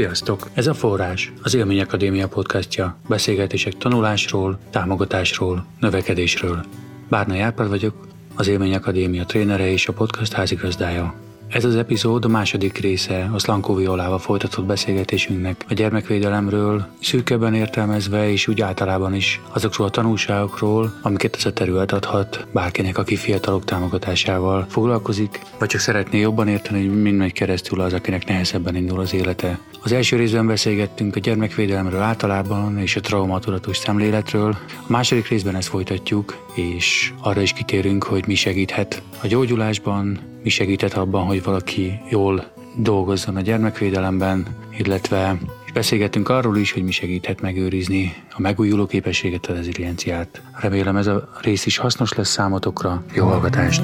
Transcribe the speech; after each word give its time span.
Sziasztok! 0.00 0.50
Ez 0.52 0.66
a 0.66 0.74
Forrás, 0.74 1.32
az 1.42 1.54
Élmény 1.54 1.80
Akadémia 1.80 2.28
podcastja, 2.28 2.96
beszélgetések 3.08 3.76
tanulásról, 3.76 4.58
támogatásról, 4.70 5.66
növekedésről. 5.80 6.64
Bárna 7.08 7.34
Járpad 7.34 7.68
vagyok, 7.68 8.06
az 8.34 8.48
Élmény 8.48 8.74
Akadémia 8.74 9.24
trénere 9.24 9.70
és 9.70 9.88
a 9.88 9.92
podcast 9.92 10.32
házigazdája. 10.32 11.14
Ez 11.50 11.64
az 11.64 11.76
epizód 11.76 12.24
a 12.24 12.28
második 12.28 12.78
része 12.78 13.30
a 13.32 13.38
Szlankó 13.38 13.74
Violával 13.74 14.18
folytatott 14.18 14.64
beszélgetésünknek 14.64 15.64
a 15.68 15.74
gyermekvédelemről, 15.74 16.86
szűkebben 17.00 17.54
értelmezve 17.54 18.30
és 18.30 18.48
úgy 18.48 18.60
általában 18.60 19.14
is 19.14 19.40
azokról 19.52 19.86
a 19.86 19.90
tanulságokról, 19.90 20.98
amiket 21.02 21.36
ez 21.36 21.44
a 21.44 21.52
terület 21.52 21.92
adhat 21.92 22.46
bárkinek, 22.52 22.98
aki 22.98 23.16
fiatalok 23.16 23.64
támogatásával 23.64 24.66
foglalkozik, 24.68 25.40
vagy 25.58 25.68
csak 25.68 25.80
szeretné 25.80 26.20
jobban 26.20 26.48
érteni, 26.48 26.86
hogy 26.86 27.02
mind 27.02 27.16
megy 27.16 27.32
keresztül 27.32 27.80
az, 27.80 27.92
akinek 27.92 28.26
nehezebben 28.26 28.76
indul 28.76 29.00
az 29.00 29.14
élete. 29.14 29.58
Az 29.82 29.92
első 29.92 30.16
részben 30.16 30.46
beszélgettünk 30.46 31.16
a 31.16 31.20
gyermekvédelemről 31.20 32.00
általában 32.00 32.78
és 32.78 32.96
a 32.96 33.00
traumatudatos 33.00 33.76
szemléletről. 33.76 34.56
A 34.68 34.84
második 34.86 35.28
részben 35.28 35.56
ezt 35.56 35.68
folytatjuk, 35.68 36.36
és 36.54 37.12
arra 37.20 37.40
is 37.40 37.52
kitérünk, 37.52 38.04
hogy 38.04 38.26
mi 38.26 38.34
segíthet 38.34 39.02
a 39.22 39.26
gyógyulásban, 39.26 40.18
mi 40.42 40.48
segíthet 40.48 40.94
abban, 40.94 41.26
hogy 41.26 41.42
valaki 41.42 42.00
jól 42.10 42.44
dolgozzon 42.76 43.36
a 43.36 43.40
gyermekvédelemben, 43.40 44.46
illetve 44.78 45.38
beszélgetünk 45.72 46.28
arról 46.28 46.56
is, 46.56 46.72
hogy 46.72 46.82
mi 46.82 46.90
segíthet 46.90 47.40
megőrizni 47.40 48.14
a 48.30 48.40
megújuló 48.40 48.86
képességet, 48.86 49.46
a 49.46 49.54
rezilienciát. 49.54 50.42
Remélem 50.60 50.96
ez 50.96 51.06
a 51.06 51.28
rész 51.40 51.66
is 51.66 51.76
hasznos 51.76 52.12
lesz 52.12 52.30
számotokra. 52.30 53.04
Jó 53.14 53.26
hallgatást! 53.26 53.82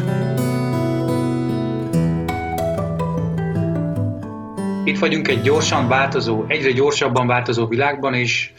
Itt 4.84 4.98
vagyunk 4.98 5.28
egy 5.28 5.41
gyorsan 5.41 5.89
változó, 5.89 6.45
egyre 6.48 6.70
gyorsabban 6.70 7.27
változó 7.27 7.67
világban, 7.67 8.14
és, 8.14 8.53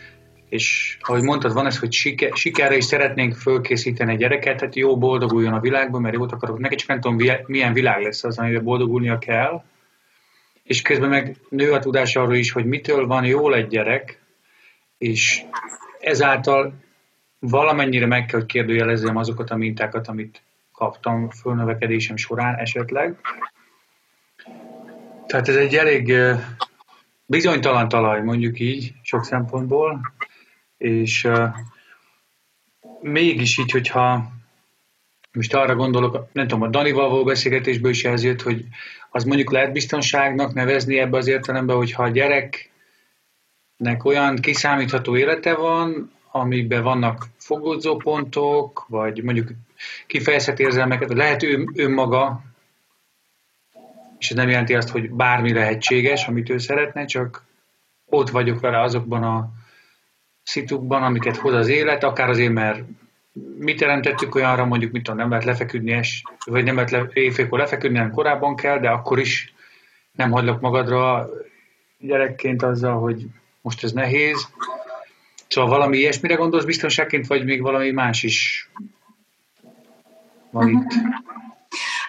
és 0.50 0.98
ahogy 1.02 1.22
mondtad, 1.22 1.54
van 1.54 1.66
ez, 1.66 1.80
hogy 1.80 1.92
siker, 1.92 2.32
sikerre 2.34 2.76
is 2.76 2.86
szeretnénk 2.86 3.36
fölkészíteni 3.36 4.12
egy 4.12 4.18
gyereket, 4.18 4.58
tehát 4.58 4.76
jó 4.76 4.98
boldoguljon 4.98 5.54
a 5.54 5.60
világban, 5.60 6.02
mert 6.02 6.16
jót 6.16 6.32
akarok 6.32 6.60
neki, 6.60 6.76
csak 6.76 6.88
nem 6.88 7.00
tudom, 7.00 7.44
milyen 7.46 7.74
világ 7.74 8.02
lesz 8.02 8.24
az, 8.24 8.38
amiben 8.38 8.64
boldogulnia 8.64 9.18
kell. 9.18 9.64
És 10.64 10.82
közben 10.82 11.10
meg 11.10 11.36
nő 11.50 11.72
a 11.72 11.80
tudás 11.80 12.16
arról 12.16 12.36
is, 12.36 12.52
hogy 12.52 12.66
mitől 12.66 13.08
van 13.08 13.26
jól 13.26 13.56
egy 13.56 13.68
gyerek, 13.68 14.22
és 14.98 15.44
ezáltal 16.00 16.74
valamennyire 17.40 18.06
meg 18.06 18.26
kell, 18.26 18.40
hogy 18.40 18.50
kérdőjelezzem 18.50 19.18
azokat 19.18 19.50
a 19.50 19.56
mintákat, 19.56 20.08
amit 20.08 20.42
kaptam 20.72 21.30
fölnövekedésem 21.30 22.16
során 22.16 22.56
esetleg, 22.56 23.18
tehát 25.28 25.48
ez 25.48 25.56
egy 25.56 25.76
elég 25.76 26.14
bizonytalan 27.26 27.88
talaj, 27.88 28.22
mondjuk 28.22 28.60
így, 28.60 28.94
sok 29.02 29.24
szempontból, 29.24 30.00
és 30.78 31.24
uh, 31.24 31.50
mégis 33.02 33.58
így, 33.58 33.72
hogyha 33.72 34.32
most 35.32 35.54
arra 35.54 35.76
gondolok, 35.76 36.28
nem 36.32 36.48
tudom, 36.48 36.64
a 36.64 36.68
Danival 36.68 37.10
való 37.10 37.24
beszélgetésből 37.24 37.92
is 37.92 38.04
jött, 38.04 38.42
hogy 38.42 38.66
az 39.10 39.24
mondjuk 39.24 39.52
lehet 39.52 39.72
biztonságnak 39.72 40.54
nevezni 40.54 41.00
ebbe 41.00 41.18
az 41.18 41.28
értelemben, 41.28 41.76
hogyha 41.76 42.04
a 42.04 42.10
gyereknek 42.10 42.70
olyan 44.04 44.36
kiszámítható 44.36 45.18
élete 45.18 45.56
van, 45.56 46.12
amiben 46.32 46.84
vannak 46.84 47.26
fogódzó 47.38 47.96
pontok, 47.96 48.86
vagy 48.88 49.24
mondjuk 49.24 49.50
kifejezhet 50.08 50.60
érzelmeket, 50.60 51.14
lehet 51.14 51.44
ő 51.44 51.68
önmaga 51.76 52.46
és 54.18 54.30
ez 54.30 54.36
nem 54.36 54.50
jelenti 54.50 54.76
azt, 54.76 54.90
hogy 54.90 55.12
bármi 55.12 55.54
lehetséges, 55.54 56.28
amit 56.28 56.50
ő 56.50 56.58
szeretne, 56.58 57.06
csak 57.06 57.44
ott 58.06 58.30
vagyok 58.30 58.60
vele 58.60 58.82
azokban 58.82 59.24
a 59.24 59.50
szitukban, 60.48 61.04
amiket 61.04 61.36
hoz 61.36 61.54
az 61.54 61.68
élet, 61.68 62.04
akár 62.04 62.30
azért, 62.30 62.54
mert 62.54 62.84
mit 63.58 63.80
teremtettük 63.80 64.36
olyanra, 64.36 64.66
mondjuk 64.66 64.92
mit 64.92 65.04
tudom, 65.04 65.20
nem 65.20 65.30
lehet 65.30 65.46
lefeküdni, 65.46 65.92
es, 65.92 66.24
vagy 66.46 66.64
nem 66.64 66.76
lehet 66.76 66.92
le, 66.92 67.10
éjfélkor 67.14 67.60
lefeküdni, 67.60 67.98
nem 67.98 68.12
korábban 68.12 68.56
kell, 68.56 68.80
de 68.80 68.90
akkor 68.90 69.20
is 69.20 69.54
nem 70.12 70.32
hagylak 70.32 70.62
magadra 70.62 71.30
gyerekként 72.00 72.64
azzal, 72.64 73.00
hogy 73.00 73.26
most 73.62 73.84
ez 73.84 73.92
nehéz. 73.92 74.48
Szóval 75.48 75.70
valami 75.70 75.98
ilyesmire 75.98 76.36
gondolsz 76.36 76.66
biztonságként, 76.66 77.28
vagy 77.28 77.46
még 77.46 77.62
valami 77.62 77.92
más 77.92 78.24
is 78.24 78.70
van 80.52 80.70
itt? 80.70 80.94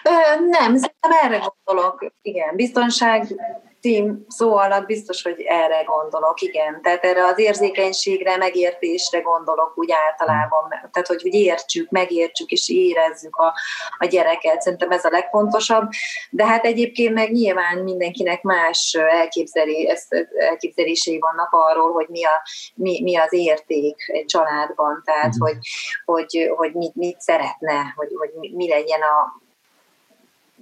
Ö, 0.03 0.39
nem, 0.49 0.77
szerintem 0.77 1.11
erre 1.23 1.41
gondolok, 1.65 2.11
igen, 2.21 2.55
biztonság 2.55 3.27
team 3.81 4.25
szó 4.27 4.57
alatt 4.57 4.85
biztos, 4.85 5.21
hogy 5.21 5.41
erre 5.41 5.83
gondolok, 5.83 6.41
igen. 6.41 6.81
Tehát 6.81 7.03
erre 7.03 7.25
az 7.25 7.39
érzékenységre, 7.39 8.37
megértésre 8.37 9.19
gondolok 9.19 9.73
úgy 9.75 9.91
általában, 9.91 10.69
tehát 10.69 11.07
hogy, 11.07 11.21
hogy 11.21 11.33
értsük, 11.33 11.89
megértsük 11.89 12.49
és 12.49 12.69
érezzük 12.69 13.35
a, 13.35 13.53
a 13.97 14.05
gyereket. 14.05 14.61
Szerintem 14.61 14.91
ez 14.91 15.05
a 15.05 15.09
legfontosabb. 15.09 15.89
De 16.29 16.45
hát 16.45 16.65
egyébként 16.65 17.13
meg 17.13 17.31
nyilván 17.31 17.77
mindenkinek 17.77 18.41
más 18.41 18.97
elképzelé, 19.09 19.95
elképzelései 20.35 21.19
vannak 21.19 21.49
arról, 21.51 21.91
hogy 21.91 22.07
mi, 22.09 22.25
a, 22.25 22.41
mi, 22.75 23.01
mi 23.03 23.17
az 23.17 23.33
érték 23.33 23.95
egy 24.07 24.25
családban, 24.25 25.01
tehát 25.05 25.35
mm. 25.35 25.39
hogy, 25.39 25.57
hogy, 26.05 26.51
hogy 26.55 26.73
mit, 26.73 26.95
mit 26.95 27.19
szeretne, 27.19 27.93
hogy, 27.95 28.09
hogy 28.17 28.51
mi 28.51 28.69
legyen 28.69 29.01
a 29.01 29.47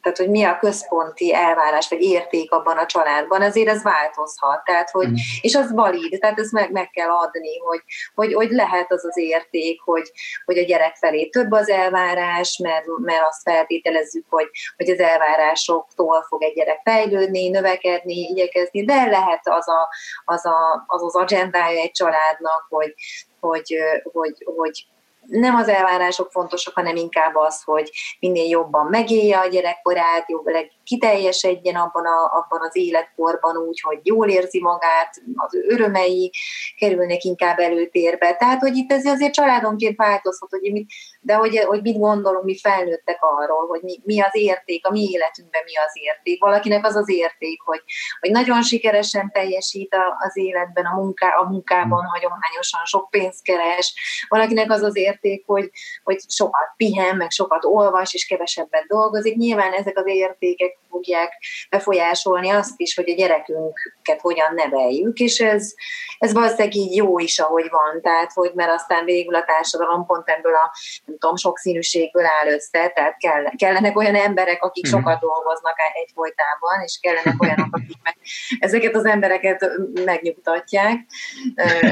tehát 0.08 0.22
hogy 0.22 0.30
mi 0.30 0.44
a 0.44 0.58
központi 0.58 1.34
elvárás 1.34 1.90
vagy 1.90 2.02
érték 2.02 2.52
abban 2.52 2.78
a 2.78 2.86
családban, 2.86 3.42
azért 3.42 3.68
ez 3.68 3.84
változhat, 3.84 4.64
tehát 4.64 4.90
hogy, 4.90 5.08
mm. 5.08 5.14
és 5.42 5.56
az 5.56 5.74
valid, 5.74 6.20
tehát 6.20 6.40
ezt 6.40 6.52
meg, 6.52 6.72
meg 6.72 6.90
kell 6.90 7.10
adni, 7.10 7.60
hogy, 7.60 7.82
hogy, 8.16 8.34
hogy 8.34 8.50
lehet 8.50 8.92
az 8.92 9.06
az 9.06 9.18
érték, 9.18 9.82
hogy, 9.82 10.12
hogy 10.46 10.58
a 10.58 10.64
gyerek 10.64 10.96
felé 10.96 11.30
több 11.30 11.52
az 11.52 11.70
elvárás, 11.70 12.58
mert, 12.64 12.86
mert 12.98 13.26
azt 13.28 13.42
feltételezzük, 13.42 14.26
hogy, 14.30 14.50
hogy 14.78 14.90
az 14.90 15.00
elvárásoktól 15.00 16.26
fog 16.28 16.44
egy 16.44 16.54
gyerek 16.54 16.80
fejlődni, 16.84 17.50
növekedni, 17.50 18.14
igyekezni, 18.14 18.86
de 18.86 19.06
lehet 19.06 19.42
az 19.44 19.68
a, 19.68 19.90
az, 20.26 20.46
a, 20.46 20.84
az, 20.88 21.04
az 21.04 21.16
agendája 21.16 21.82
egy 21.82 21.92
családnak, 21.92 22.66
hogy, 22.70 22.94
hogy, 23.40 23.78
hogy, 24.04 24.44
hogy 24.56 24.88
nem 25.28 25.56
az 25.56 25.68
elvárások 25.68 26.32
fontosak, 26.32 26.74
hanem 26.74 26.96
inkább 26.96 27.36
az, 27.36 27.64
hogy 27.64 27.92
minél 28.20 28.50
jobban 28.50 28.86
megélje 28.86 29.40
a 29.40 29.48
gyerekkorát, 29.48 30.30
jobban 30.30 30.54
kiteljesedjen 30.88 31.76
abban, 31.76 32.06
a, 32.06 32.38
abban 32.38 32.68
az 32.68 32.76
életkorban 32.76 33.58
úgy, 33.58 33.82
hogy 33.82 34.00
jól 34.04 34.30
érzi 34.30 34.62
magát, 34.62 35.22
az 35.36 35.56
örömei 35.68 36.32
kerülnek 36.78 37.24
inkább 37.24 37.60
előtérbe. 37.60 38.36
Tehát, 38.36 38.60
hogy 38.60 38.76
itt 38.76 38.92
ez 38.92 39.06
azért 39.06 39.34
családonként 39.34 39.96
változhat, 39.96 40.50
hogy 40.50 40.72
mit, 40.72 40.92
de 41.22 41.34
hogy, 41.34 41.58
hogy 41.58 41.82
mit 41.82 41.98
gondolunk 41.98 42.44
mi 42.44 42.58
felnőttek 42.58 43.18
arról, 43.20 43.68
hogy 43.68 43.82
mi, 43.82 44.00
mi 44.04 44.22
az 44.22 44.36
érték, 44.36 44.86
a 44.86 44.92
mi 44.92 45.02
életünkben 45.02 45.62
mi 45.66 45.78
az 45.78 45.92
érték. 45.94 46.42
Valakinek 46.42 46.86
az 46.86 46.96
az 46.96 47.10
érték, 47.10 47.62
hogy, 47.62 47.82
hogy 48.20 48.32
nagyon 48.32 48.64
sikeresen 48.64 49.32
teljesít 49.32 49.96
az 50.18 50.38
életben, 50.38 50.86
a, 50.86 50.96
munká, 50.96 51.30
a 51.30 51.50
munkában 51.50 52.00
hmm. 52.00 52.10
hagyományosan 52.10 52.86
sok 52.86 53.10
pénzt 53.10 53.44
keres. 53.44 53.94
Valakinek 54.28 54.72
az 54.72 54.82
az 54.82 54.96
érték, 54.96 55.44
hogy, 55.46 55.70
hogy 56.04 56.20
sokat 56.28 56.74
pihen, 56.78 57.16
meg 57.16 57.32
sokat 57.32 57.66
olvas, 57.66 58.14
és 58.14 58.26
kevesebbet 58.26 58.86
dolgozik. 58.88 59.36
Nyilván 59.36 59.74
ezek 59.74 59.98
az 59.98 60.08
értékek 60.08 60.77
fogják 60.90 61.34
befolyásolni 61.70 62.50
azt 62.50 62.80
is, 62.80 62.96
hogy 62.96 63.10
a 63.10 63.14
gyerekünket 63.16 64.22
hogyan 64.22 64.54
neveljük, 64.54 65.18
és 65.18 65.40
ez, 65.40 65.74
ez 66.18 66.34
valószínűleg 66.34 66.76
így 66.76 66.96
jó 66.96 67.20
is, 67.20 67.40
ahogy 67.40 67.68
van, 67.70 68.02
tehát 68.02 68.32
hogy 68.34 68.52
mert 68.54 68.72
aztán 68.72 69.06
végül 69.06 69.36
a 69.36 69.44
társadalom 69.44 70.06
pont 70.06 70.30
ebből 70.30 70.54
a 70.54 70.72
nem 71.06 71.18
tudom, 71.18 71.36
sok 71.36 71.58
színűségből 71.58 72.26
áll 72.26 72.48
össze, 72.54 72.90
tehát 72.90 73.18
kell, 73.18 73.44
kellenek 73.56 73.98
olyan 73.98 74.16
emberek, 74.16 74.64
akik 74.64 74.88
mm-hmm. 74.88 74.98
sokat 74.98 75.20
dolgoznak 75.20 75.76
egyfolytában, 76.04 76.82
és 76.84 77.00
kellenek 77.02 77.42
olyanok, 77.42 77.76
akik 77.76 77.98
meg 78.04 78.16
ezeket 78.60 78.96
az 78.96 79.06
embereket 79.06 79.70
megnyugtatják, 80.06 81.06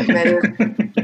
mert 0.08 0.26
ők 0.26 0.46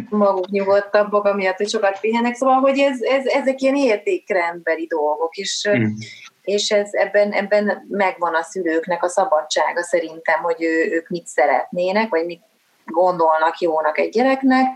maguk 0.10 0.50
nyugodtabbak, 0.50 1.26
amiatt, 1.26 1.58
hogy 1.58 1.70
sokat 1.70 2.00
pihenek, 2.00 2.36
szóval, 2.36 2.60
hogy 2.60 2.80
ez, 2.80 3.02
ez, 3.02 3.26
ezek 3.26 3.62
ilyen 3.62 3.76
értékrendbeli 3.76 4.88
dolgok, 4.88 5.36
és 5.36 5.70
mm 5.70 5.86
és 6.42 6.70
ez, 6.70 6.90
ebben, 6.92 7.32
ebben 7.32 7.86
megvan 7.90 8.36
a 8.36 8.44
szülőknek 8.44 9.04
a 9.04 9.08
szabadsága 9.08 9.84
szerintem, 9.84 10.42
hogy 10.42 10.64
ő, 10.64 10.92
ők 10.92 11.08
mit 11.08 11.28
szeretnének, 11.28 12.10
vagy 12.10 12.26
mit 12.26 12.42
gondolnak 12.86 13.60
jónak 13.60 13.98
egy 13.98 14.10
gyereknek, 14.10 14.68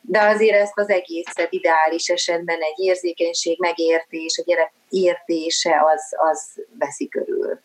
de 0.00 0.20
azért 0.20 0.60
ezt 0.60 0.78
az 0.78 0.88
egészet 0.88 1.48
ideális 1.50 2.08
esetben 2.08 2.58
egy 2.60 2.84
érzékenység, 2.84 3.60
megértés, 3.60 4.38
a 4.38 4.42
gyerek 4.46 4.72
értése 4.88 5.80
az, 5.94 6.30
az 6.30 6.64
veszi 6.78 7.08
körül. 7.08 7.60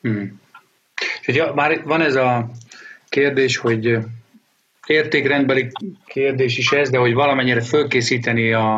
Hmm. 0.00 0.40
Ja, 1.26 1.52
már 1.54 1.84
van 1.84 2.00
ez 2.00 2.14
a 2.14 2.50
kérdés, 3.08 3.56
hogy 3.56 3.98
értékrendbeli 4.86 5.70
kérdés 6.06 6.58
is 6.58 6.72
ez, 6.72 6.90
de 6.90 6.98
hogy 6.98 7.14
valamennyire 7.14 7.60
fölkészíteni 7.60 8.52
a, 8.52 8.74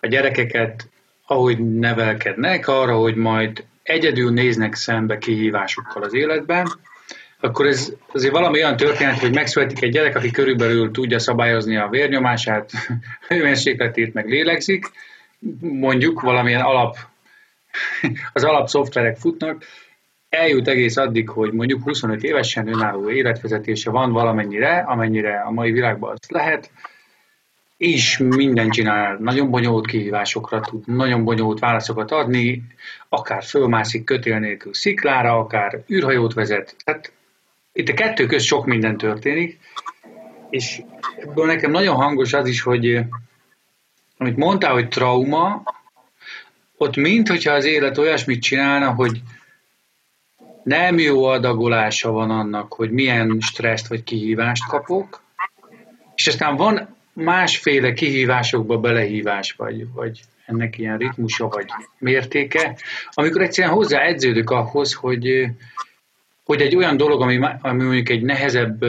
a 0.00 0.06
gyerekeket 0.06 0.88
ahogy 1.26 1.58
nevelkednek, 1.78 2.68
arra, 2.68 2.96
hogy 2.96 3.14
majd 3.14 3.64
egyedül 3.82 4.32
néznek 4.32 4.74
szembe 4.74 5.18
kihívásokkal 5.18 6.02
az 6.02 6.14
életben, 6.14 6.66
akkor 7.40 7.66
ez 7.66 7.92
azért 8.12 8.32
valami 8.32 8.58
olyan 8.58 8.76
történet, 8.76 9.18
hogy 9.18 9.34
megszületik 9.34 9.82
egy 9.82 9.90
gyerek, 9.90 10.16
aki 10.16 10.30
körülbelül 10.30 10.90
tudja 10.90 11.18
szabályozni 11.18 11.76
a 11.76 11.88
vérnyomását, 11.88 12.70
hőmérsékletét, 13.28 14.14
meg 14.14 14.28
lélegzik, 14.28 14.90
mondjuk 15.60 16.20
valamilyen 16.20 16.60
alap, 16.60 16.96
az 18.32 18.44
alap 18.44 18.68
szoftverek 18.68 19.16
futnak, 19.16 19.64
eljut 20.28 20.68
egész 20.68 20.96
addig, 20.96 21.28
hogy 21.28 21.52
mondjuk 21.52 21.82
25 21.82 22.22
évesen 22.22 22.68
önálló 22.68 23.10
életvezetése 23.10 23.90
van 23.90 24.12
valamennyire, 24.12 24.78
amennyire 24.78 25.40
a 25.40 25.50
mai 25.50 25.70
világban 25.70 26.12
az 26.12 26.28
lehet, 26.28 26.70
és 27.76 28.18
minden 28.18 28.70
csinál, 28.70 29.16
nagyon 29.20 29.50
bonyolult 29.50 29.86
kihívásokra 29.86 30.60
tud, 30.60 30.86
nagyon 30.86 31.24
bonyolult 31.24 31.58
válaszokat 31.58 32.10
adni, 32.10 32.62
akár 33.08 33.44
fölmászik 33.44 34.04
kötél 34.04 34.38
nélkül 34.38 34.74
sziklára, 34.74 35.38
akár 35.38 35.82
űrhajót 35.90 36.34
vezet. 36.34 36.76
Tehát 36.84 37.12
itt 37.72 37.88
a 37.88 37.94
kettő 37.94 38.26
közt 38.26 38.44
sok 38.46 38.66
minden 38.66 38.96
történik, 38.96 39.58
és 40.50 40.82
ebből 41.18 41.46
nekem 41.46 41.70
nagyon 41.70 41.96
hangos 41.96 42.32
az 42.32 42.48
is, 42.48 42.62
hogy 42.62 43.00
amit 44.18 44.36
mondtál, 44.36 44.72
hogy 44.72 44.88
trauma, 44.88 45.62
ott 46.76 46.96
mint 46.96 47.28
hogyha 47.28 47.52
az 47.52 47.64
élet 47.64 47.98
olyasmit 47.98 48.42
csinálna, 48.42 48.94
hogy 48.94 49.22
nem 50.62 50.98
jó 50.98 51.24
adagolása 51.24 52.10
van 52.10 52.30
annak, 52.30 52.72
hogy 52.72 52.90
milyen 52.90 53.36
stresszt 53.40 53.86
vagy 53.86 54.02
kihívást 54.02 54.66
kapok, 54.66 55.22
és 56.14 56.26
aztán 56.26 56.56
van 56.56 56.95
másféle 57.16 57.92
kihívásokba 57.92 58.78
belehívás, 58.78 59.52
vagy, 59.52 59.92
vagy 59.92 60.20
ennek 60.46 60.78
ilyen 60.78 60.98
ritmusa, 60.98 61.48
vagy 61.48 61.66
mértéke, 61.98 62.76
amikor 63.10 63.42
egyszerűen 63.42 63.74
hozzá 63.74 64.00
edződök 64.00 64.50
ahhoz, 64.50 64.92
hogy, 64.92 65.46
hogy 66.44 66.60
egy 66.60 66.76
olyan 66.76 66.96
dolog, 66.96 67.20
ami, 67.20 67.40
ami 67.60 67.82
mondjuk 67.82 68.08
egy 68.08 68.22
nehezebb 68.22 68.84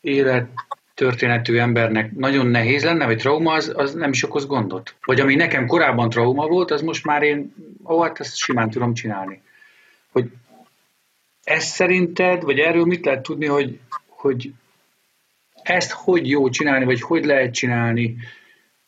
élettörténetű 0.00 1.56
embernek 1.56 2.12
nagyon 2.12 2.46
nehéz 2.46 2.84
lenne, 2.84 3.06
vagy 3.06 3.18
trauma, 3.18 3.52
az, 3.52 3.72
az 3.76 3.94
nem 3.94 4.10
is 4.10 4.24
okoz 4.24 4.46
gondot. 4.46 4.94
Vagy 5.04 5.20
ami 5.20 5.34
nekem 5.34 5.66
korábban 5.66 6.10
trauma 6.10 6.46
volt, 6.46 6.70
az 6.70 6.82
most 6.82 7.04
már 7.04 7.22
én, 7.22 7.54
ó, 7.84 8.02
hát 8.02 8.20
ezt 8.20 8.36
simán 8.36 8.70
tudom 8.70 8.94
csinálni. 8.94 9.42
Hogy 10.12 10.30
ez 11.44 11.64
szerinted, 11.64 12.42
vagy 12.42 12.58
erről 12.58 12.84
mit 12.84 13.04
lehet 13.04 13.22
tudni, 13.22 13.46
hogy, 13.46 13.78
hogy 14.08 14.52
ezt 15.64 15.90
hogy 15.90 16.28
jó 16.28 16.48
csinálni, 16.48 16.84
vagy 16.84 17.00
hogy 17.00 17.24
lehet 17.24 17.54
csinálni, 17.54 18.16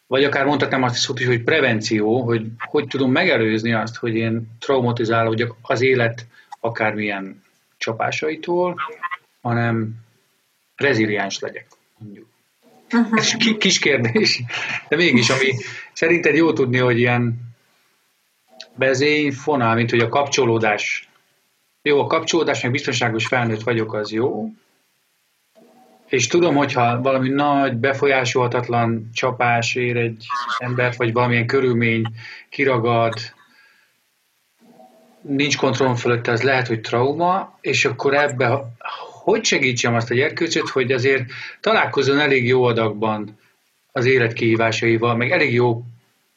vagy 0.06 0.24
akár 0.24 0.44
mondhatnám 0.44 0.82
azt 0.82 1.18
is, 1.18 1.26
hogy 1.26 1.42
prevenció, 1.42 2.22
hogy 2.22 2.46
hogy 2.58 2.86
tudom 2.86 3.10
megelőzni 3.10 3.72
azt, 3.72 3.96
hogy 3.96 4.14
én 4.14 4.48
traumatizálódjak 4.58 5.56
az 5.62 5.80
élet 5.80 6.26
akármilyen 6.60 7.42
csapásaitól, 7.76 8.76
hanem 9.40 9.94
reziliáns 10.76 11.38
legyek, 11.38 11.66
mondjuk. 11.98 12.26
Uh-huh. 12.92 13.18
Ez 13.18 13.36
kis 13.58 13.78
kérdés, 13.78 14.42
de 14.88 14.96
mégis, 14.96 15.30
ami 15.30 15.52
szerinted 15.92 16.34
jó 16.34 16.52
tudni, 16.52 16.78
hogy 16.78 16.98
ilyen 16.98 17.54
bezény, 18.74 19.32
fonál, 19.32 19.74
mint 19.74 19.90
hogy 19.90 20.00
a 20.00 20.08
kapcsolódás. 20.08 21.08
Jó, 21.82 22.00
a 22.00 22.06
kapcsolódás, 22.06 22.62
meg 22.62 22.70
biztonságos 22.70 23.26
felnőtt 23.26 23.62
vagyok, 23.62 23.94
az 23.94 24.12
jó, 24.12 24.50
és 26.08 26.26
tudom, 26.26 26.54
hogyha 26.54 27.00
valami 27.00 27.28
nagy, 27.28 27.76
befolyásolhatatlan 27.76 29.10
csapás 29.14 29.74
ér 29.74 29.96
egy 29.96 30.26
embert, 30.58 30.96
vagy 30.96 31.12
valamilyen 31.12 31.46
körülmény 31.46 32.04
kiragad, 32.48 33.14
nincs 35.20 35.56
kontrollom 35.56 35.94
fölött, 35.94 36.26
az 36.26 36.42
lehet, 36.42 36.66
hogy 36.66 36.80
trauma, 36.80 37.58
és 37.60 37.84
akkor 37.84 38.14
ebbe 38.14 38.64
hogy 39.22 39.44
segítsem 39.44 39.94
azt 39.94 40.10
a 40.10 40.14
gyerkőcöt, 40.14 40.68
hogy 40.68 40.92
azért 40.92 41.24
találkozzon 41.60 42.18
elég 42.18 42.46
jó 42.46 42.62
adagban 42.62 43.38
az 43.92 44.04
élet 44.04 44.32
kihívásaival, 44.32 45.16
meg 45.16 45.30
elég 45.30 45.52
jó 45.52 45.84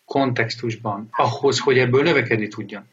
kontextusban, 0.06 1.08
ahhoz, 1.12 1.60
hogy 1.60 1.78
ebből 1.78 2.04
növekedni 2.04 2.48
tudjon. 2.48 2.88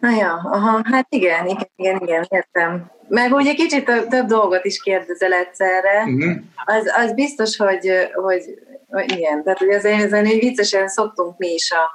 Na 0.00 0.10
ja, 0.10 0.40
aha, 0.42 0.80
hát 0.84 1.06
igen, 1.08 1.46
igen, 1.46 1.68
igen, 1.76 2.00
igen, 2.00 2.26
értem. 2.28 2.90
Meg 3.08 3.32
ugye 3.32 3.54
kicsit 3.54 3.84
több, 3.84 4.08
több 4.08 4.26
dolgot 4.26 4.64
is 4.64 4.82
kérdezel 4.82 5.32
egyszerre, 5.32 6.02
uh-huh. 6.02 6.36
az, 6.64 6.92
az 6.96 7.12
biztos, 7.12 7.56
hogy, 7.56 8.10
hogy, 8.14 8.42
hogy 8.88 9.12
igen, 9.12 9.42
tehát 9.42 9.60
ugye 9.60 9.76
azért 9.76 10.02
ezen 10.02 10.24
viccesen 10.24 10.88
szoktunk 10.88 11.38
mi 11.38 11.52
is 11.52 11.70
a, 11.70 11.90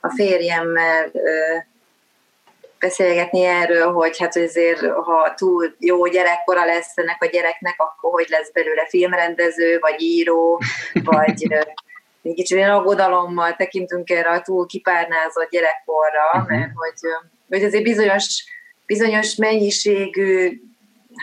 a 0.00 0.12
férjemmel 0.14 1.10
ö, 1.12 1.56
beszélgetni 2.78 3.44
erről, 3.44 3.92
hogy 3.92 4.18
hát 4.18 4.36
azért, 4.36 4.80
ha 4.80 5.34
túl 5.36 5.74
jó 5.78 6.06
gyerekkora 6.06 6.64
lesz 6.64 6.96
ennek 6.96 7.22
a 7.22 7.26
gyereknek, 7.26 7.74
akkor 7.76 8.10
hogy 8.12 8.26
lesz 8.28 8.52
belőle 8.52 8.86
filmrendező, 8.88 9.78
vagy 9.80 10.00
író, 10.02 10.60
vagy 11.04 11.52
egy 12.22 12.34
kicsit 12.34 12.58
olyan 12.58 12.70
aggodalommal 12.70 13.54
tekintünk 13.56 14.10
erre 14.10 14.30
a 14.30 14.40
túl 14.40 14.66
kipárnázott 14.66 15.50
gyerekkorra, 15.50 16.26
uh-huh. 16.32 16.48
mert 16.48 16.70
hogy, 16.74 17.10
hogy 17.54 17.64
azért 17.64 17.84
bizonyos 17.84 18.44
bizonyos 18.86 19.34
mennyiségű, 19.34 20.60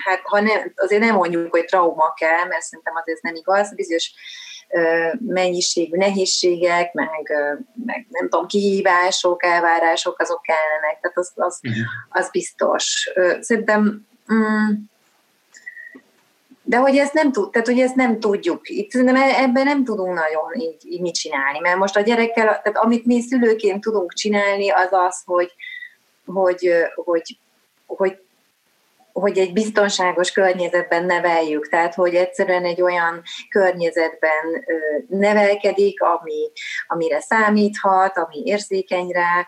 hát 0.06 0.20
ha 0.24 0.42
ne, 0.42 0.54
azért 0.76 1.02
nem 1.02 1.16
mondjuk, 1.16 1.52
hogy 1.52 1.66
trauma 1.66 2.14
kell, 2.14 2.46
mert 2.48 2.62
szerintem 2.62 2.96
az 2.96 3.04
ez 3.06 3.20
nem 3.22 3.36
igaz, 3.36 3.76
bizonyos 3.76 4.14
mennyiségű 5.20 5.98
nehézségek, 5.98 6.94
meg, 6.94 7.34
meg 7.86 8.06
nem 8.10 8.30
tudom, 8.30 8.48
kihívások, 8.48 9.44
elvárások, 9.44 10.20
azok 10.20 10.42
kellenek, 10.42 11.00
tehát 11.02 11.18
az, 11.18 11.32
az, 11.36 11.60
uh-huh. 11.64 11.84
az 12.10 12.30
biztos. 12.32 13.10
Szerintem 13.40 14.08
mm, 14.34 14.74
de 16.64 16.78
hogy 16.78 16.98
ezt 16.98 17.14
nem 17.14 17.32
tud, 17.32 17.50
tehát 17.50 17.68
hogy 17.68 17.80
ezt 17.80 17.96
nem 17.96 18.20
tudjuk. 18.20 18.70
Itt 18.70 18.92
szerintem 18.92 19.16
e, 19.16 19.42
ebben 19.42 19.64
nem 19.64 19.84
tudunk 19.84 20.14
nagyon 20.14 20.54
így, 20.56 20.92
így 20.92 21.02
mit 21.02 21.14
csinálni, 21.14 21.60
mert 21.60 21.78
most 21.78 21.98
a 21.98 22.02
gyerekkel, 22.02 22.46
tehát 22.46 22.78
amit 22.78 23.06
mi 23.06 23.22
szülőként 23.22 23.82
tudunk 23.82 24.14
csinálni, 24.14 24.70
az 24.70 24.90
az, 24.92 25.22
hogy, 25.26 25.52
hogy, 26.26 26.72
hogy 26.96 27.38
hogy 27.86 28.20
hogy 29.14 29.38
egy 29.38 29.54
biztonságos 29.54 30.32
környezetben 30.32 31.06
neveljük, 31.06 31.70
tehát 31.70 31.94
hogy 31.94 32.16
egyszerűen 32.16 32.66
egy 32.66 32.82
olyan 32.82 33.22
környezetben 33.50 34.66
nevelkedik, 35.08 36.02
ami, 36.02 36.52
amire 36.88 37.20
számíthat, 37.20 38.18
ami 38.18 38.42
érzékeny 38.44 39.08
rá, 39.08 39.48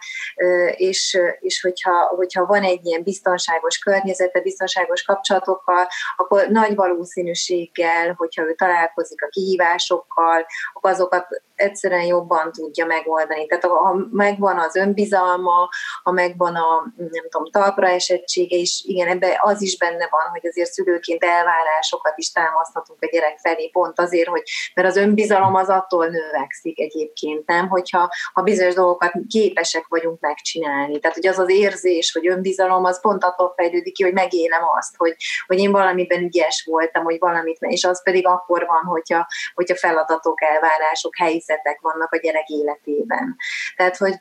és, 0.75 1.19
és 1.39 1.61
hogyha, 1.61 2.05
hogyha 2.05 2.45
van 2.45 2.63
egy 2.63 2.85
ilyen 2.85 3.03
biztonságos 3.03 3.77
környezete, 3.77 4.41
biztonságos 4.41 5.03
kapcsolatokkal, 5.03 5.87
akkor 6.15 6.47
nagy 6.47 6.75
valószínűséggel, 6.75 8.13
hogyha 8.17 8.43
ő 8.43 8.53
találkozik 8.53 9.23
a 9.23 9.27
kihívásokkal, 9.27 10.45
akkor 10.73 10.91
azokat 10.91 11.27
egyszerűen 11.55 12.05
jobban 12.05 12.51
tudja 12.51 12.85
megoldani. 12.85 13.45
Tehát 13.45 13.63
ha 13.63 13.95
megvan 14.11 14.59
az 14.59 14.75
önbizalma, 14.75 15.69
ha 16.03 16.11
megvan 16.11 16.55
a 16.55 16.93
nem 16.95 17.29
tudom, 17.29 17.51
talpra 17.51 17.87
esettsége, 17.87 18.55
és 18.55 18.83
igen, 18.85 19.07
ebbe 19.07 19.39
az 19.41 19.61
is 19.61 19.77
benne 19.77 20.07
van, 20.09 20.29
hogy 20.31 20.47
azért 20.47 20.71
szülőként 20.71 21.23
elvárásokat 21.23 22.13
is 22.15 22.31
támaszthatunk 22.31 23.01
a 23.01 23.09
gyerek 23.11 23.37
felé, 23.37 23.69
pont 23.69 23.99
azért, 23.99 24.27
hogy 24.27 24.43
mert 24.73 24.87
az 24.87 24.95
önbizalom 24.95 25.55
az 25.55 25.69
attól 25.69 26.07
növekszik 26.07 26.79
egyébként, 26.79 27.47
nem? 27.47 27.67
Hogyha 27.67 28.09
ha 28.33 28.41
bizonyos 28.41 28.73
dolgokat 28.73 29.11
képesek 29.27 29.85
vagyunk 29.87 30.19
megcsinálni. 30.19 30.99
Tehát, 30.99 31.15
hogy 31.15 31.27
az 31.27 31.39
az 31.39 31.49
érzés, 31.49 32.11
hogy 32.11 32.27
önbizalom, 32.27 32.83
az 32.85 33.01
pont 33.01 33.23
attól 33.23 33.53
fejlődik 33.55 33.93
ki, 33.93 34.03
hogy 34.03 34.13
megélem 34.13 34.61
azt, 34.77 34.95
hogy, 34.97 35.15
hogy 35.47 35.59
én 35.59 35.71
valamiben 35.71 36.23
ügyes 36.23 36.63
voltam, 36.69 37.03
hogy 37.03 37.19
valamit, 37.19 37.57
és 37.59 37.83
az 37.83 38.03
pedig 38.03 38.27
akkor 38.27 38.65
van, 38.65 38.83
hogyha, 38.83 39.27
hogyha 39.53 39.75
feladatok, 39.75 40.41
elvárások, 40.41 41.15
helyzetek 41.47 41.79
vannak 41.81 42.13
a 42.13 42.17
gyerek 42.17 42.47
életében. 42.47 43.35
Tehát, 43.75 43.97
hogy, 43.97 44.15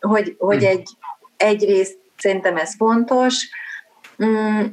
hogy, 0.00 0.36
hogy 0.38 0.58
hm. 0.58 0.66
egy, 0.66 0.88
egyrészt 1.36 1.98
szerintem 2.16 2.56
ez 2.56 2.76
fontos, 2.76 3.48
Mm, 4.24 4.64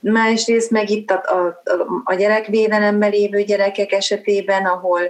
másrészt 0.00 0.70
meg 0.70 0.90
itt 0.90 1.10
a, 1.10 1.22
a, 1.24 1.58
a 2.04 2.14
gyerekvédelemben 2.14 3.10
lévő 3.10 3.42
gyerekek 3.42 3.92
esetében, 3.92 4.66
ahol, 4.66 5.00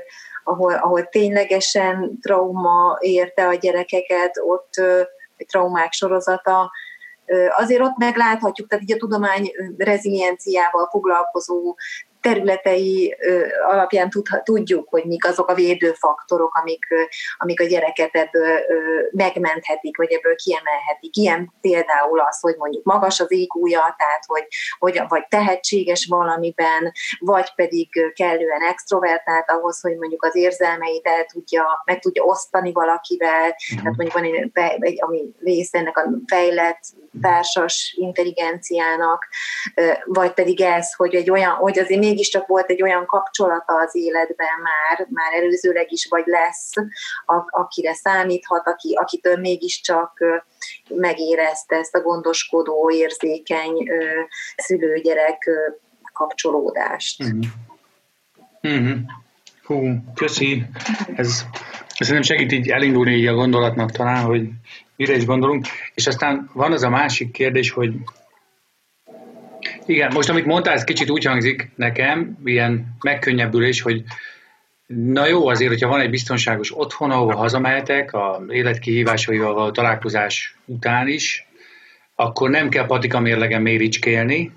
ahol, 0.45 0.75
ahol 0.75 1.09
ténylegesen 1.09 2.19
trauma 2.21 2.97
érte 3.01 3.47
a 3.47 3.55
gyerekeket, 3.55 4.39
ott 4.47 4.71
traumák 5.47 5.93
sorozata, 5.93 6.71
azért 7.57 7.81
ott 7.81 7.97
megláthatjuk, 7.97 8.69
tehát 8.69 8.85
így 8.85 8.93
a 8.93 8.97
tudomány 8.97 9.51
rezilienciával 9.77 10.89
foglalkozó 10.91 11.77
területei 12.23 13.17
alapján 13.69 14.09
tudjuk, 14.43 14.89
hogy 14.89 15.05
mik 15.05 15.27
azok 15.27 15.49
a 15.49 15.55
védőfaktorok, 15.55 16.55
amik, 16.55 16.85
amik 17.37 17.61
a 17.61 17.65
gyereket 17.65 18.15
ebből 18.15 18.59
megmenthetik, 19.11 19.97
vagy 19.97 20.13
ebből 20.13 20.35
kiemelhetik. 20.35 21.17
Ilyen 21.17 21.53
például 21.61 22.21
az, 22.21 22.41
hogy 22.41 22.55
mondjuk 22.59 22.85
magas 22.85 23.21
az 23.21 23.33
IQ-ja, 23.33 23.95
tehát 23.99 24.25
hogy, 24.27 24.47
hogy 24.79 25.01
vagy 25.09 25.27
tehetséges 25.29 26.07
valamiben, 26.07 26.93
vagy 27.19 27.55
pedig 27.55 28.13
kellően 28.15 28.63
extrovertált 28.63 29.51
ahhoz, 29.51 29.81
hogy 29.81 29.97
mondjuk 29.97 30.25
az 30.25 30.37
érzelmeit 30.37 31.07
el 31.07 31.25
tudja, 31.25 31.83
meg 31.85 31.99
tudja 31.99 32.23
osztani 32.23 32.73
valakivel, 32.73 33.49
uh-huh. 33.49 33.83
tehát 33.83 33.97
mondjuk 33.97 34.13
van 34.13 34.25
egy, 34.25 34.51
egy 34.83 35.03
ami 35.03 35.35
része 35.39 35.79
ennek 35.79 35.99
a 35.99 36.11
fejlett 36.27 36.81
társas 37.21 37.95
intelligenciának, 37.99 39.27
vagy 40.05 40.33
pedig 40.33 40.61
ez, 40.61 40.95
hogy, 40.95 41.15
egy 41.15 41.31
olyan, 41.31 41.51
hogy 41.51 41.79
azért 41.79 42.01
mégiscsak 42.13 42.47
volt 42.47 42.71
egy 42.71 42.83
olyan 42.83 43.07
kapcsolata 43.07 43.81
az 43.81 43.97
életben 43.97 44.57
már, 44.63 45.07
már 45.11 45.33
előzőleg 45.33 45.93
is, 45.93 46.07
vagy 46.11 46.25
lesz, 46.27 46.71
akire 47.51 47.95
számíthat, 47.95 48.67
aki, 48.67 48.95
akitől 48.95 49.37
mégiscsak 49.37 50.19
megérezte 50.89 51.77
ezt 51.77 51.95
a 51.95 52.01
gondoskodó, 52.01 52.91
érzékeny 52.95 53.89
szülőgyerek 54.57 55.51
kapcsolódást. 56.13 57.25
Mm-hmm. 58.69 58.99
Hú, 59.63 59.95
köszi. 60.15 60.65
Ez, 61.15 61.45
ez 61.97 62.09
nem 62.09 62.23
segít 62.23 62.53
így 62.53 62.69
elindulni 62.69 63.15
így 63.15 63.27
a 63.27 63.35
gondolatnak 63.35 63.91
talán, 63.91 64.25
hogy 64.25 64.49
mire 64.97 65.15
is 65.15 65.25
gondolunk. 65.25 65.67
És 65.95 66.07
aztán 66.07 66.51
van 66.53 66.73
az 66.73 66.83
a 66.83 66.89
másik 66.89 67.31
kérdés, 67.31 67.71
hogy 67.71 67.93
igen, 69.87 70.11
most 70.13 70.29
amit 70.29 70.45
mondtál, 70.45 70.75
ez 70.75 70.85
kicsit 70.85 71.11
úgy 71.11 71.25
hangzik 71.25 71.71
nekem, 71.75 72.39
ilyen 72.45 72.97
megkönnyebbülés, 73.01 73.81
hogy 73.81 74.05
na 74.87 75.27
jó, 75.27 75.47
azért, 75.49 75.71
hogyha 75.71 75.89
van 75.89 76.01
egy 76.01 76.11
biztonságos 76.11 76.79
otthon, 76.79 77.11
ahol 77.11 77.35
hazamehetek, 77.35 78.13
a 78.13 78.43
életkihívásaival 78.49 79.55
való 79.55 79.71
találkozás 79.71 80.57
után 80.65 81.09
is, 81.09 81.47
akkor 82.15 82.51
nem 82.51 82.69
kell 82.69 82.87
patika 82.87 83.21
mérlegen 83.21 83.63
méricskélni. 83.63 84.53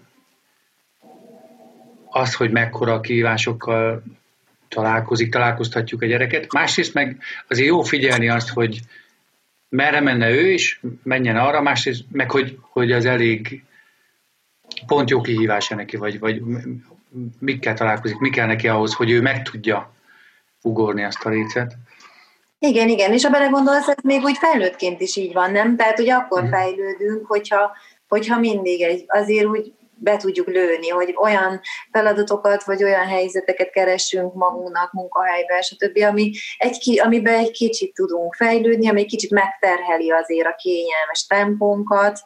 Az, 2.10 2.36
hogy 2.36 2.52
mekkora 2.52 3.00
kihívásokkal 3.00 4.04
találkozik, 4.68 5.32
találkoztatjuk 5.32 6.02
a 6.02 6.06
gyereket. 6.06 6.54
Másrészt 6.54 6.94
meg 6.94 7.18
azért 7.48 7.68
jó 7.68 7.82
figyelni 7.82 8.30
azt, 8.30 8.50
hogy 8.50 8.80
merre 9.70 10.00
menne 10.00 10.30
ő, 10.30 10.52
és 10.52 10.80
menjen 11.04 11.38
arra, 11.38 11.62
másrészt 11.62 12.04
meg, 12.12 12.32
hogy, 12.32 12.58
hogy 12.62 12.92
az 12.92 13.06
elég 13.06 13.64
pont 14.88 15.10
jó 15.10 15.22
kihívása 15.22 15.76
neki, 15.76 15.98
vagy, 15.98 16.20
vagy 16.20 16.42
mikkel 17.40 17.74
találkozik, 17.74 18.18
mi 18.18 18.30
kell 18.30 18.48
neki 18.48 18.68
ahhoz, 18.68 18.94
hogy 18.94 19.12
ő 19.12 19.22
meg 19.22 19.42
tudja 19.42 19.94
ugorni 20.62 21.04
azt 21.04 21.26
a 21.26 21.30
lécet. 21.30 21.76
Igen, 22.60 22.90
igen, 22.90 23.14
és 23.14 23.24
ha 23.24 23.30
belegondolsz, 23.30 23.88
ez 23.88 24.04
még 24.04 24.24
úgy 24.24 24.38
felnőttként 24.38 25.02
is 25.02 25.16
így 25.16 25.34
van, 25.34 25.52
nem? 25.52 25.76
Tehát, 25.76 25.98
hogy 25.98 26.10
akkor 26.10 26.44
mm. 26.44 26.50
fejlődünk, 26.50 27.26
hogyha, 27.26 27.72
hogyha 28.08 28.40
mindig 28.40 28.82
egy, 28.82 29.04
azért 29.08 29.46
úgy 29.46 29.74
be 29.98 30.18
tudjuk 30.18 30.48
lőni, 30.48 30.90
hogy 30.90 31.16
olyan 31.18 31.62
feladatokat, 31.92 32.64
vagy 32.64 32.84
olyan 32.84 33.08
helyzeteket 33.08 33.70
keressünk 33.70 34.34
magunknak 34.34 34.92
munkahelyben, 34.92 35.62
stb., 35.62 35.98
ami 36.04 36.32
egy, 36.58 37.00
amiben 37.04 37.34
egy 37.34 37.52
kicsit 37.52 37.94
tudunk 37.94 38.34
fejlődni, 38.34 38.90
ami 38.90 39.00
egy 39.00 39.08
kicsit 39.08 39.32
megterheli 39.32 40.12
azért 40.12 40.48
a 40.48 40.56
kényelmes 40.56 41.26
tempónkat, 41.28 42.20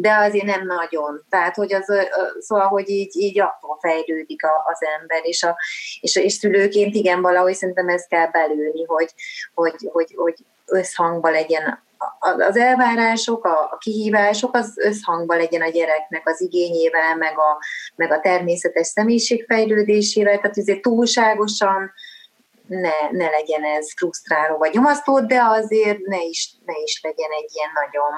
de 0.00 0.16
azért 0.16 0.44
nem 0.44 0.66
nagyon. 0.66 1.24
Tehát, 1.28 1.54
hogy 1.54 1.72
az, 1.72 1.92
szóval, 2.38 2.66
hogy 2.66 2.88
így, 2.88 3.16
így 3.16 3.40
attól 3.40 3.78
fejlődik 3.80 4.40
az 4.64 4.78
ember, 5.00 5.20
és, 5.22 5.42
a, 5.42 5.56
és, 6.00 6.16
és 6.16 6.32
szülőként 6.32 6.94
igen, 6.94 7.20
valahogy 7.20 7.54
szerintem 7.54 7.88
ezt 7.88 8.08
kell 8.08 8.30
belőni, 8.30 8.84
hogy, 8.84 9.14
hogy, 9.54 9.88
hogy, 9.92 10.14
hogy 10.16 10.34
összhangban 10.66 11.32
legyen 11.32 11.86
az 12.48 12.56
elvárások, 12.56 13.44
a, 13.44 13.60
a 13.70 13.76
kihívások 13.78 14.54
az 14.54 14.72
összhangban 14.76 15.36
legyen 15.36 15.62
a 15.62 15.68
gyereknek 15.68 16.28
az 16.28 16.40
igényével, 16.40 17.16
meg 17.16 17.38
a, 17.38 17.58
meg 17.96 18.12
a 18.12 18.20
természetes 18.20 18.86
személyiségfejlődésével, 18.86 20.36
tehát 20.36 20.58
azért 20.58 20.82
túlságosan 20.82 21.92
ne, 22.68 23.10
ne 23.10 23.28
legyen 23.28 23.64
ez 23.64 23.92
frusztráló 23.96 24.56
vagy 24.56 24.72
nyomasztó, 24.72 25.20
de 25.20 25.42
azért 25.42 25.98
ne 25.98 26.22
is, 26.22 26.50
ne 26.64 26.74
is 26.84 27.00
legyen 27.02 27.30
egy 27.42 27.50
ilyen 27.54 27.70
nagyon 27.74 28.12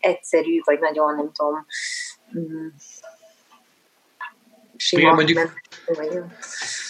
egyszerű, 0.00 0.60
vagy 0.64 0.78
nagyon, 0.78 1.14
nem 1.14 1.32
tudom, 1.32 1.66
mm, 2.38 2.66
sima. 4.76 5.02
Igen, 5.02 5.14
mondjuk, 5.14 5.52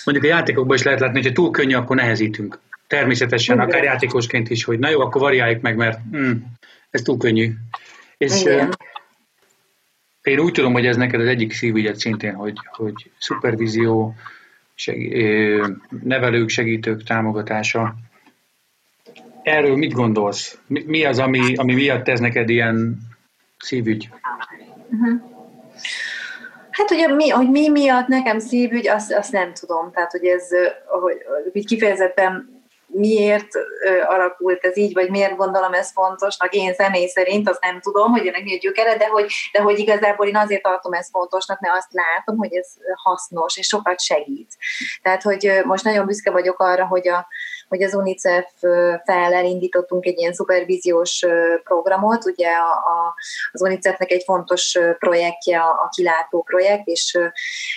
mondjuk 0.05 0.25
a 0.25 0.37
játékokban 0.37 0.77
is 0.77 0.83
lehet 0.83 1.01
látni, 1.01 1.23
hogy 1.23 1.33
túl 1.33 1.51
könnyű, 1.51 1.75
akkor 1.75 1.97
nehezítünk. 1.97 2.59
Természetesen, 2.87 3.55
Igen. 3.55 3.69
akár 3.69 3.83
játékosként 3.85 4.51
is, 4.51 4.65
hogy 4.65 4.79
na 4.79 4.89
jó, 4.89 5.01
akkor 5.01 5.21
variáljuk 5.21 5.61
meg, 5.63 5.77
mert 5.77 5.99
mm, 6.17 6.33
ez 6.91 7.03
túl 7.03 7.17
könnyű. 7.17 7.53
És 8.19 8.41
Igen. 8.41 8.77
én 10.23 10.41
úgy 10.41 10.53
tudom, 10.53 10.73
hogy 10.73 10.87
ez 10.87 10.97
neked 10.97 11.21
az 11.21 11.27
egyik 11.27 11.53
szívügyed 11.53 11.97
szintén, 11.97 12.35
hogy, 12.35 12.59
hogy 12.71 13.11
szupervízió, 13.19 14.15
nevelők, 16.03 16.49
segítők 16.49 17.03
támogatása. 17.03 17.95
Erről 19.43 19.77
mit 19.77 19.93
gondolsz? 19.93 20.59
Mi 20.67 21.05
az, 21.05 21.19
ami, 21.19 21.55
ami 21.55 21.75
miatt 21.75 22.09
ez 22.09 22.21
neked 22.21 22.49
ilyen 22.49 22.99
szívügy? 23.59 24.09
Uh-huh. 24.91 25.21
Hát, 26.71 26.89
hogy 26.89 27.17
mi, 27.17 27.29
hogy 27.29 27.51
mi 27.51 27.69
miatt 27.69 28.07
nekem 28.07 28.39
szívügy, 28.39 28.89
azt, 28.89 29.13
azt 29.13 29.33
nem 29.33 29.53
tudom. 29.53 29.91
Tehát, 29.93 30.11
hogy 30.11 30.25
ez 30.25 30.49
hogy 31.53 31.65
kifejezetten 31.65 32.60
miért 32.93 33.49
alakult 34.09 34.65
ez 34.65 34.77
így, 34.77 34.93
vagy 34.93 35.11
miért 35.11 35.37
gondolom 35.37 35.73
ez 35.73 35.93
fontosnak, 35.93 36.55
én 36.55 36.75
személy 36.75 37.07
szerint 37.07 37.49
azt 37.49 37.63
nem 37.63 37.81
tudom, 37.81 38.11
hogy 38.11 38.27
ennek 38.27 38.43
mi 38.43 38.55
a 38.55 38.59
gyökere, 38.59 38.97
de 38.97 39.07
hogy, 39.07 39.27
de 39.53 39.61
hogy 39.61 39.79
igazából 39.79 40.27
én 40.27 40.37
azért 40.37 40.63
tartom 40.63 40.93
ezt 40.93 41.11
fontosnak, 41.11 41.61
mert 41.61 41.77
azt 41.77 41.93
látom, 41.93 42.37
hogy 42.37 42.55
ez 42.55 42.73
hasznos, 42.95 43.57
és 43.57 43.67
sokat 43.67 44.01
segít. 44.01 44.57
Tehát, 45.03 45.23
hogy 45.23 45.61
most 45.65 45.85
nagyon 45.85 46.07
büszke 46.07 46.31
vagyok 46.31 46.59
arra, 46.61 46.87
hogy 46.87 47.09
a, 47.09 47.27
hogy 47.71 47.83
az 47.83 47.95
UNICEF 47.95 48.47
fel 49.05 49.33
elindítottunk 49.33 50.07
egy 50.07 50.19
ilyen 50.19 50.33
szupervíziós 50.33 51.27
programot, 51.65 52.25
ugye 52.25 52.49
a, 52.49 53.15
az 53.53 53.63
UNICEF-nek 53.63 54.11
egy 54.11 54.23
fontos 54.23 54.79
projektje 54.99 55.61
a, 55.61 55.69
a 55.69 55.89
kilátó 55.97 56.43
projekt, 56.43 56.87
és, 56.87 57.19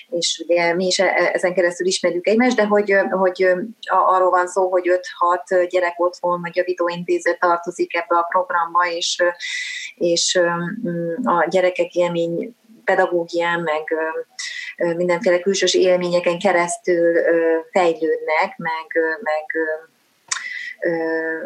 és 0.10 0.44
ugye 0.48 0.74
mi 0.74 0.86
is 0.86 1.00
e, 1.00 1.32
ezen 1.34 1.54
keresztül 1.54 1.88
ismerjük 1.88 2.28
egymást, 2.28 2.56
de 2.56 2.66
hogy, 2.66 2.96
hogy 3.10 3.48
arról 3.86 4.30
van 4.30 4.48
szó, 4.48 4.70
hogy 4.70 5.00
5-6 5.48 5.68
gyerek 5.70 6.00
otthon 6.00 6.42
vagy 6.42 6.56
javítóintézet 6.56 7.40
tartozik 7.40 7.96
ebbe 7.96 8.18
a 8.18 8.28
programba, 8.30 8.88
és, 8.90 9.24
és 9.96 10.40
a 11.24 11.48
gyerekek 11.50 11.94
élmény 11.94 12.56
pedagógián, 12.84 13.60
meg 13.60 13.84
mindenféle 14.78 15.40
külsős 15.40 15.74
élményeken 15.74 16.40
keresztül 16.40 17.14
fejlődnek, 17.72 18.58
meg, 18.58 18.86
meg 19.22 19.46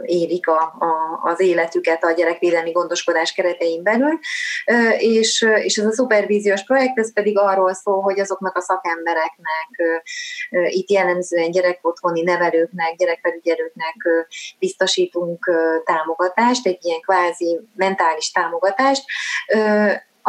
élik 0.04 0.48
a, 0.48 0.62
a, 0.62 1.20
az 1.24 1.40
életüket 1.40 2.04
a 2.04 2.12
gyerekvédelmi 2.12 2.72
gondoskodás 2.72 3.34
keretein 3.34 3.84
belül, 3.84 4.20
és, 4.98 5.46
és 5.64 5.78
ez 5.78 5.86
a 5.86 5.92
szupervíziós 5.92 6.64
projekt, 6.64 7.00
ez 7.00 7.14
pedig 7.14 7.38
arról 7.38 7.74
szól, 7.74 8.02
hogy 8.02 8.20
azoknak 8.20 8.56
a 8.58 8.62
szakembereknek, 8.62 10.02
itt 10.50 10.90
jellemzően 10.90 11.52
gyerekotthoni 11.52 12.22
nevelőknek, 12.22 12.96
gyerekfelügyelőknek 12.96 13.96
biztosítunk 14.60 15.52
támogatást, 15.86 16.68
egy 16.68 16.86
ilyen 16.86 17.00
kvázi 17.00 17.60
mentális 17.76 18.32
támogatást, 18.32 19.04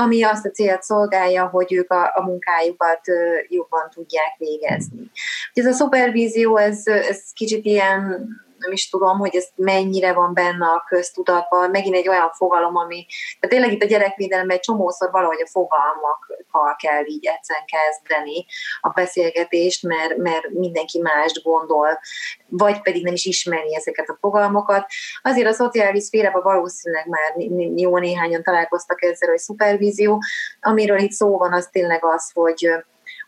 ami 0.01 0.23
azt 0.23 0.47
a 0.47 0.51
célt 0.51 0.83
szolgálja, 0.83 1.47
hogy 1.47 1.73
ők 1.73 1.91
a, 1.91 2.13
a 2.15 2.23
munkájukat 2.23 3.01
jobban 3.49 3.91
tudják 3.91 4.37
végezni. 4.39 5.11
Ez 5.53 5.67
a 5.67 5.73
szupervízió, 5.73 6.57
ez, 6.57 6.87
ez 6.87 7.31
kicsit 7.33 7.65
ilyen 7.65 8.29
nem 8.59 8.73
is 8.73 8.89
tudom, 8.89 9.19
hogy 9.19 9.37
ez 9.37 9.47
mennyire 9.55 10.13
van 10.13 10.35
benne 10.35 10.67
a 10.67 10.85
köztudatban, 10.89 11.71
megint 11.71 11.95
egy 11.95 12.09
olyan 12.09 12.31
fogalom, 12.33 12.77
ami, 12.77 13.07
tehát 13.41 13.57
tényleg 13.57 13.73
itt 13.73 13.83
a 13.83 13.87
gyerekvédelemben 13.87 14.57
egy 14.57 14.63
csomószor 14.63 15.11
valahogy 15.11 15.41
a 15.45 15.49
fogalmakkal 15.51 16.77
kell 16.77 17.05
így 17.07 17.27
egyszerűen 17.27 17.65
kezdeni 17.67 18.47
a 18.81 18.89
beszélgetést, 18.89 19.83
mert, 19.83 20.17
mert 20.17 20.49
mindenki 20.49 21.01
mást 21.01 21.43
gondol, 21.43 21.99
vagy 22.47 22.81
pedig 22.83 23.05
nem 23.05 23.15
is 23.15 23.25
ismeri 23.25 23.75
ezeket 23.75 24.09
a 24.09 24.19
fogalmakat. 24.21 24.87
Azért 25.23 25.49
a 25.49 25.53
szociális 25.53 26.03
szférában 26.03 26.43
valószínűleg 26.43 27.07
már 27.07 27.35
jó 27.77 27.99
néhányan 27.99 28.43
találkoztak 28.43 29.03
ezzel, 29.03 29.29
hogy 29.29 29.39
szupervízió. 29.39 30.23
Amiről 30.61 30.99
itt 30.99 31.11
szó 31.11 31.39
van, 31.39 31.53
az 31.53 31.69
tényleg 31.73 32.05
az, 32.05 32.31
hogy 32.35 32.71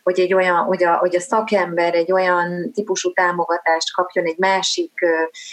hogy, 0.03 0.19
egy 0.19 0.33
olyan, 0.33 0.55
hogy, 0.55 0.83
a, 0.83 0.95
hogy 0.95 1.15
a 1.15 1.19
szakember 1.19 1.93
egy 1.93 2.11
olyan 2.11 2.71
típusú 2.73 3.13
támogatást 3.13 3.93
kapjon 3.93 4.25
egy 4.25 4.37
másik 4.37 4.91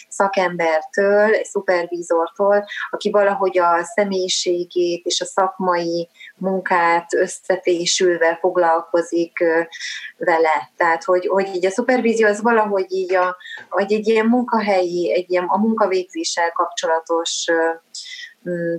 szakembertől, 0.08 1.34
egy 1.34 1.44
szupervízortól, 1.44 2.64
aki 2.90 3.10
valahogy 3.10 3.58
a 3.58 3.84
személyiségét 3.84 5.04
és 5.04 5.20
a 5.20 5.24
szakmai 5.24 6.08
munkát 6.36 7.14
összefésülve 7.14 8.38
foglalkozik 8.40 9.38
vele. 10.16 10.70
Tehát, 10.76 11.04
hogy, 11.04 11.26
hogy 11.26 11.54
így 11.54 11.66
a 11.66 11.70
szupervízió 11.70 12.26
az 12.26 12.42
valahogy 12.42 12.92
így 12.92 13.14
a, 13.14 13.36
hogy 13.68 13.92
egy 13.92 14.08
ilyen 14.08 14.26
munkahelyi, 14.26 15.12
egy 15.12 15.30
ilyen 15.30 15.44
a 15.44 15.58
munkavégzéssel 15.58 16.52
kapcsolatos 16.52 17.46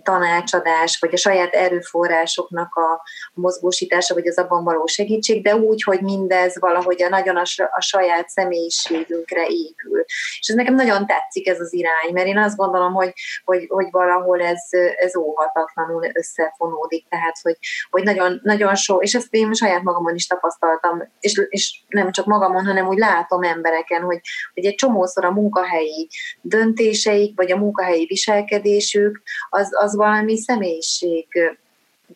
tanácsadás, 0.04 1.00
vagy 1.00 1.14
a 1.14 1.18
saját 1.18 1.54
erőforrásoknak 1.54 2.76
a 2.76 3.02
mozgósítása, 3.34 4.14
vagy 4.14 4.28
az 4.28 4.38
abban 4.38 4.64
való 4.64 4.86
segítség, 4.86 5.44
de 5.44 5.56
úgy, 5.56 5.84
hogy 5.84 6.02
mindez 6.02 6.60
valahogy 6.60 7.04
a 7.04 7.10
nagyon 7.10 7.36
a, 7.38 7.82
saját 7.82 8.30
személyiségünkre 8.30 9.42
épül. 9.42 10.04
És 10.40 10.48
ez 10.48 10.56
nekem 10.56 10.76
nagyon 10.76 11.06
tetszik 11.06 11.48
ez 11.48 11.60
az 11.60 11.74
irány, 11.74 12.14
mert 12.14 12.28
én 12.28 12.38
azt 12.38 12.56
gondolom, 12.56 12.94
hogy, 12.94 13.14
hogy, 13.44 13.66
hogy 13.68 13.88
valahol 13.92 14.42
ez, 14.42 14.64
ez 14.96 15.16
óhatatlanul 15.16 16.06
összefonódik, 16.14 17.08
tehát 17.10 17.36
hogy, 17.42 17.58
hogy 17.90 18.04
nagyon, 18.04 18.40
nagyon 18.44 18.76
sok, 18.76 19.04
és 19.04 19.14
ezt 19.14 19.34
én 19.34 19.54
saját 19.54 19.84
magamon 19.84 20.16
is 20.16 20.28
tapasztaltam, 20.28 21.12
és, 21.20 21.42
és 21.50 21.84
nem 21.88 22.12
csak 22.12 22.26
magamon, 22.26 22.66
hanem 22.66 22.88
úgy 22.88 22.98
látom 22.98 23.44
embereken, 23.44 24.02
hogy, 24.02 24.20
hogy 24.54 24.66
egy 24.66 24.76
csomószor 24.76 25.26
a 25.26 25.32
munkahelyi 25.32 26.10
döntéseik, 26.42 27.36
vagy 27.36 27.52
a 27.52 27.58
munkahelyi 27.58 28.06
viselkedésük, 28.06 29.22
az, 29.50 29.59
az 29.72 29.96
valami 29.96 30.38
személyiség 30.38 31.28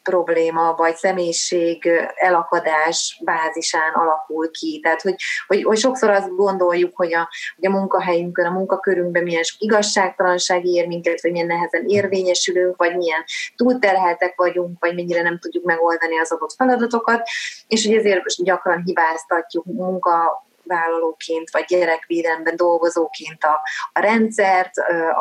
probléma, 0.04 0.74
vagy 0.78 0.96
személyiség 0.96 1.90
elakadás 2.16 3.22
bázisán 3.24 3.94
alakul 3.94 4.52
ki. 4.52 4.80
Tehát, 4.80 5.02
hogy, 5.02 5.16
hogy, 5.48 5.64
hogy 5.64 5.78
sokszor 5.78 6.10
azt 6.10 6.36
gondoljuk, 6.36 6.96
hogy 6.96 7.14
a, 7.14 7.30
hogy 7.56 7.66
a 7.66 7.72
munkahelyünkön, 7.72 8.46
a 8.46 8.52
munkakörünkben 8.52 9.24
milyen 9.24 9.44
sok 9.44 9.62
igazságtalanság 9.62 10.66
ér 10.66 10.88
minket, 10.88 11.22
vagy 11.22 11.32
milyen 11.32 11.48
nehezen 11.48 11.86
érvényesülünk, 11.88 12.76
vagy 12.76 12.96
milyen 12.96 13.24
túlterheltek 13.56 14.34
vagyunk, 14.36 14.78
vagy 14.80 14.96
mennyire 14.96 15.22
nem 15.22 15.40
tudjuk 15.40 15.64
megoldani 15.64 16.20
az 16.20 16.32
adott 16.32 16.54
feladatokat, 16.54 17.28
és 17.68 17.86
hogy 17.86 17.96
ezért 17.96 18.44
gyakran 18.44 18.82
hibáztatjuk 18.86 19.66
munka 19.66 20.46
vállalóként, 20.66 21.52
vagy 21.52 21.66
gyerekvédelemben 21.68 22.56
dolgozóként 22.56 23.44
a, 23.44 23.62
a 23.94 24.00
rendszert, 24.00 24.78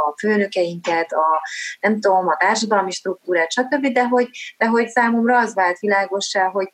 a 0.06 0.14
főnökeinket, 0.18 1.12
a, 1.12 1.42
nem 1.80 2.00
tudom, 2.00 2.28
a 2.28 2.36
társadalmi 2.36 2.90
struktúrát, 2.90 3.52
stb., 3.52 3.86
de 3.86 4.04
hogy, 4.04 4.28
de 4.58 4.66
hogy 4.66 4.88
számomra 4.88 5.38
az 5.38 5.54
vált 5.54 5.78
világossá, 5.78 6.48
hogy, 6.48 6.70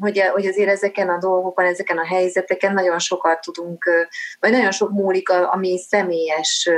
hogy, 0.00 0.20
hogy 0.20 0.46
azért 0.46 0.70
ezeken 0.70 1.08
a 1.08 1.18
dolgokon, 1.18 1.64
ezeken 1.64 1.98
a 1.98 2.06
helyzeteken 2.06 2.72
nagyon 2.72 2.98
sokat 2.98 3.40
tudunk, 3.40 3.84
vagy 4.40 4.50
nagyon 4.50 4.72
sok 4.72 4.90
múlik 4.90 5.28
a, 5.28 5.52
a 5.52 5.56
mi 5.56 5.78
személyes 5.78 6.70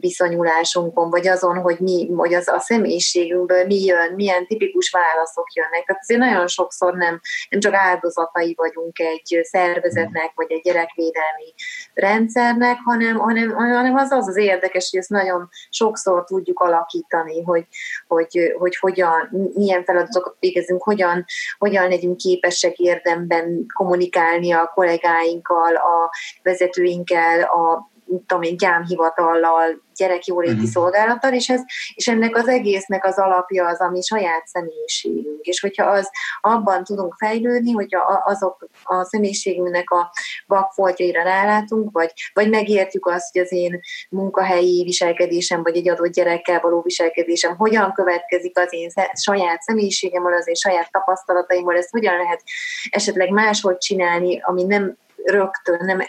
viszonyulásunkon, 0.00 1.10
vagy 1.10 1.26
azon, 1.26 1.56
hogy 1.56 1.78
mi, 1.78 2.10
hogy 2.16 2.34
az 2.34 2.48
a 2.48 2.58
személyiségünkből 2.58 3.64
mi 3.66 3.84
jön, 3.84 4.12
milyen 4.14 4.46
tipikus 4.46 4.90
válaszok 4.90 5.52
jönnek. 5.54 5.84
Tehát 5.84 6.02
azért 6.02 6.20
nagyon 6.20 6.46
sokszor 6.46 6.94
nem, 6.94 7.20
nem 7.48 7.60
csak 7.60 7.74
áldozatai 7.74 8.54
vagyunk 8.56 8.98
egy 8.98 9.40
szervezetnek, 9.42 10.32
vagy 10.34 10.52
egy 10.52 10.60
gyerekvédelmi 10.60 11.54
rendszernek, 11.94 12.76
hanem, 12.84 13.16
hanem, 13.16 13.50
hanem 13.50 13.94
az 13.94 14.10
az 14.10 14.28
az 14.28 14.36
érdekes, 14.36 14.90
hogy 14.90 15.00
ezt 15.00 15.10
nagyon 15.10 15.48
sokszor 15.70 16.24
tudjuk 16.24 16.60
alakítani, 16.60 17.42
hogy, 17.42 17.66
hogy, 18.06 18.54
hogy 18.58 18.76
hogyan, 18.76 19.50
milyen 19.54 19.84
feladatokat 19.84 20.36
végezünk, 20.40 20.82
hogyan, 20.82 21.24
hogyan 21.58 21.88
legyünk 21.88 22.16
képesek 22.16 22.78
érdemben 22.78 23.66
kommunikálni 23.74 24.52
a 24.52 24.70
kollégáinkkal, 24.74 25.74
a 25.74 26.10
vezetőinkkel, 26.42 27.42
a 27.42 27.90
tudom 28.26 28.42
én, 28.42 28.56
gyámhivatallal, 28.56 29.80
gyerekjóléti 29.96 30.52
uh-huh. 30.52 30.68
szolgálattal, 30.68 31.32
és, 31.32 31.48
ez, 31.48 31.60
és 31.94 32.06
ennek 32.06 32.36
az 32.36 32.48
egésznek 32.48 33.04
az 33.04 33.18
alapja 33.18 33.66
az, 33.66 33.80
ami 33.80 34.02
saját 34.02 34.46
személyiségünk. 34.46 35.40
És 35.40 35.60
hogyha 35.60 35.84
az 35.84 36.10
abban 36.40 36.84
tudunk 36.84 37.14
fejlődni, 37.18 37.72
hogyha 37.72 38.22
azok 38.24 38.68
a 38.84 39.04
személyiségünknek 39.04 39.90
a 39.90 40.12
vakfoltjaira 40.46 41.22
rálátunk, 41.22 41.90
vagy, 41.92 42.12
vagy 42.32 42.50
megértjük 42.50 43.06
azt, 43.06 43.32
hogy 43.32 43.40
az 43.40 43.52
én 43.52 43.80
munkahelyi 44.10 44.82
viselkedésem, 44.82 45.62
vagy 45.62 45.76
egy 45.76 45.88
adott 45.88 46.12
gyerekkel 46.12 46.60
való 46.60 46.80
viselkedésem 46.82 47.56
hogyan 47.56 47.92
következik 47.92 48.58
az 48.58 48.72
én 48.72 48.90
saját 49.12 49.62
személyiségemmel, 49.62 50.32
az 50.32 50.48
én 50.48 50.54
saját 50.54 50.90
tapasztalataimmal, 50.90 51.76
ezt 51.76 51.90
hogyan 51.90 52.16
lehet 52.16 52.42
esetleg 52.90 53.30
máshogy 53.30 53.78
csinálni, 53.78 54.40
ami 54.42 54.62
nem 54.62 54.96
rögtön, 55.24 55.84
nem 55.84 56.00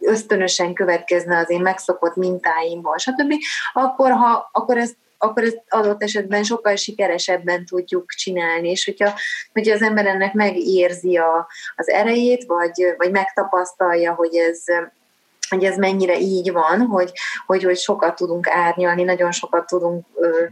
ösztönösen 0.00 0.74
következne 0.74 1.38
az 1.38 1.50
én 1.50 1.60
megszokott 1.60 2.16
mintáimból, 2.16 2.98
stb., 2.98 3.34
akkor, 3.72 4.10
ha, 4.10 4.48
akkor 4.52 4.76
ezt 4.76 4.96
akkor 5.22 5.42
ezt 5.42 5.62
adott 5.68 6.02
esetben 6.02 6.42
sokkal 6.42 6.76
sikeresebben 6.76 7.64
tudjuk 7.64 8.10
csinálni, 8.10 8.70
és 8.70 8.84
hogyha, 8.84 9.12
hogyha 9.52 9.74
az 9.74 9.82
ember 9.82 10.06
ennek 10.06 10.32
megérzi 10.32 11.16
a, 11.16 11.48
az 11.76 11.88
erejét, 11.88 12.44
vagy, 12.44 12.94
vagy 12.96 13.10
megtapasztalja, 13.10 14.14
hogy 14.14 14.34
ez, 14.34 14.64
hogy 15.48 15.64
ez 15.64 15.76
mennyire 15.76 16.18
így 16.18 16.52
van, 16.52 16.80
hogy, 16.80 17.12
hogy, 17.46 17.62
hogy 17.62 17.76
sokat 17.76 18.16
tudunk 18.16 18.48
árnyalni, 18.48 19.02
nagyon 19.02 19.32
sokat 19.32 19.66
tudunk 19.66 20.06
ö, 20.14 20.44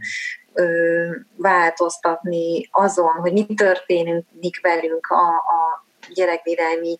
ö, 0.53 1.07
változtatni 1.35 2.69
azon, 2.71 3.13
hogy 3.13 3.33
mi 3.33 3.45
történik 3.45 4.61
velünk 4.61 5.07
a, 5.07 5.27
a 5.27 5.87
gyerekvédelmi 6.13 6.97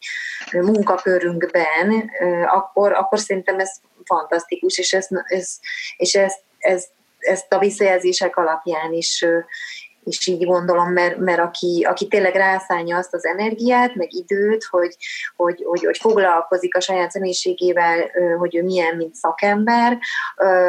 munkakörünkben, 0.52 2.12
akkor, 2.46 2.94
akkor 2.94 3.20
szerintem 3.20 3.60
ez 3.60 3.72
fantasztikus, 4.06 4.78
és, 4.78 4.94
ez, 4.94 5.08
ez, 5.26 5.58
és 5.98 6.16
ez, 6.16 6.34
ez, 6.58 6.86
ezt 7.20 7.54
a 7.54 7.60
visszajelzések 7.60 8.38
alapján 8.38 8.94
is 8.94 9.26
és 10.10 10.28
így 10.28 10.46
gondolom, 10.46 10.92
mert, 10.92 11.18
mert 11.18 11.40
aki, 11.40 11.86
aki 11.90 12.08
tényleg 12.08 12.36
rászánja 12.36 12.98
azt 12.98 13.14
az 13.14 13.26
energiát, 13.26 13.96
meg 13.96 14.14
időt, 14.14 14.64
hogy, 14.64 14.96
hogy, 15.36 15.64
hogy, 15.64 15.84
hogy 15.86 15.98
foglalkozik 15.98 16.76
a 16.76 16.80
saját 16.80 17.12
személyiségével, 17.12 18.10
hogy 18.38 18.56
ő 18.56 18.64
milyen, 18.64 18.96
mint 18.96 19.16
szakember, 19.16 19.98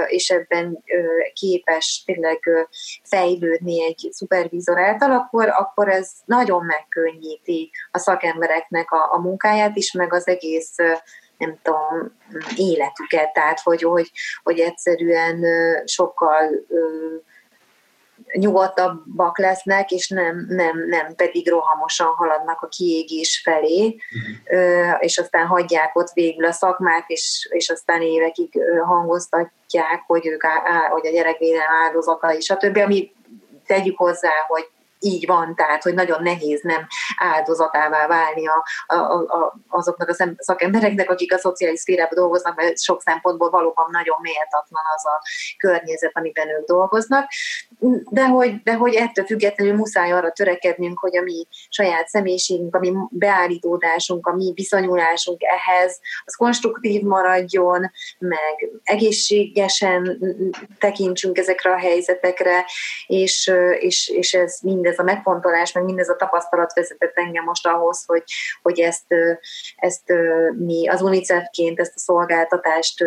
és 0.06 0.30
ebben 0.30 0.84
képes 1.32 2.02
tényleg 2.06 2.68
fejlődni 3.02 3.84
egy 3.84 4.08
szupervízor 4.10 4.78
által, 4.78 5.10
akkor, 5.12 5.48
akkor 5.48 5.88
ez 5.88 6.10
nagyon 6.24 6.64
megkönnyíti 6.64 7.70
a 7.90 7.98
szakembereknek 7.98 8.90
a, 8.90 9.12
a 9.12 9.20
munkáját 9.20 9.76
is, 9.76 9.92
meg 9.92 10.12
az 10.12 10.26
egész 10.26 10.74
nem 11.38 11.58
tudom, 11.62 12.16
életüket, 12.56 13.32
tehát 13.32 13.60
hogy, 13.60 13.82
hogy, 13.82 14.10
hogy 14.42 14.58
egyszerűen 14.58 15.44
sokkal 15.86 16.50
nyugodtabbak 18.32 19.38
lesznek, 19.38 19.90
és 19.90 20.08
nem, 20.08 20.46
nem, 20.48 20.86
nem 20.88 21.14
pedig 21.14 21.48
rohamosan 21.48 22.06
haladnak 22.06 22.60
a 22.60 22.68
kiégés 22.68 23.40
felé, 23.44 23.86
uh-huh. 23.86 24.96
és 24.98 25.18
aztán 25.18 25.46
hagyják 25.46 25.96
ott 25.96 26.12
végül 26.12 26.44
a 26.44 26.52
szakmát, 26.52 27.04
és, 27.06 27.48
és 27.50 27.68
aztán 27.68 28.02
évekig 28.02 28.60
hangoztatják, 28.84 30.02
hogy 30.06 30.26
ők 30.26 30.44
á, 30.44 30.88
hogy 30.90 31.06
a 31.06 31.10
gyerekvédelem 31.10 31.72
áldozatai, 31.84 32.40
stb., 32.40 32.76
ami 32.76 33.12
tegyük 33.66 33.98
hozzá, 33.98 34.32
hogy 34.48 34.68
így 35.00 35.26
van, 35.26 35.54
tehát 35.54 35.82
hogy 35.82 35.94
nagyon 35.94 36.22
nehéz 36.22 36.60
nem 36.62 36.86
áldozatává 37.16 38.06
válni 38.06 38.46
a, 38.48 38.64
a, 38.86 38.94
a, 39.12 39.60
azoknak 39.68 40.08
a 40.08 40.34
szakembereknek, 40.36 41.10
akik 41.10 41.34
a 41.34 41.38
szociális 41.38 41.80
szférában 41.80 42.18
dolgoznak, 42.18 42.56
mert 42.56 42.82
sok 42.82 43.02
szempontból 43.02 43.50
valóban 43.50 43.86
nagyon 43.90 44.16
méltatlan 44.20 44.82
az 44.96 45.06
a 45.06 45.22
környezet, 45.58 46.10
amiben 46.14 46.48
ők 46.48 46.66
dolgoznak. 46.66 47.28
De 48.10 48.26
hogy, 48.26 48.62
de 48.62 48.74
hogy 48.74 48.94
ettől 48.94 49.24
függetlenül 49.24 49.74
muszáj 49.74 50.12
arra 50.12 50.30
törekednünk, 50.30 50.98
hogy 50.98 51.16
a 51.16 51.22
mi 51.22 51.46
saját 51.68 52.08
személyiségünk, 52.08 52.74
a 52.74 52.78
mi 52.78 52.92
beállítódásunk, 53.10 54.26
a 54.26 54.34
mi 54.34 54.52
viszonyulásunk 54.54 55.40
ehhez, 55.42 56.00
az 56.24 56.34
konstruktív 56.34 57.02
maradjon, 57.02 57.90
meg 58.18 58.70
egészségesen 58.82 60.18
tekintsünk 60.78 61.38
ezekre 61.38 61.72
a 61.72 61.78
helyzetekre, 61.78 62.64
és, 63.06 63.50
és, 63.78 64.08
és 64.08 64.34
ez 64.34 64.58
minden 64.62 64.89
mindez 64.90 64.98
a 64.98 65.14
megfontolás, 65.14 65.72
meg 65.72 65.84
mindez 65.84 66.08
a 66.08 66.16
tapasztalat 66.16 66.72
vezetett 66.74 67.12
engem 67.14 67.44
most 67.44 67.66
ahhoz, 67.66 68.04
hogy, 68.06 68.22
hogy 68.62 68.80
ezt, 68.80 69.14
ezt 69.76 70.12
mi 70.56 70.88
az 70.88 71.02
UNICEF-ként 71.02 71.80
ezt 71.80 71.94
a 71.94 71.98
szolgáltatást 71.98 73.04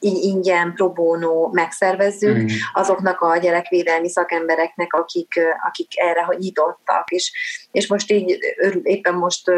ingyen 0.00 0.74
pro 0.74 0.92
bono 0.92 1.48
megszervezzük 1.52 2.36
mm. 2.36 2.46
azoknak 2.72 3.20
a 3.20 3.36
gyerekvédelmi 3.36 4.08
szakembereknek, 4.08 4.92
akik, 4.92 5.40
akik 5.66 5.98
erre 6.00 6.22
hogy 6.22 6.38
nyitottak. 6.38 7.10
És, 7.10 7.32
és 7.72 7.88
most 7.88 8.10
így 8.12 8.38
éppen 8.82 9.14
most 9.14 9.50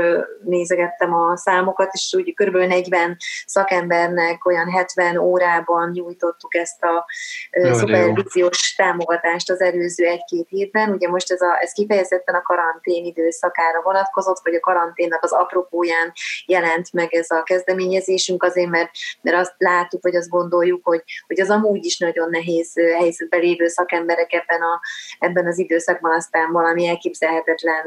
nézegettem 0.44 1.14
a 1.14 1.36
számokat, 1.36 1.90
és 1.92 2.14
úgy 2.16 2.34
kb. 2.34 2.56
40 2.56 3.16
szakembernek 3.46 4.46
olyan 4.46 4.70
70 4.70 5.16
órában 5.16 5.90
nyújtottuk 5.90 6.54
ezt 6.54 6.82
a 6.82 7.06
jó, 7.50 7.72
szupervíziós 7.72 8.74
támogatást 8.74 9.50
az 9.50 9.60
előző 9.60 10.06
egy-két 10.06 10.46
hétben. 10.48 10.90
Ugye 10.90 11.08
most 11.08 11.32
ez, 11.32 11.40
a, 11.40 11.58
ez 11.60 11.72
kifejezetten 11.72 12.34
a 12.34 12.42
karantén 12.42 13.04
időszakára 13.04 13.82
vonatkozott, 13.82 14.40
vagy 14.42 14.54
a 14.54 14.60
karanténnak 14.60 15.22
az 15.22 15.32
apropóján 15.32 16.12
jelent 16.46 16.92
meg 16.92 17.14
ez 17.14 17.30
a 17.30 17.42
kezdeményezésünk, 17.42 18.42
azért 18.42 18.70
mert, 18.70 18.90
mert 19.20 19.36
azt 19.36 19.54
láttuk, 19.58 20.02
vagy 20.02 20.16
azt 20.16 20.30
gondoljuk, 20.32 20.84
hogy, 20.84 21.02
hogy 21.26 21.40
az 21.40 21.50
amúgy 21.50 21.84
is 21.84 21.98
nagyon 21.98 22.30
nehéz 22.30 22.72
helyzetben 22.98 23.40
lévő 23.40 23.66
szakemberek 23.66 24.32
ebben, 24.32 24.60
a, 24.60 24.80
ebben 25.18 25.46
az 25.46 25.58
időszakban 25.58 26.12
aztán 26.12 26.52
valami 26.52 26.86
elképzelhetetlen 26.86 27.84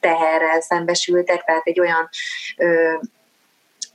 teherrel 0.00 0.60
szembesültek, 0.60 1.44
tehát 1.44 1.66
egy 1.66 1.80
olyan 1.80 2.08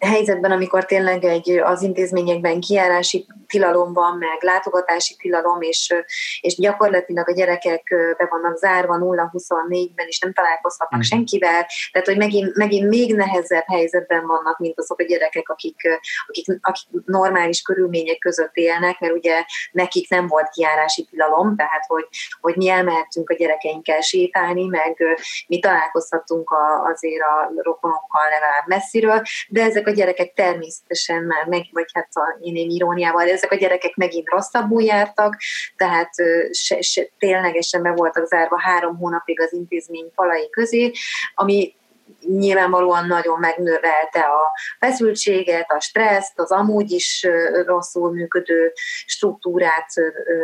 helyzetben, 0.06 0.52
amikor 0.52 0.86
tényleg 0.86 1.24
egy, 1.24 1.50
az 1.50 1.82
intézményekben 1.82 2.60
kiárási 2.60 3.26
tilalom 3.48 3.94
van, 3.94 4.18
meg 4.18 4.38
látogatási 4.40 5.16
tilalom, 5.16 5.62
és, 5.62 5.94
és 6.42 6.56
gyakorlatilag 6.56 7.30
a 7.30 7.34
gyerekek 7.34 7.84
be 8.18 8.28
vannak 8.30 8.58
zárva 8.58 8.98
0-24-ben, 9.00 10.08
és 10.08 10.20
nem 10.20 10.34
találkozhatnak 10.34 11.00
mm. 11.00 11.04
senkivel, 11.04 11.68
tehát 11.92 12.08
hogy 12.08 12.18
megint, 12.18 12.56
megint 12.56 12.90
még 12.90 13.16
nehezebb 13.16 13.66
helyzetben 13.68 14.28
vannak, 14.28 14.60
mint 14.60 14.80
azok 14.80 15.00
a 15.00 15.04
gyerekek, 15.04 15.50
akik, 15.50 15.82
akik, 16.28 16.46
akik 16.62 16.88
normális 17.06 17.62
körülmények 17.62 18.18
között 18.18 18.56
élnek, 18.56 19.00
mert 19.00 19.14
ugye 19.14 19.44
nekik 19.72 20.10
nem 20.10 20.28
volt 20.28 20.50
kiárási 20.50 21.08
tilalom, 21.10 21.56
tehát 21.56 21.86
hogy, 21.88 22.08
hogy 22.42 22.56
mi 22.56 22.70
elmehettünk 22.70 23.30
a 23.30 23.36
gyerekeinkkel 23.36 24.02
sétálni, 24.02 24.66
meg 24.66 25.04
mi 25.48 25.60
találkozhatunk 25.60 26.50
a, 26.50 26.84
azért 26.84 27.22
a 27.22 27.52
rokonokkal 27.56 28.30
legalább 28.30 28.68
messziről, 28.68 29.22
de 29.48 29.64
ezek 29.64 29.88
a 29.88 29.91
a 29.92 29.94
gyerekek 29.94 30.34
természetesen 30.34 31.24
már 31.24 31.46
meg, 31.46 31.66
vagy 31.72 31.90
hát 31.94 32.10
a 32.14 32.38
én 32.42 32.70
iróniával, 32.70 33.30
ezek 33.30 33.52
a 33.52 33.56
gyerekek 33.56 33.96
megint 33.96 34.30
rosszabbul 34.30 34.84
jártak, 34.84 35.38
tehát 35.76 36.10
se, 36.52 36.82
se, 36.82 37.10
ténylegesen 37.18 37.82
be 37.82 37.92
voltak 37.92 38.28
zárva 38.28 38.62
három 38.62 38.98
hónapig 38.98 39.42
az 39.42 39.54
intézmény 39.54 40.12
falai 40.16 40.50
közé, 40.50 40.92
ami 41.36 41.76
nyilvánvalóan 42.20 43.08
nagyon 43.08 43.40
megnövelte 43.40 44.20
a 44.20 44.58
feszültséget, 44.80 45.72
a 45.72 45.80
stresszt, 45.80 46.40
az 46.40 46.52
amúgy 46.52 46.92
is 46.92 47.28
rosszul 47.66 48.12
működő 48.12 48.72
struktúrát 49.06 49.88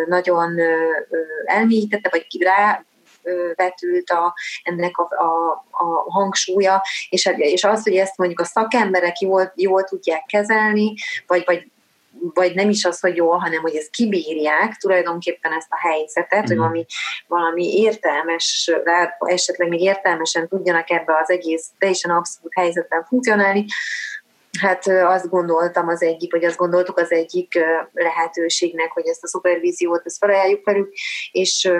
nagyon 0.08 0.60
elmélyítette, 1.46 2.10
vagy 2.12 2.28
rá 2.40 2.86
vetült 3.56 4.10
a, 4.10 4.36
ennek 4.63 4.98
a, 4.98 5.04
a, 5.04 5.66
a 5.72 6.12
hangsúlya, 6.12 6.84
és, 7.10 7.30
és 7.36 7.63
az, 7.63 7.84
hogy 7.84 7.96
ezt 7.96 8.18
mondjuk 8.18 8.40
a 8.40 8.46
szakemberek 8.46 9.20
jól, 9.20 9.52
jól 9.56 9.84
tudják 9.84 10.24
kezelni, 10.26 10.94
vagy, 11.28 11.44
vagy 11.46 11.72
vagy 12.34 12.56
nem 12.56 12.70
is 12.70 12.86
az, 12.86 13.00
hogy 13.00 13.16
jól, 13.16 13.38
hanem 13.38 13.62
hogy 13.62 13.76
ezt 13.76 13.90
kibírják 13.90 14.76
tulajdonképpen 14.76 15.54
ezt 15.54 15.68
a 15.70 15.88
helyzetet, 15.88 16.44
mm. 16.44 16.48
hogy 16.48 16.58
valami, 16.58 16.86
valami 17.28 17.82
értelmes, 17.82 18.72
esetleg 19.20 19.68
még 19.68 19.82
értelmesen 19.82 20.48
tudjanak 20.48 20.90
ebbe 20.90 21.18
az 21.22 21.30
egész 21.30 21.68
teljesen 21.78 22.12
abszolút 22.12 22.54
helyzetben 22.54 23.06
funkcionálni, 23.06 23.66
Hát 24.60 24.88
azt 24.88 25.30
gondoltam 25.30 25.88
az 25.88 26.02
egyik, 26.02 26.32
vagy 26.32 26.44
azt 26.44 26.58
gondoltuk 26.58 26.98
az 26.98 27.12
egyik 27.12 27.60
lehetőségnek, 27.94 28.92
hogy 28.92 29.08
ezt 29.08 29.24
a 29.24 29.28
szupervíziót, 29.28 30.06
ezt 30.06 30.18
felajánljuk 30.18 30.66
velük, 30.66 30.94
és 31.32 31.72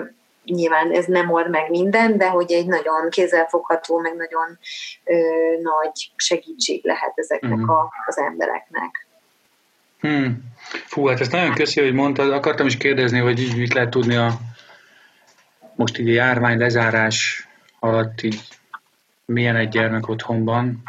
nyilván 0.54 0.92
ez 0.92 1.06
nem 1.06 1.32
old 1.32 1.50
meg 1.50 1.70
minden, 1.70 2.18
de 2.18 2.30
hogy 2.30 2.52
egy 2.52 2.66
nagyon 2.66 3.10
kézzelfogható, 3.10 4.00
meg 4.00 4.16
nagyon 4.16 4.58
ö, 5.04 5.16
nagy 5.62 6.12
segítség 6.16 6.86
lehet 6.86 7.14
ezeknek 7.16 7.58
mm. 7.58 7.70
a, 7.70 7.90
az 8.06 8.18
embereknek. 8.18 9.08
Hmm. 10.00 10.44
Fú, 10.86 11.06
hát 11.06 11.20
ezt 11.20 11.32
nagyon 11.32 11.54
köszi, 11.54 11.82
hogy 11.82 11.94
mondtad. 11.94 12.32
Akartam 12.32 12.68
is 12.68 12.78
kérdezni, 12.78 13.20
hogy 13.20 13.40
így 13.40 13.58
mit 13.58 13.74
lehet 13.74 13.90
tudni 13.90 14.16
a 14.16 14.32
most 15.78 15.98
így 15.98 16.10
a 16.10 16.14
járvány 16.14 16.58
lezárás 16.58 17.48
alatt 17.80 18.22
így 18.22 18.40
milyen 19.26 19.56
egy 19.56 19.70
gyermek 19.70 20.08
otthonban. 20.08 20.84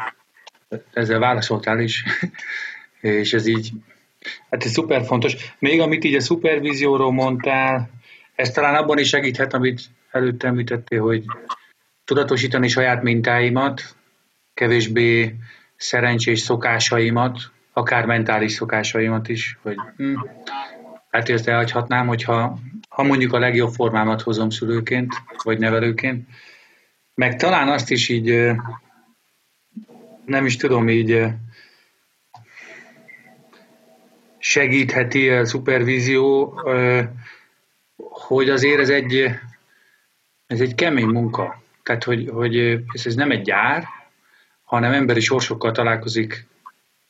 Ezzel 0.93 1.19
válaszoltál 1.19 1.79
is, 1.79 2.03
és 3.01 3.33
ez 3.33 3.45
így, 3.45 3.71
hát 4.49 4.63
ez 4.63 4.71
szuper 4.71 5.05
fontos. 5.05 5.35
Még 5.59 5.79
amit 5.79 6.03
így 6.03 6.15
a 6.15 6.21
szupervízióról 6.21 7.11
mondtál, 7.11 7.89
ez 8.39 8.51
talán 8.51 8.75
abban 8.75 8.97
is 8.97 9.07
segíthet, 9.07 9.53
amit 9.53 9.81
előtte 10.11 10.47
említettél, 10.47 11.01
hogy 11.01 11.25
tudatosítani 12.05 12.67
saját 12.67 13.03
mintáimat, 13.03 13.95
kevésbé 14.53 15.35
szerencsés 15.75 16.39
szokásaimat, 16.39 17.39
akár 17.73 18.05
mentális 18.05 18.51
szokásaimat 18.51 19.29
is, 19.29 19.57
hogy 19.61 19.75
hm, 19.97 20.15
hát 21.09 21.29
ezt 21.29 21.47
elhagyhatnám, 21.47 22.07
hogyha 22.07 22.59
ha 22.89 23.03
mondjuk 23.03 23.33
a 23.33 23.39
legjobb 23.39 23.73
formámat 23.73 24.21
hozom 24.21 24.49
szülőként, 24.49 25.13
vagy 25.43 25.59
nevelőként, 25.59 26.27
meg 27.15 27.35
talán 27.35 27.67
azt 27.67 27.91
is 27.91 28.09
így 28.09 28.51
nem 30.25 30.45
is 30.45 30.55
tudom, 30.55 30.89
így 30.89 31.25
segítheti 34.37 35.29
a 35.29 35.45
szupervízió, 35.45 36.61
hogy 38.09 38.49
azért 38.49 38.79
ez 38.79 38.89
egy, 38.89 39.25
ez 40.47 40.59
egy 40.59 40.75
kemény 40.75 41.07
munka. 41.07 41.61
Tehát, 41.83 42.03
hogy, 42.03 42.29
hogy 42.33 42.57
ez, 42.91 43.15
nem 43.15 43.31
egy 43.31 43.41
gyár, 43.41 43.83
hanem 44.63 44.91
emberi 44.91 45.19
sorsokkal 45.19 45.71
találkozik, 45.71 46.47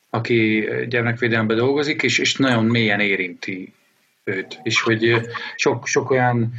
aki 0.10 0.68
gyermekvédelemben 0.88 1.58
dolgozik, 1.58 2.04
és, 2.04 2.20
és 2.20 2.36
nagyon 2.36 2.66
mélyen 2.66 3.00
érinti 3.00 3.74
őt. 4.24 4.60
És 4.64 4.82
hogy 4.82 5.30
sok, 5.56 5.88
sok 5.88 6.10
olyan 6.10 6.54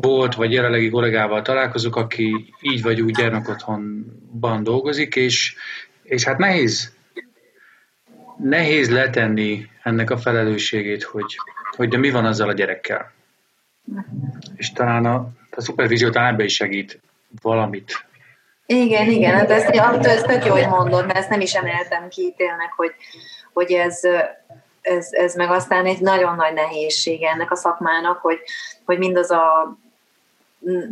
volt, 0.00 0.34
vagy 0.34 0.52
jelenlegi 0.52 0.90
kollégával 0.90 1.42
találkozok, 1.42 1.96
aki 1.96 2.52
így 2.60 2.82
vagy 2.82 3.00
úgy 3.00 3.14
gyermekotthonban 3.14 4.62
dolgozik, 4.62 5.16
és, 5.16 5.54
és 6.02 6.24
hát 6.24 6.38
nehéz, 6.38 6.94
nehéz 8.42 8.90
letenni 8.90 9.70
ennek 9.82 10.10
a 10.10 10.18
felelősségét, 10.18 11.02
hogy, 11.02 11.36
hogy 11.76 11.88
de 11.88 11.96
mi 11.96 12.10
van 12.10 12.24
azzal 12.24 12.48
a 12.48 12.52
gyerekkel. 12.52 13.12
És 14.56 14.72
talán 14.72 15.04
a, 15.06 15.28
a 15.50 15.60
szupervízió 15.60 16.10
talán 16.10 16.32
ebbe 16.32 16.44
is 16.44 16.54
segít 16.54 17.00
valamit. 17.42 18.04
Igen, 18.66 19.08
igen, 19.08 19.34
hát 19.34 19.50
ezt, 19.50 19.68
ez 20.06 20.22
tök 20.22 20.44
jó, 20.44 20.52
hogy 20.52 20.68
mondod, 20.68 21.06
mert 21.06 21.18
ezt 21.18 21.28
nem 21.28 21.40
is 21.40 21.54
emeltem 21.54 22.08
ki 22.08 22.34
tényleg, 22.36 22.72
hogy, 22.76 22.94
hogy 23.52 23.72
ez, 23.72 24.00
ez, 24.80 25.08
ez 25.10 25.34
meg 25.34 25.50
aztán 25.50 25.86
egy 25.86 26.00
nagyon 26.00 26.36
nagy 26.36 26.52
nehézség 26.52 27.22
ennek 27.22 27.50
a 27.50 27.56
szakmának, 27.56 28.18
hogy, 28.18 28.38
hogy 28.84 28.98
mindaz 28.98 29.30
a 29.30 29.76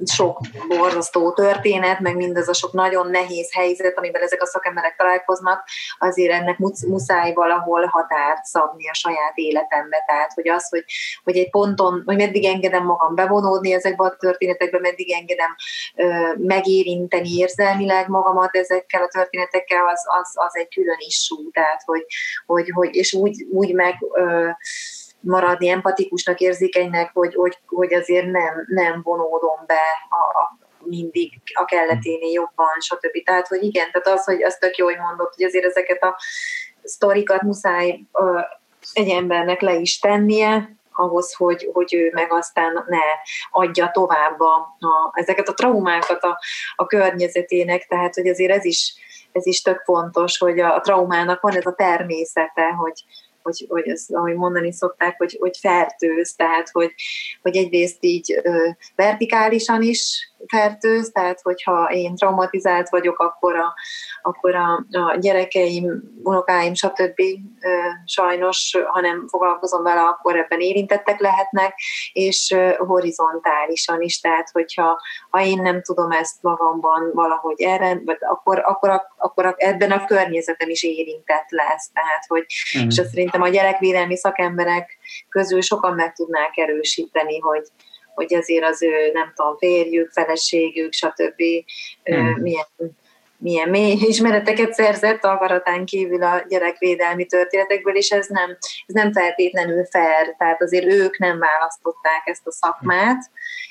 sok 0.05 0.39
borzasztó 0.69 1.33
történet, 1.33 2.01
meg 2.01 2.17
mindez 2.17 2.49
a 2.49 2.53
sok 2.53 2.73
nagyon 2.73 3.11
nehéz 3.11 3.53
helyzet, 3.53 3.99
amiben 3.99 4.23
ezek 4.23 4.43
a 4.43 4.47
szakemberek 4.47 4.97
találkoznak, 4.97 5.65
azért 5.99 6.33
ennek 6.33 6.59
muszáj 6.89 7.33
valahol 7.33 7.85
határt 7.85 8.45
szabni 8.45 8.89
a 8.89 8.95
saját 8.95 9.33
életembe. 9.35 10.03
Tehát, 10.07 10.33
hogy 10.33 10.49
az, 10.49 10.69
hogy, 10.69 10.85
hogy 11.25 11.37
egy 11.37 11.51
ponton, 11.51 12.03
hogy 12.07 12.17
meddig 12.17 12.45
engedem 12.45 12.85
magam 12.85 13.15
bevonódni 13.15 13.73
ezekbe 13.73 14.05
a 14.05 14.17
történetekbe, 14.19 14.79
meddig 14.81 15.13
engedem 15.13 15.57
ö, 15.95 16.33
megérinteni 16.37 17.29
érzelmileg 17.29 18.09
magamat 18.09 18.57
ezekkel 18.57 19.03
a 19.03 19.09
történetekkel, 19.09 19.89
az, 19.89 20.03
az, 20.21 20.33
az 20.35 20.57
egy 20.57 20.69
külön 20.69 20.99
issú. 20.99 21.51
Tehát, 21.51 21.83
hogy, 21.85 22.07
hogy, 22.47 22.71
hogy 22.75 22.95
és 22.95 23.13
úgy, 23.15 23.47
úgy 23.51 23.75
meg 23.75 23.95
ö, 24.13 24.49
maradni 25.25 25.69
empatikusnak, 25.69 26.41
érzékenynek, 26.41 27.11
hogy, 27.13 27.35
hogy, 27.35 27.59
hogy 27.67 27.95
azért 27.95 28.27
nem, 28.27 28.65
nem 28.67 29.01
vonódom 29.03 29.65
be 29.67 29.83
a, 30.09 30.39
a 30.39 30.59
mindig 30.87 31.41
a 31.55 31.65
kelleténél 31.65 32.33
jobban, 32.33 32.81
stb. 32.81 33.25
Tehát, 33.25 33.49
hogy 33.49 33.63
igen, 33.63 33.91
tehát 33.91 34.19
az, 34.19 34.25
hogy 34.25 34.43
azt 34.43 34.61
tök 34.61 34.77
jó, 34.77 34.87
hogy 34.87 34.99
mondott, 34.99 35.35
hogy 35.35 35.45
azért 35.45 35.65
ezeket 35.65 36.03
a 36.03 36.17
sztorikat 36.83 37.43
muszáj 37.43 38.01
ö, 38.13 38.41
egy 38.93 39.09
embernek 39.09 39.61
le 39.61 39.75
is 39.75 39.99
tennie, 39.99 40.77
ahhoz, 40.97 41.35
hogy, 41.35 41.71
hogy 41.73 41.95
ő 41.95 42.11
meg 42.13 42.33
aztán 42.33 42.85
ne 42.87 43.03
adja 43.51 43.91
tovább 43.91 44.41
a, 44.41 44.77
a, 44.79 45.11
ezeket 45.13 45.49
a 45.49 45.55
traumákat 45.55 46.23
a, 46.23 46.39
a 46.77 46.87
környezetének, 46.87 47.87
tehát 47.87 48.15
hogy 48.15 48.29
azért 48.29 48.53
ez 48.53 48.65
is, 48.65 48.95
ez 49.33 49.47
is 49.47 49.63
tök 49.63 49.83
fontos, 49.85 50.39
hogy 50.39 50.61
a, 50.61 50.75
a 50.75 50.81
traumának 50.81 51.41
van 51.41 51.57
ez 51.57 51.67
a 51.67 51.75
természete, 51.75 52.65
hogy, 52.65 53.05
hogy, 53.44 53.66
hogy 53.68 53.88
ezt, 53.88 54.12
ahogy 54.12 54.35
mondani 54.35 54.72
szokták, 54.72 55.16
hogy, 55.18 55.37
hogy 55.40 55.57
fertőz, 55.61 56.35
tehát 56.35 56.70
hogy, 56.70 56.94
hogy 57.42 57.57
egyrészt 57.57 57.98
így 58.00 58.40
ö, 58.42 58.68
vertikálisan 58.96 59.83
is 59.83 60.33
fertőz, 60.46 61.11
tehát 61.12 61.40
hogyha 61.40 61.90
én 61.90 62.14
traumatizált 62.14 62.88
vagyok, 62.88 63.18
akkor 63.18 63.57
a, 63.57 63.74
akkor 64.22 64.54
a, 64.54 64.85
a 64.90 65.16
gyerekeim, 65.16 66.02
unokáim, 66.22 66.74
stb. 66.74 67.22
sajnos, 68.04 68.76
ha 68.87 69.00
nem 69.00 69.28
foglalkozom 69.28 69.83
vele, 69.83 70.00
akkor 70.00 70.37
ebben 70.37 70.61
érintettek 70.61 71.20
lehetnek, 71.20 71.74
és 72.12 72.57
horizontálisan 72.76 74.00
is, 74.00 74.20
tehát 74.20 74.50
hogyha 74.52 75.00
ha 75.30 75.40
én 75.44 75.62
nem 75.62 75.83
tudom 75.83 76.11
ezt 76.11 76.42
magamban 76.42 77.11
valahogy 77.12 77.62
erre, 77.62 78.02
akkor, 78.20 78.62
akkor, 78.64 79.02
akkor 79.16 79.54
ebben 79.57 79.90
a 79.90 80.04
környezetem 80.04 80.68
is 80.68 80.83
érintett 80.83 81.48
lesz. 81.48 81.90
Tehát, 81.92 82.24
hogy, 82.26 82.46
mm. 82.78 82.88
és 82.88 82.98
azt 82.98 83.09
szerintem 83.09 83.42
a 83.42 83.48
gyerekvédelmi 83.48 84.16
szakemberek 84.16 84.98
közül 85.28 85.61
sokan 85.61 85.94
meg 85.94 86.12
tudnák 86.12 86.57
erősíteni, 86.57 87.38
hogy, 87.38 87.66
hogy 88.14 88.35
azért 88.35 88.64
az 88.64 88.83
ő, 88.83 89.11
nem 89.12 89.33
tudom, 89.35 89.57
férjük, 89.57 90.11
feleségük, 90.11 90.92
stb. 90.92 91.42
Hmm. 92.05 92.40
milyen 92.40 92.66
milyen 93.44 93.68
mély 93.68 93.92
ismereteket 94.12 94.72
szerzett 94.72 95.24
akaratán 95.24 95.85
kívül 95.85 96.22
a 96.22 96.44
gyerekvédelmi 96.48 97.27
történetekből, 97.27 97.96
és 97.96 98.11
ez 98.11 98.27
nem, 98.27 98.50
ez 98.87 98.94
nem 98.94 99.12
feltétlenül 99.12 99.85
fair, 99.85 100.35
tehát 100.38 100.62
azért 100.62 100.92
ők 100.92 101.18
nem 101.18 101.38
választották 101.38 102.22
ezt 102.24 102.46
a 102.46 102.53
szakmát, 102.53 103.31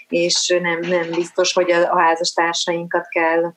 és 0.09 0.57
nem, 0.61 0.79
nem 0.79 1.11
biztos, 1.11 1.53
hogy 1.53 1.71
a, 1.71 1.91
a 1.93 1.99
házastársainkat 1.99 3.07
kell 3.07 3.53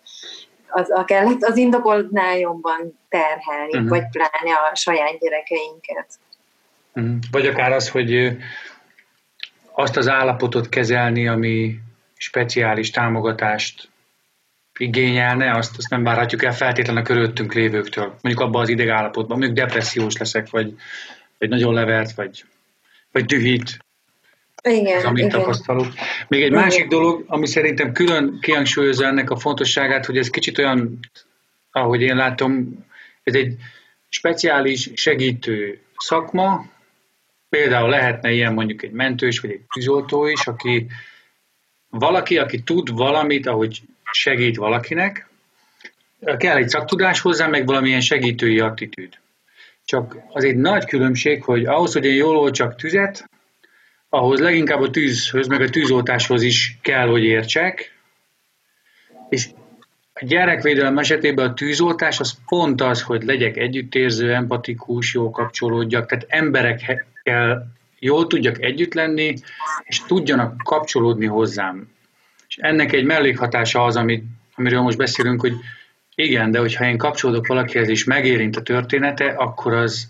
az, 0.69 0.91
a 0.91 1.05
kellett 1.05 1.43
az 1.43 1.57
indokoltnál 1.57 2.39
jobban 2.39 2.99
terhelni, 3.09 3.73
uh-huh. 3.73 3.89
vagy 3.89 4.09
pláne 4.11 4.55
a 4.73 4.75
saját 4.75 5.19
gyerekeinket. 5.19 6.07
Uh-huh. 6.95 7.15
Vagy 7.31 7.47
akár 7.47 7.73
az, 7.73 7.89
hogy 7.89 8.37
azt 9.79 9.97
az 9.97 10.09
állapotot 10.09 10.69
kezelni, 10.69 11.29
ami 11.29 11.79
speciális 12.17 12.91
támogatást 12.91 13.89
igényelne, 14.79 15.51
azt, 15.51 15.77
azt 15.77 15.91
nem 15.91 16.03
várhatjuk 16.03 16.45
el 16.45 16.55
feltétlenül 16.55 17.01
a 17.03 17.05
körülöttünk 17.05 17.55
lévőktől. 17.55 18.19
Mondjuk 18.21 18.41
abban 18.41 18.63
az 18.63 18.69
idegállapotban, 18.69 19.39
mondjuk 19.39 19.59
depressziós 19.59 20.17
leszek, 20.17 20.51
vagy, 20.51 20.75
vagy 21.39 21.49
nagyon 21.49 21.75
levert, 21.75 22.13
vagy, 22.15 22.45
vagy 23.13 23.25
dühít. 23.25 23.85
Igen, 24.63 24.97
az, 24.97 25.05
amit 25.05 25.25
igen. 25.25 25.39
tapasztalok. 25.39 25.87
Még 26.29 26.41
egy 26.41 26.47
igen. 26.47 26.63
másik 26.63 26.89
dolog, 26.89 27.25
ami 27.27 27.47
szerintem 27.47 27.93
külön 27.93 28.39
kihangsúlyozza 28.41 29.07
ennek 29.07 29.31
a 29.31 29.37
fontosságát, 29.37 30.07
hogy 30.07 30.19
ez 30.19 30.31
kicsit 30.31 30.59
olyan, 30.59 30.99
ahogy 31.71 32.03
én 32.03 32.17
látom, 32.17 32.85
ez 33.23 33.35
egy 33.35 33.57
speciális 34.09 34.91
segítő 34.95 35.81
szakma, 35.97 36.67
Például 37.49 37.89
lehetne 37.89 38.33
ilyen 38.33 38.53
mondjuk 38.53 38.83
egy 38.83 38.91
mentős, 38.91 39.41
vagy 39.41 39.51
egy 39.51 39.65
tűzoltó 39.75 40.27
is, 40.27 40.47
aki 40.47 40.87
valaki, 41.89 42.39
aki 42.39 42.63
tud 42.63 42.91
valamit, 42.91 43.47
ahogy 43.47 43.83
segít 44.11 44.57
valakinek, 44.57 45.29
kell 46.37 46.57
egy 46.57 46.69
szaktudás 46.69 47.21
hozzá, 47.21 47.47
meg 47.47 47.67
valamilyen 47.67 48.01
segítői 48.01 48.61
attitűd. 48.61 49.19
Csak 49.85 50.17
az 50.29 50.45
egy 50.45 50.57
nagy 50.57 50.85
különbség, 50.85 51.43
hogy 51.43 51.65
ahhoz, 51.65 51.93
hogy 51.93 52.05
én 52.05 52.15
jól 52.15 52.37
olcsak 52.37 52.77
tüzet, 52.77 53.31
ahhoz 54.09 54.41
leginkább 54.41 54.81
a 54.81 54.91
tűzhöz, 54.91 55.47
meg 55.47 55.61
a 55.61 55.71
tűzoltáshoz 55.71 56.43
is 56.43 56.79
kell, 56.83 57.09
hogy 57.09 57.25
értsek, 57.25 57.95
és 59.29 59.49
a 60.21 60.25
gyerekvédelem 60.25 60.99
esetében 60.99 61.49
a 61.49 61.55
tűzoltás 61.55 62.21
az 62.21 62.39
pont 62.47 62.81
az, 62.81 63.03
hogy 63.03 63.23
legyek 63.23 63.57
együttérző, 63.57 64.35
empatikus, 64.35 65.15
jó 65.15 65.31
kapcsolódjak, 65.31 66.07
tehát 66.07 66.27
emberekkel 66.29 67.73
jól 67.99 68.27
tudjak 68.27 68.63
együtt 68.63 68.95
lenni, 68.95 69.35
és 69.83 70.03
tudjanak 70.07 70.63
kapcsolódni 70.65 71.27
hozzám. 71.27 71.89
És 72.49 72.57
ennek 72.57 72.93
egy 72.93 73.05
mellékhatása 73.05 73.85
az, 73.85 73.97
amit, 73.97 74.25
amiről 74.55 74.81
most 74.81 74.97
beszélünk, 74.97 75.41
hogy 75.41 75.53
igen, 76.15 76.51
de 76.51 76.59
hogyha 76.59 76.87
én 76.87 76.99
kapcsolódok 76.99 77.47
valakihez, 77.47 77.89
és 77.89 78.05
megérint 78.05 78.57
a 78.57 78.63
története, 78.63 79.25
akkor 79.25 79.73
az 79.73 80.09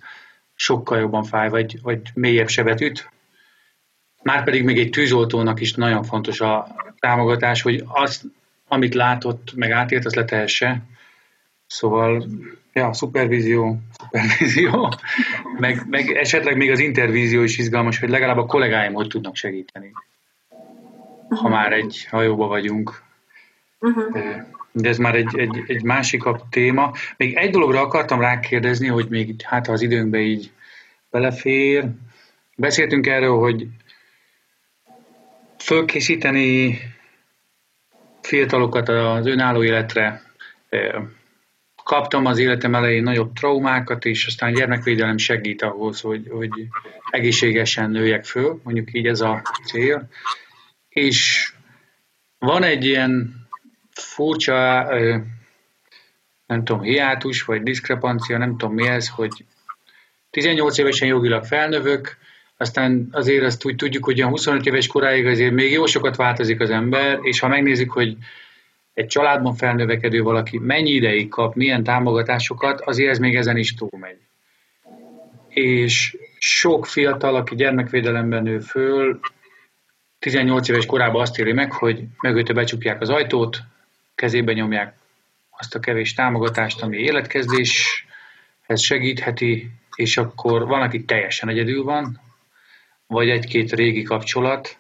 sokkal 0.55 0.99
jobban 0.99 1.25
fáj, 1.25 1.49
vagy, 1.49 1.83
vagy 1.83 2.01
mélyebb 2.15 2.49
sebet 2.49 2.81
üt. 2.81 3.11
Márpedig 4.23 4.65
még 4.65 4.79
egy 4.79 4.91
tűzoltónak 4.91 5.61
is 5.61 5.75
nagyon 5.75 6.03
fontos 6.03 6.41
a 6.41 6.75
támogatás, 6.99 7.63
hogy 7.63 7.85
azt 7.87 8.25
amit 8.69 8.95
látott, 8.95 9.53
meg 9.55 9.71
átélt, 9.71 10.05
az 10.05 10.15
letehesse. 10.15 10.83
Szóval, 11.67 12.27
ja, 12.73 12.93
szupervízió, 12.93 13.79
szupervízió, 13.99 14.93
meg, 15.59 15.87
meg 15.89 16.11
esetleg 16.11 16.57
még 16.57 16.71
az 16.71 16.79
intervízió 16.79 17.43
is 17.43 17.59
izgalmas, 17.59 17.99
hogy 17.99 18.09
legalább 18.09 18.39
a 18.39 18.47
kollégáim 18.47 18.93
hogy 18.93 19.09
tudnak 19.09 19.37
segíteni. 19.37 19.93
Ha 21.29 21.49
már 21.49 21.73
egy 21.73 22.07
hajóba 22.11 22.47
vagyunk. 22.47 23.03
Uh-huh. 23.81 24.19
De 24.73 24.89
ez 24.89 24.99
már 24.99 25.15
egy, 25.15 25.39
egy, 25.39 25.63
egy 25.67 25.83
másikabb 25.83 26.49
téma. 26.51 26.93
Még 27.17 27.35
egy 27.35 27.51
dologra 27.51 27.81
akartam 27.81 28.21
rákérdezni, 28.21 28.87
hogy 28.87 29.07
még 29.09 29.35
hát 29.43 29.67
ha 29.67 29.73
az 29.73 29.83
időnkbe 29.83 30.19
így 30.19 30.51
belefér. 31.11 31.89
Beszéltünk 32.57 33.07
erről, 33.07 33.39
hogy 33.39 33.67
fölkészíteni 35.59 36.79
fiatalokat 38.27 38.89
az 38.89 39.27
önálló 39.27 39.65
életre. 39.65 40.23
Kaptam 41.85 42.27
az 42.27 42.39
életem 42.39 42.75
elején 42.75 43.03
nagyobb 43.03 43.33
traumákat, 43.33 44.05
és 44.05 44.27
aztán 44.27 44.53
a 44.53 44.57
gyermekvédelem 44.57 45.19
segít 45.19 45.63
ahhoz, 45.63 46.01
hogy, 46.01 46.27
hogy 46.31 46.51
egészségesen 47.11 47.91
nőjek 47.91 48.25
föl, 48.25 48.61
mondjuk 48.63 48.95
így 48.95 49.07
ez 49.07 49.21
a 49.21 49.43
cél. 49.65 50.09
És 50.89 51.51
van 52.39 52.63
egy 52.63 52.85
ilyen 52.85 53.35
furcsa, 53.91 54.89
nem 56.47 56.65
tudom, 56.65 56.83
hiátus, 56.83 57.45
vagy 57.45 57.63
diszkrepancia, 57.63 58.39
nem 58.39 58.57
tudom 58.57 58.75
mi 58.75 58.87
ez, 58.87 59.09
hogy 59.09 59.45
18 60.31 60.79
évesen 60.79 61.09
jogilag 61.09 61.45
felnövök, 61.45 62.17
aztán 62.57 63.09
azért 63.11 63.45
azt 63.45 63.65
úgy 63.65 63.77
tudjuk, 63.77 64.05
hogy 64.05 64.21
a 64.21 64.29
25 64.29 64.67
éves 64.67 64.87
koráig 64.87 65.27
azért 65.27 65.53
még 65.53 65.73
jó 65.73 65.87
sokat 65.87 66.17
változik 66.17 66.61
az 66.61 66.71
ember, 66.71 67.19
és 67.23 67.41
ha 67.41 67.49
megnézzük, 67.49 67.93
hogy 67.93 68.17
egy 68.95 69.07
családban 69.07 69.55
felnövekedő 69.55 70.23
valaki 70.23 70.59
mennyi 70.59 70.91
ideig 70.91 71.29
kap, 71.29 71.55
milyen 71.55 71.83
támogatásokat, 71.83 72.81
azért 72.81 73.11
ez 73.11 73.19
még 73.19 73.37
ezen 73.37 73.57
is 73.57 73.75
túlmegy. 73.75 74.19
És 75.49 76.17
sok 76.39 76.87
fiatal, 76.87 77.35
aki 77.35 77.55
gyermekvédelemben 77.55 78.43
nő 78.43 78.59
föl, 78.59 79.21
18 80.19 80.69
éves 80.69 80.87
korában 80.87 81.21
azt 81.21 81.39
éri 81.39 81.53
meg, 81.53 81.73
hogy 81.73 82.05
mögötte 82.23 82.53
becsukják 82.53 83.01
az 83.01 83.09
ajtót, 83.09 83.59
kezébe 84.15 84.53
nyomják 84.53 84.95
azt 85.51 85.75
a 85.75 85.81
kevés 85.81 86.15
támogatást, 86.15 86.83
ami 86.83 86.97
életkezdéshez 86.97 88.81
segítheti, 88.81 89.71
és 89.95 90.17
akkor 90.17 90.67
van, 90.67 90.83
aki 90.83 91.05
teljesen 91.05 91.49
egyedül 91.49 91.83
van, 91.83 92.21
vagy 93.07 93.29
egy-két 93.29 93.73
régi 93.73 94.03
kapcsolat. 94.03 94.79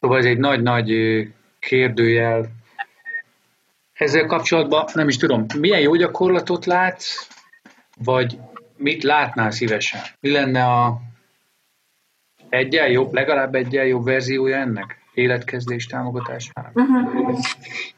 Szóval 0.00 0.18
ez 0.18 0.24
egy 0.24 0.38
nagy-nagy 0.38 0.92
kérdőjel. 1.58 2.50
Ezzel 3.92 4.26
kapcsolatban 4.26 4.88
nem 4.94 5.08
is 5.08 5.16
tudom, 5.16 5.46
milyen 5.58 5.80
jó 5.80 5.94
gyakorlatot 5.94 6.66
látsz, 6.66 7.28
vagy 7.98 8.38
mit 8.76 9.02
látnál 9.02 9.50
szívesen? 9.50 10.00
Mi 10.20 10.30
lenne 10.30 10.64
a 10.64 11.00
egyen 12.48 12.90
jobb, 12.90 13.12
legalább 13.12 13.54
egyen 13.54 13.86
jobb 13.86 14.04
verziója 14.04 14.56
ennek? 14.56 14.99
Életkezdés 15.20 15.86
támogatásának? 15.86 16.70
Uh-huh. 16.74 17.38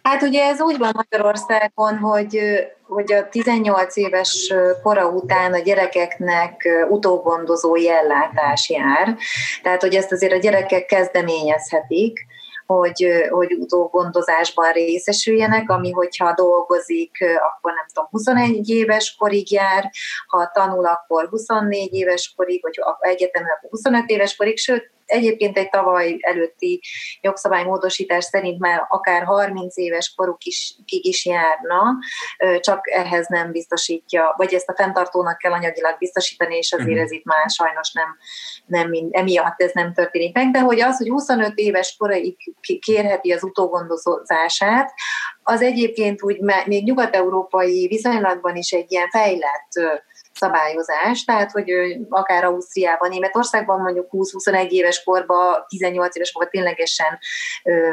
Hát 0.03 0.23
ugye 0.23 0.45
ez 0.45 0.61
úgy 0.61 0.79
van 0.79 0.93
Magyarországon, 0.95 1.99
hogy, 1.99 2.41
hogy 2.87 3.13
a 3.13 3.29
18 3.29 3.97
éves 3.97 4.53
kora 4.83 5.09
után 5.09 5.53
a 5.53 5.59
gyerekeknek 5.59 6.69
utógondozói 6.89 7.91
ellátás 7.91 8.71
jár. 8.71 9.17
Tehát, 9.63 9.81
hogy 9.81 9.95
ezt 9.95 10.13
azért 10.13 10.33
a 10.33 10.39
gyerekek 10.39 10.87
kezdeményezhetik, 10.87 12.27
hogy, 12.67 13.07
hogy 13.31 13.53
utógondozásban 13.53 14.73
részesüljenek, 14.73 15.71
ami 15.71 15.91
hogyha 15.91 16.35
dolgozik, 16.35 17.11
akkor 17.21 17.73
nem 17.73 17.87
tudom, 17.93 18.09
21 18.11 18.69
éves 18.69 19.17
korig 19.19 19.53
jár, 19.53 19.91
ha 20.27 20.51
tanul, 20.53 20.87
akkor 20.87 21.29
24 21.29 21.95
éves 21.95 22.35
korig, 22.37 22.63
vagy 22.63 22.79
egyetemen, 23.01 23.51
akkor 23.57 23.71
25 23.71 24.11
éves 24.11 24.37
korig, 24.37 24.59
sőt, 24.59 24.91
Egyébként 25.13 25.59
egy 25.59 25.69
tavaly 25.69 26.17
előtti 26.21 26.81
jogszabálymódosítás 27.21 28.25
szerint 28.25 28.59
már 28.59 28.87
akár 28.89 29.25
30 29.25 29.77
éves 29.77 30.13
koruk 30.17 30.43
is, 30.45 30.75
kik 30.85 31.05
is 31.05 31.27
járna, 31.27 31.83
csak 32.61 32.91
ehhez 32.91 33.27
nem 33.27 33.51
biztosítja, 33.51 34.35
vagy 34.37 34.55
ezt 34.55 34.69
a 34.69 34.75
fenntartónak 34.75 35.39
kell 35.39 35.53
anyagilag 35.53 35.99
biztosítani, 35.99 36.57
és 36.57 36.73
azért 36.73 36.89
mhm. 36.89 37.01
ez 37.01 37.11
itt 37.11 37.25
már 37.25 37.51
sajnos 37.51 37.93
nem, 37.93 38.17
nem 38.67 38.91
emiatt 39.11 39.61
ez 39.63 39.71
nem 39.73 39.93
történik 39.93 40.35
meg, 40.35 40.51
de 40.51 40.61
hogy 40.61 40.81
az, 40.81 40.97
hogy 40.97 41.09
25 41.09 41.53
éves 41.55 41.97
koraig 41.99 42.37
kérheti 42.81 43.33
az 43.33 43.43
utógondozását, 43.43 44.93
az 45.43 45.63
egyébként 45.63 46.23
úgy 46.23 46.41
még 46.67 46.85
nyugat-európai 46.85 47.87
viszonylatban 47.87 48.57
is 48.57 48.71
egy 48.71 48.93
ilyen 48.93 49.09
fejlett 49.09 49.71
szabályozás, 50.35 51.25
tehát 51.25 51.51
hogy 51.51 51.71
akár 52.09 52.45
Ausztriában, 52.45 53.09
Németországban 53.09 53.81
mondjuk 53.81 54.09
20-21 54.11 54.69
éves 54.69 55.03
korban, 55.03 55.65
18 55.69 56.17
éves 56.17 56.33
korban 56.33 56.51
ténylegesen 56.51 57.19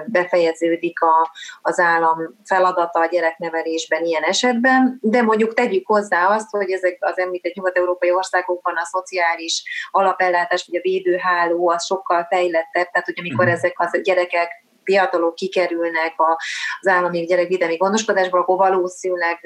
befejeződik 0.06 1.02
a, 1.02 1.32
az 1.62 1.80
állam 1.80 2.17
feladata 2.43 2.99
a 2.99 3.06
gyereknevelésben 3.06 4.06
ilyen 4.06 4.23
esetben, 4.23 4.97
de 5.02 5.21
mondjuk 5.21 5.54
tegyük 5.54 5.88
hozzá 5.88 6.28
azt, 6.28 6.49
hogy 6.49 6.71
ezek 6.71 6.97
az 6.99 7.17
említett 7.17 7.54
nyugat-európai 7.54 8.12
országokban 8.12 8.75
a 8.75 8.86
szociális 8.86 9.63
alapellátás, 9.91 10.65
vagy 10.67 10.80
a 10.80 10.82
védőháló 10.82 11.69
az 11.69 11.86
sokkal 11.86 12.25
fejlettebb, 12.30 12.89
tehát 12.91 13.06
hogy 13.06 13.19
amikor 13.19 13.45
uh-huh. 13.45 13.60
ezek 13.60 13.73
az 13.80 14.02
gyerekek 14.04 14.67
fiatalok 14.89 15.36
kikerülnek 15.36 16.13
az 16.17 16.88
állami 16.88 17.25
gyerekvédelmi 17.25 17.75
gondoskodásból, 17.75 18.39
akkor 18.39 18.58
valószínűleg 18.58 19.39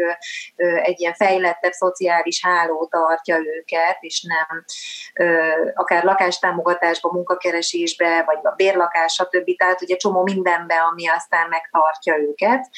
egy 0.83 0.99
ilyen 0.99 1.13
fejlettebb 1.13 1.71
szociális 1.71 2.45
háló 2.45 2.87
tartja 2.91 3.37
őket, 3.37 3.97
és 3.99 4.25
nem 4.27 4.63
akár 5.73 6.03
lakástámogatásba, 6.03 7.11
munkakeresésbe, 7.11 8.23
vagy 8.25 8.37
a 8.43 8.53
bérlakás, 8.55 9.13
stb. 9.13 9.55
Tehát 9.57 9.81
ugye 9.81 9.95
csomó 9.95 10.23
mindenbe, 10.23 10.75
ami 10.75 11.07
aztán 11.07 11.49
megtartja 11.49 12.17
őket. 12.17 12.69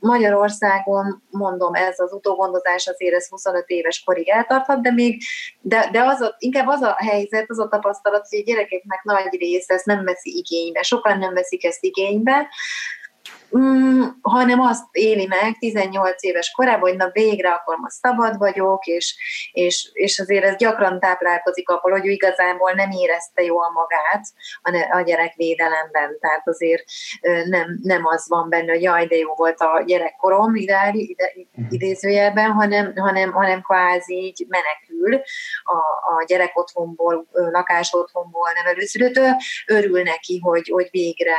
Magyarországon, 0.00 1.22
mondom, 1.30 1.74
ez 1.74 1.98
az 1.98 2.12
utógondozás 2.12 2.86
azért 2.86 3.14
ez 3.14 3.28
25 3.28 3.64
éves 3.66 4.02
korig 4.04 4.28
eltarthat, 4.28 4.82
de 4.82 4.92
még, 4.92 5.22
de, 5.60 5.88
de 5.92 6.02
az 6.02 6.20
a, 6.20 6.34
inkább 6.38 6.66
az 6.66 6.82
a 6.82 6.96
helyzet, 6.98 7.50
az 7.50 7.58
a 7.58 7.68
tapasztalat, 7.68 8.26
hogy 8.28 8.38
a 8.38 8.42
gyerekeknek 8.42 9.02
nagy 9.02 9.36
része 9.38 9.74
ezt 9.74 9.86
nem 9.86 10.04
veszi 10.04 10.36
igénybe. 10.36 10.82
Sokan 10.82 11.18
nem 11.18 11.34
veszik 11.34 11.63
ezt 11.64 11.84
igénybe, 11.84 12.48
mm, 13.58 14.02
hanem 14.22 14.60
azt 14.60 14.84
éli 14.92 15.26
meg 15.26 15.58
18 15.58 16.22
éves 16.22 16.50
korában, 16.50 16.88
hogy 16.88 16.96
na 16.96 17.10
végre 17.12 17.50
akkor 17.50 17.76
most 17.76 17.94
szabad 17.94 18.38
vagyok, 18.38 18.86
és, 18.86 19.16
és, 19.52 19.90
és 19.92 20.18
azért 20.18 20.44
ez 20.44 20.56
gyakran 20.56 21.00
táplálkozik 21.00 21.68
abból, 21.68 21.90
hogy 21.90 22.06
ő 22.06 22.10
igazából 22.10 22.72
nem 22.72 22.90
érezte 22.90 23.42
jól 23.42 23.70
magát 23.72 24.24
a, 24.62 24.96
a 24.96 25.00
gyerekvédelemben, 25.00 26.18
tehát 26.20 26.48
azért 26.48 26.84
nem, 27.44 27.78
nem 27.82 28.06
az 28.06 28.28
van 28.28 28.48
benne, 28.48 28.72
hogy 28.72 28.82
jaj, 28.82 29.06
de 29.06 29.16
jó 29.16 29.34
volt 29.34 29.60
a 29.60 29.82
gyerekkorom 29.86 30.54
ide, 30.54 30.90
ide, 30.92 31.32
mhm. 31.52 31.66
idézőjelben, 31.70 32.50
hanem, 32.50 32.92
hanem, 32.96 33.32
hanem 33.32 33.62
kvázi 33.62 34.14
így 34.14 34.46
menekül 34.48 34.93
a, 35.64 35.76
a 36.14 36.24
gyerek 36.26 36.58
otthonból, 36.58 37.26
lakás 37.32 37.92
otthonból 37.92 38.48
nevelőszülőtől, 38.54 39.36
örül 39.66 40.02
neki, 40.02 40.38
hogy, 40.38 40.68
hogy 40.68 40.88
végre 40.90 41.36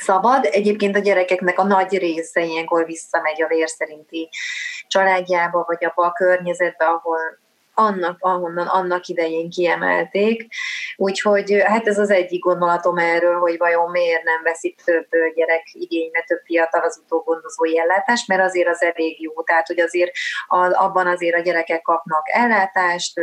szabad. 0.00 0.44
Egyébként 0.44 0.96
a 0.96 1.00
gyerekeknek 1.00 1.58
a 1.58 1.64
nagy 1.64 1.98
része 1.98 2.44
ilyenkor 2.44 2.84
visszamegy 2.84 3.42
a 3.42 3.46
vérszerinti 3.46 4.28
családjába, 4.86 5.64
vagy 5.66 5.84
abba 5.84 6.06
a 6.06 6.12
környezetbe, 6.12 6.84
ahol 6.84 7.38
annak, 7.80 8.16
ahonnan 8.20 8.66
annak 8.66 9.06
idején 9.06 9.50
kiemelték. 9.50 10.46
Úgyhogy 10.96 11.62
hát 11.64 11.86
ez 11.86 11.98
az 11.98 12.10
egyik 12.10 12.42
gondolatom 12.42 12.96
erről, 12.96 13.38
hogy 13.38 13.58
vajon 13.58 13.90
miért 13.90 14.22
nem 14.22 14.42
veszik 14.42 14.80
több 14.84 15.06
gyerek 15.34 15.62
igénybe, 15.72 16.24
több 16.26 16.40
fiatal 16.44 16.82
az 16.82 17.02
utógondozói 17.04 17.78
ellátást, 17.78 18.28
mert 18.28 18.42
azért 18.42 18.68
az 18.68 18.82
elég 18.82 19.22
jó. 19.22 19.42
Tehát, 19.42 19.66
hogy 19.66 19.80
azért 19.80 20.10
abban 20.70 21.06
azért 21.06 21.36
a 21.36 21.42
gyerekek 21.42 21.82
kapnak 21.82 22.22
ellátást, 22.32 23.20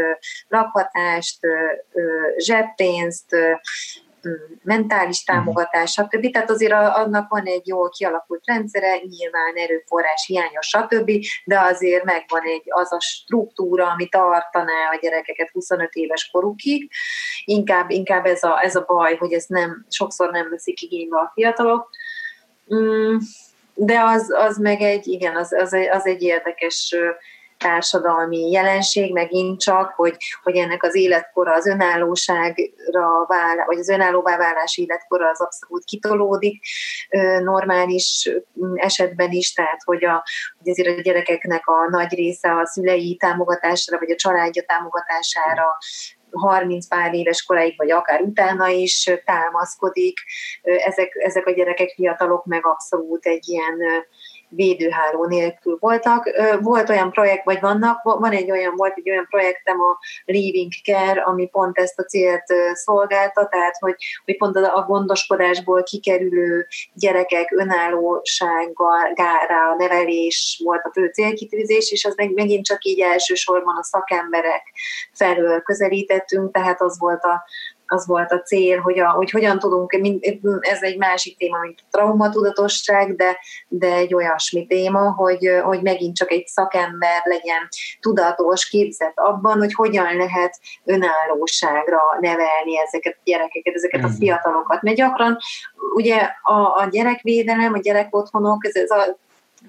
lakhatást, 0.47 1.39
zseppénzt, 2.37 3.35
mentális 4.63 5.23
mhm. 5.25 5.35
támogatás, 5.35 5.91
stb. 5.91 6.31
Tehát 6.31 6.49
azért 6.49 6.71
annak 6.73 7.29
van 7.29 7.45
egy 7.45 7.67
jól 7.67 7.89
kialakult 7.89 8.45
rendszere, 8.45 8.97
nyilván 8.97 9.55
erőforrás 9.55 10.25
hiányos, 10.25 10.67
stb., 10.67 11.11
de 11.45 11.59
azért 11.59 12.03
megvan 12.03 12.41
egy 12.43 12.63
az 12.65 12.93
a 12.93 12.99
struktúra, 12.99 13.89
ami 13.89 14.07
tartaná 14.07 14.89
a 14.91 14.97
gyerekeket 15.01 15.49
25 15.49 15.93
éves 15.93 16.29
korukig. 16.31 16.91
Inkább, 17.45 17.89
inkább 17.89 18.25
ez, 18.25 18.43
a, 18.43 18.63
ez 18.63 18.75
a 18.75 18.85
baj, 18.87 19.15
hogy 19.15 19.33
ezt 19.33 19.49
nem, 19.49 19.85
sokszor 19.89 20.31
nem 20.31 20.49
veszik 20.49 20.81
igénybe 20.81 21.17
a 21.17 21.31
fiatalok. 21.33 21.89
Mm, 22.75 23.17
de 23.73 24.01
az, 24.01 24.33
az 24.37 24.57
meg 24.57 24.81
egy, 24.81 25.07
igen, 25.07 25.35
az, 25.35 25.53
az, 25.53 25.73
az 25.91 26.05
egy 26.05 26.21
érdekes 26.21 26.95
társadalmi 27.57 28.51
jelenség, 28.51 29.13
megint 29.13 29.59
csak, 29.59 29.93
hogy, 29.95 30.17
hogy 30.43 30.55
ennek 30.55 30.83
az 30.83 30.95
életkora, 30.95 31.53
az 31.53 31.65
önállóságra 31.65 33.25
vál, 33.27 33.65
vagy 33.65 33.77
az 33.77 33.89
önállóvá 33.89 34.37
válás 34.37 34.77
életkora 34.77 35.29
az 35.29 35.41
abszolút 35.41 35.83
kitolódik 35.83 36.63
normális 37.43 38.29
esetben 38.75 39.31
is, 39.31 39.53
tehát 39.53 39.79
hogy, 39.83 40.05
a, 40.05 40.23
hogy 40.57 40.71
azért 40.71 40.97
a 40.97 41.01
gyerekeknek 41.01 41.67
a 41.67 41.89
nagy 41.89 42.13
része 42.13 42.51
a 42.55 42.65
szülei 42.65 43.15
támogatására, 43.15 43.99
vagy 43.99 44.11
a 44.11 44.15
családja 44.15 44.63
támogatására 44.63 45.77
30 46.31 46.87
pár 46.87 47.13
éves 47.13 47.43
koráig, 47.43 47.73
vagy 47.77 47.91
akár 47.91 48.21
utána 48.21 48.67
is 48.67 49.11
támaszkodik. 49.25 50.19
Ezek, 50.61 51.15
ezek 51.19 51.45
a 51.45 51.51
gyerekek, 51.51 51.93
fiatalok 51.95 52.45
meg 52.45 52.65
abszolút 52.65 53.25
egy 53.25 53.47
ilyen 53.47 53.77
védőháló 54.49 55.25
nélkül 55.25 55.77
voltak. 55.79 56.29
Volt 56.61 56.89
olyan 56.89 57.11
projekt, 57.11 57.45
vagy 57.45 57.59
vannak, 57.59 58.03
van 58.03 58.31
egy 58.31 58.51
olyan, 58.51 58.75
volt 58.75 58.93
egy 58.95 59.09
olyan 59.09 59.27
projektem 59.29 59.79
a 59.79 59.97
Living 60.25 60.71
Care, 60.83 61.21
ami 61.21 61.47
pont 61.47 61.77
ezt 61.77 61.99
a 61.99 62.03
célt 62.03 62.43
szolgálta, 62.73 63.47
tehát 63.47 63.77
hogy, 63.79 63.95
hogy 64.25 64.37
pont 64.37 64.55
a 64.55 64.85
gondoskodásból 64.87 65.83
kikerülő 65.83 66.67
gyerekek 66.93 67.51
önállósággal, 67.51 69.13
gára, 69.13 69.75
nevelés 69.77 70.61
volt 70.63 70.81
a 70.83 70.91
fő 70.93 71.07
célkitűzés, 71.07 71.91
és 71.91 72.05
az 72.05 72.15
meg, 72.15 72.33
megint 72.33 72.65
csak 72.65 72.83
így 72.83 72.99
elsősorban 72.99 73.75
a 73.75 73.83
szakemberek 73.83 74.63
felől 75.13 75.61
közelítettünk, 75.61 76.53
tehát 76.53 76.81
az 76.81 76.99
volt 76.99 77.23
a, 77.23 77.43
az 77.87 78.07
volt 78.07 78.31
a 78.31 78.41
cél, 78.41 78.79
hogy, 78.79 78.99
a, 78.99 79.09
hogy 79.09 79.31
hogyan 79.31 79.59
tudunk, 79.59 79.99
ez 80.59 80.81
egy 80.81 80.97
másik 80.97 81.37
téma, 81.37 81.59
mint 81.59 81.79
traumatudatosság, 81.91 83.15
de, 83.15 83.37
de 83.67 83.93
egy 83.93 84.13
olyasmi 84.13 84.67
téma, 84.67 85.11
hogy, 85.11 85.61
hogy 85.63 85.81
megint 85.81 86.15
csak 86.15 86.31
egy 86.31 86.47
szakember 86.47 87.21
legyen 87.23 87.67
tudatos, 87.99 88.69
képzett 88.69 89.13
abban, 89.15 89.57
hogy 89.57 89.73
hogyan 89.73 90.15
lehet 90.15 90.59
önállóságra 90.85 91.99
nevelni 92.19 92.79
ezeket 92.79 93.13
a 93.17 93.21
gyerekeket, 93.23 93.75
ezeket 93.75 94.03
a 94.03 94.07
mm. 94.07 94.17
fiatalokat. 94.17 94.81
Mert 94.81 94.97
gyakran 94.97 95.37
ugye 95.95 96.29
a, 96.41 96.53
a 96.53 96.87
gyerekvédelem, 96.91 97.73
a 97.73 97.79
gyerekotthonok, 97.79 98.65
ez, 98.65 98.75
ez 98.75 98.89
a 98.89 99.17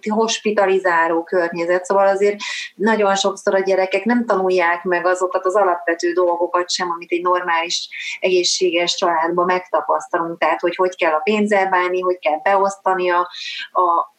hospitalizáló 0.08 1.22
környezet, 1.22 1.84
szóval 1.84 2.06
azért 2.06 2.36
nagyon 2.74 3.14
sokszor 3.14 3.54
a 3.54 3.60
gyerekek 3.60 4.04
nem 4.04 4.24
tanulják 4.26 4.84
meg 4.84 5.06
azokat 5.06 5.44
az 5.44 5.54
alapvető 5.54 6.12
dolgokat 6.12 6.70
sem, 6.70 6.90
amit 6.90 7.12
egy 7.12 7.22
normális, 7.22 7.88
egészséges 8.20 8.94
családban 8.94 9.44
megtapasztalunk, 9.44 10.38
tehát 10.38 10.60
hogy 10.60 10.74
hogy 10.74 10.96
kell 10.96 11.12
a 11.12 11.20
pénzzel 11.20 11.68
bánni, 11.68 12.00
hogy 12.00 12.18
kell 12.18 12.40
beosztani 12.42 13.10
a, 13.10 13.28
a 13.72 14.14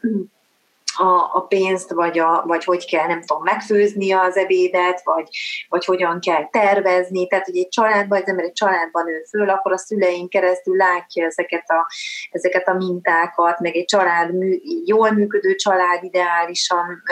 a, 0.98 1.30
a 1.34 1.46
pénzt, 1.48 1.92
vagy, 1.92 2.20
a, 2.20 2.44
vagy 2.46 2.64
hogy 2.64 2.86
kell, 2.86 3.08
nem 3.08 3.22
tudom, 3.22 3.44
megfőzni 3.44 4.12
az 4.12 4.38
ebédet, 4.38 5.02
vagy, 5.04 5.28
vagy 5.70 5.86
hogyan 5.86 6.20
kell 6.20 6.50
tervezni. 6.50 7.28
Tehát, 7.28 7.46
hogy 7.46 7.58
egy 7.58 7.70
családban, 7.70 8.22
az 8.22 8.28
ember 8.28 8.46
egy 8.46 8.54
családban 8.54 9.04
nő 9.04 9.24
föl, 9.30 9.50
akkor 9.50 9.72
a 9.72 9.78
szüleink 9.78 10.30
keresztül 10.30 10.76
látja 10.76 11.26
ezeket 11.26 11.70
a, 11.70 11.88
ezeket 12.32 12.68
a 12.68 12.74
mintákat, 12.74 13.60
meg 13.60 13.76
egy 13.76 13.86
család, 13.86 14.30
jól 14.86 15.12
működő 15.12 15.56
család 15.56 16.04
ideálisan 16.04 17.04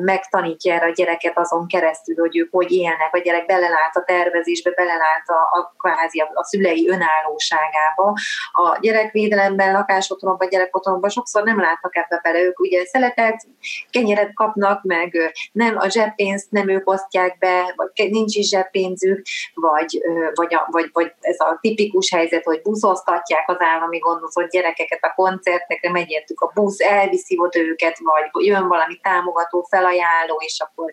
megtanítja 0.00 0.74
erre 0.74 0.86
a 0.86 0.92
gyereket 0.92 1.38
azon 1.38 1.66
keresztül, 1.66 2.16
hogy 2.16 2.36
ők 2.38 2.48
hogy 2.50 2.72
élnek, 2.72 3.08
a 3.12 3.18
gyerek 3.18 3.46
belelát 3.46 3.96
a 3.96 4.02
tervezésbe, 4.04 4.70
belelát 4.70 5.24
a, 5.26 5.58
a 5.58 5.74
kvázi 5.78 6.20
a, 6.20 6.30
a 6.34 6.44
szülei 6.44 6.88
önállóságába. 6.88 8.12
A 8.52 8.78
gyerekvédelemben, 8.80 9.72
lakásotthonokban, 9.72 10.48
gyerekotthonokban 10.48 11.10
sokszor 11.10 11.42
nem 11.42 11.60
látnak 11.60 11.96
ebbe 11.96 12.20
bele. 12.22 12.40
Ők 12.42 12.60
ugye 12.60 12.84
szeletet, 12.84 13.46
kenyeret 13.90 14.34
kapnak, 14.34 14.82
meg 14.82 15.32
nem 15.52 15.76
a 15.78 15.88
zseppénzt 15.88 16.50
nem 16.50 16.68
ők 16.68 16.90
osztják 16.90 17.38
be, 17.38 17.72
vagy 17.76 18.10
nincs 18.10 18.34
is 18.34 18.48
zseppénzük, 18.48 19.22
vagy, 19.54 20.00
vagy, 20.34 20.54
a, 20.54 20.66
vagy, 20.70 20.90
vagy 20.92 21.12
ez 21.20 21.40
a 21.40 21.58
tipikus 21.60 22.10
helyzet, 22.10 22.44
hogy 22.44 22.62
buszoztatják 22.62 23.48
az 23.48 23.56
állami 23.58 23.98
gondozott 23.98 24.50
gyerekeket 24.50 25.04
a 25.04 25.12
koncertekre, 25.16 25.90
megértük 25.90 26.40
a 26.40 26.50
busz, 26.54 26.80
elviszi 26.80 27.38
ott 27.38 27.54
őket, 27.54 27.98
vagy 27.98 28.46
jön 28.46 28.68
valami 28.68 28.96
támogató 29.02 29.61
felajánló, 29.68 30.40
és 30.44 30.60
akkor 30.60 30.90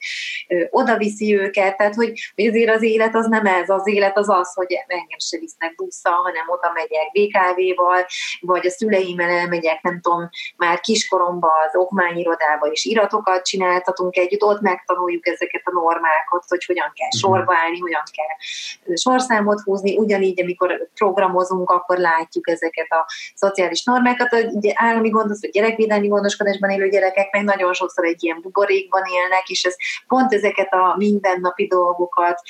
oda 0.69 0.97
viszi 0.97 1.37
őket, 1.37 1.77
tehát 1.77 1.95
hogy, 1.95 2.31
hogy 2.35 2.47
azért 2.47 2.75
az 2.75 2.83
élet 2.83 3.15
az 3.15 3.27
nem 3.27 3.45
ez, 3.45 3.69
az 3.69 3.87
élet 3.87 4.17
az 4.17 4.29
az, 4.29 4.53
hogy 4.53 4.73
engem 4.87 5.17
se 5.17 5.37
visznek 5.37 5.75
busszal, 5.75 6.13
hanem 6.13 6.49
oda 6.49 6.71
megyek 6.73 7.11
BKV-val, 7.11 8.05
vagy 8.39 8.65
a 8.65 8.69
szüleimmel 8.69 9.29
elmegyek, 9.29 9.81
nem 9.81 10.01
tudom, 10.01 10.29
már 10.57 10.79
kiskoromban 10.79 11.51
az 11.67 11.75
okmányirodába 11.75 12.67
is 12.71 12.85
iratokat 12.85 13.45
csináltatunk 13.45 14.17
együtt, 14.17 14.43
ott 14.43 14.61
megtanuljuk 14.61 15.27
ezeket 15.27 15.61
a 15.65 15.71
normákat, 15.71 16.43
hogy 16.47 16.65
hogyan 16.65 16.91
kell 16.95 17.07
mhm. 17.07 17.17
sorba 17.17 17.53
állni, 17.63 17.79
hogyan 17.79 18.03
kell 18.11 18.95
sorszámot 18.95 19.61
húzni, 19.61 19.97
ugyanígy, 19.97 20.41
amikor 20.41 20.89
programozunk, 20.93 21.69
akkor 21.69 21.97
látjuk 21.97 22.49
ezeket 22.49 22.91
a 22.91 23.05
szociális 23.35 23.83
normákat, 23.83 24.31
a 24.31 24.37
állami 24.73 25.09
gondos, 25.09 25.37
vagy 25.41 25.49
gyerekvédelmi 25.49 26.07
gondoskodásban 26.07 26.69
élő 26.69 26.89
gyerekek 26.89 27.31
meg 27.31 27.43
nagyon 27.43 27.73
sokszor 27.73 28.05
egy 28.05 28.23
ilyen 28.23 28.41
buborékban 28.59 29.03
élnek, 29.05 29.49
és 29.49 29.63
ez 29.63 29.75
pont 30.07 30.33
ezeket 30.33 30.73
a 30.73 30.95
mindennapi 30.97 31.67
dolgokat, 31.67 32.41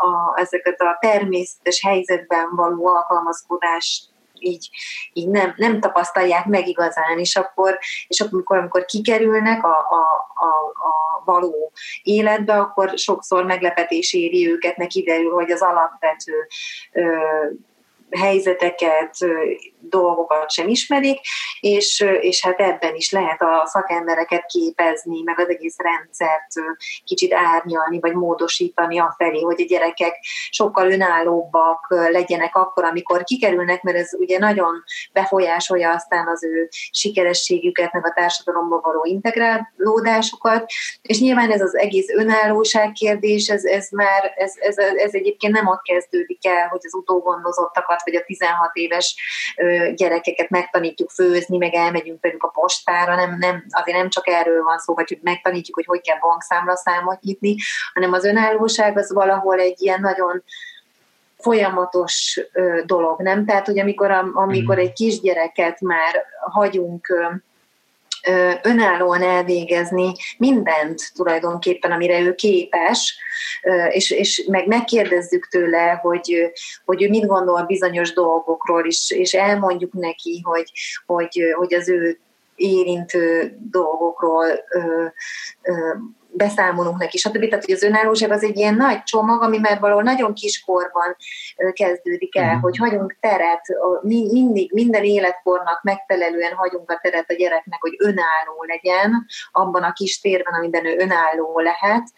a, 0.00 0.40
ezeket 0.40 0.80
a 0.80 0.96
természetes 1.00 1.82
helyzetben 1.82 2.54
való 2.54 2.86
alkalmazkodást 2.86 4.08
így, 4.42 4.68
így 5.12 5.28
nem, 5.28 5.54
nem 5.56 5.80
tapasztalják 5.80 6.46
meg 6.46 6.68
igazán, 6.68 7.18
és 7.18 7.36
akkor, 7.36 7.78
és 8.06 8.20
akkor 8.20 8.32
amikor, 8.32 8.58
amikor 8.58 8.84
kikerülnek 8.84 9.64
a, 9.64 9.68
a, 9.68 10.02
a, 10.34 10.48
a 10.88 11.22
való 11.24 11.72
életbe, 12.02 12.54
akkor 12.58 12.92
sokszor 12.94 13.44
meglepetés 13.44 14.12
éri 14.12 14.48
őket, 14.48 14.76
neki 14.76 15.00
kiderül, 15.00 15.32
hogy 15.32 15.50
az 15.50 15.62
alapvető 15.62 16.46
ö, 16.92 17.02
helyzeteket, 18.18 19.16
dolgokat 19.80 20.50
sem 20.50 20.68
ismerik, 20.68 21.20
és, 21.60 22.04
és 22.20 22.44
hát 22.44 22.60
ebben 22.60 22.94
is 22.94 23.10
lehet 23.10 23.42
a 23.42 23.66
szakembereket 23.66 24.46
képezni, 24.46 25.22
meg 25.22 25.38
az 25.38 25.48
egész 25.48 25.76
rendszert 25.78 26.76
kicsit 27.04 27.34
árnyalni, 27.34 28.00
vagy 28.00 28.12
módosítani 28.12 28.98
afelé, 28.98 29.40
hogy 29.40 29.60
a 29.60 29.64
gyerekek 29.64 30.18
sokkal 30.50 30.90
önállóbbak 30.90 31.86
legyenek 31.88 32.56
akkor, 32.56 32.84
amikor 32.84 33.24
kikerülnek, 33.24 33.82
mert 33.82 33.96
ez 33.96 34.14
ugye 34.18 34.38
nagyon 34.38 34.82
befolyásolja 35.12 35.90
aztán 35.90 36.28
az 36.28 36.44
ő 36.44 36.68
sikerességüket, 36.90 37.92
meg 37.92 38.06
a 38.06 38.12
társadalomba 38.14 38.80
való 38.80 39.04
integrálódásukat, 39.04 40.64
és 41.02 41.20
nyilván 41.20 41.50
ez 41.50 41.60
az 41.60 41.76
egész 41.76 42.08
önállóság 42.08 42.92
kérdés, 42.92 43.48
ez, 43.48 43.64
ez 43.64 43.88
már, 43.90 44.32
ez, 44.36 44.54
ez, 44.58 44.76
ez 44.78 45.14
egyébként 45.14 45.52
nem 45.52 45.66
ott 45.66 45.82
kezdődik 45.82 46.46
el, 46.46 46.68
hogy 46.68 46.80
az 46.82 46.94
utógondozottakat, 48.00 48.04
vagy 48.04 48.14
a 48.14 48.24
16 48.24 48.70
éves 48.72 49.16
gyerekeket 49.94 50.48
megtanítjuk 50.48 51.10
főzni, 51.10 51.56
meg 51.56 51.74
elmegyünk 51.74 52.22
velük 52.22 52.42
a 52.42 52.48
postára, 52.48 53.14
nem, 53.14 53.36
nem, 53.38 53.64
azért 53.70 53.96
nem 53.96 54.08
csak 54.08 54.28
erről 54.28 54.62
van 54.62 54.78
szó, 54.78 54.94
vagy 54.94 55.08
hogy 55.08 55.18
megtanítjuk, 55.22 55.76
hogy 55.76 55.86
hogy 55.86 56.00
kell 56.00 56.18
bankszámla 56.18 56.76
számot 56.76 57.20
nyitni, 57.20 57.54
hanem 57.94 58.12
az 58.12 58.24
önállóság 58.24 58.98
az 58.98 59.12
valahol 59.12 59.58
egy 59.58 59.82
ilyen 59.82 60.00
nagyon 60.00 60.42
folyamatos 61.38 62.40
dolog, 62.86 63.22
nem? 63.22 63.46
Tehát, 63.46 63.66
hogy 63.66 63.78
amikor, 63.78 64.10
amikor 64.34 64.76
mhm. 64.76 64.84
egy 64.84 64.92
kisgyereket 64.92 65.80
már 65.80 66.24
hagyunk 66.40 67.14
önállóan 68.62 69.22
elvégezni 69.22 70.12
mindent 70.38 71.12
tulajdonképpen, 71.14 71.92
amire 71.92 72.20
ő 72.20 72.34
képes, 72.34 73.18
és, 73.88 74.10
és 74.10 74.44
meg 74.48 74.66
megkérdezzük 74.66 75.48
tőle, 75.48 75.98
hogy, 76.02 76.52
hogy 76.84 77.02
ő 77.02 77.08
mit 77.08 77.26
gondol 77.26 77.62
bizonyos 77.62 78.12
dolgokról, 78.12 78.86
és, 78.86 79.10
és 79.10 79.32
elmondjuk 79.32 79.92
neki, 79.92 80.40
hogy, 80.44 80.72
hogy, 81.06 81.42
hogy 81.56 81.74
az 81.74 81.88
ő 81.88 82.18
érintő 82.54 83.56
dolgokról 83.70 84.46
beszámolunk 86.32 86.98
neki, 86.98 87.18
stb. 87.18 87.48
Tehát, 87.48 87.64
hogy 87.64 87.74
az 87.74 87.82
önállóság 87.82 88.30
az 88.30 88.44
egy 88.44 88.56
ilyen 88.56 88.74
nagy 88.74 89.02
csomag, 89.02 89.42
ami 89.42 89.58
már 89.58 89.80
valahol 89.80 90.02
nagyon 90.02 90.34
kiskorban 90.34 91.16
kezdődik 91.72 92.36
el, 92.36 92.56
mm. 92.56 92.60
hogy 92.60 92.76
hagyunk 92.76 93.16
teret, 93.20 93.64
mindig, 94.02 94.72
minden 94.72 95.04
életkornak 95.04 95.82
megfelelően 95.82 96.52
hagyunk 96.52 96.90
a 96.90 96.98
teret 97.02 97.30
a 97.30 97.34
gyereknek, 97.34 97.80
hogy 97.80 97.94
önálló 97.98 98.64
legyen, 98.66 99.26
abban 99.52 99.82
a 99.82 99.92
kis 99.92 100.20
térben, 100.20 100.54
amiben 100.54 100.86
ő 100.86 100.96
önálló 100.98 101.58
lehet, 101.58 102.12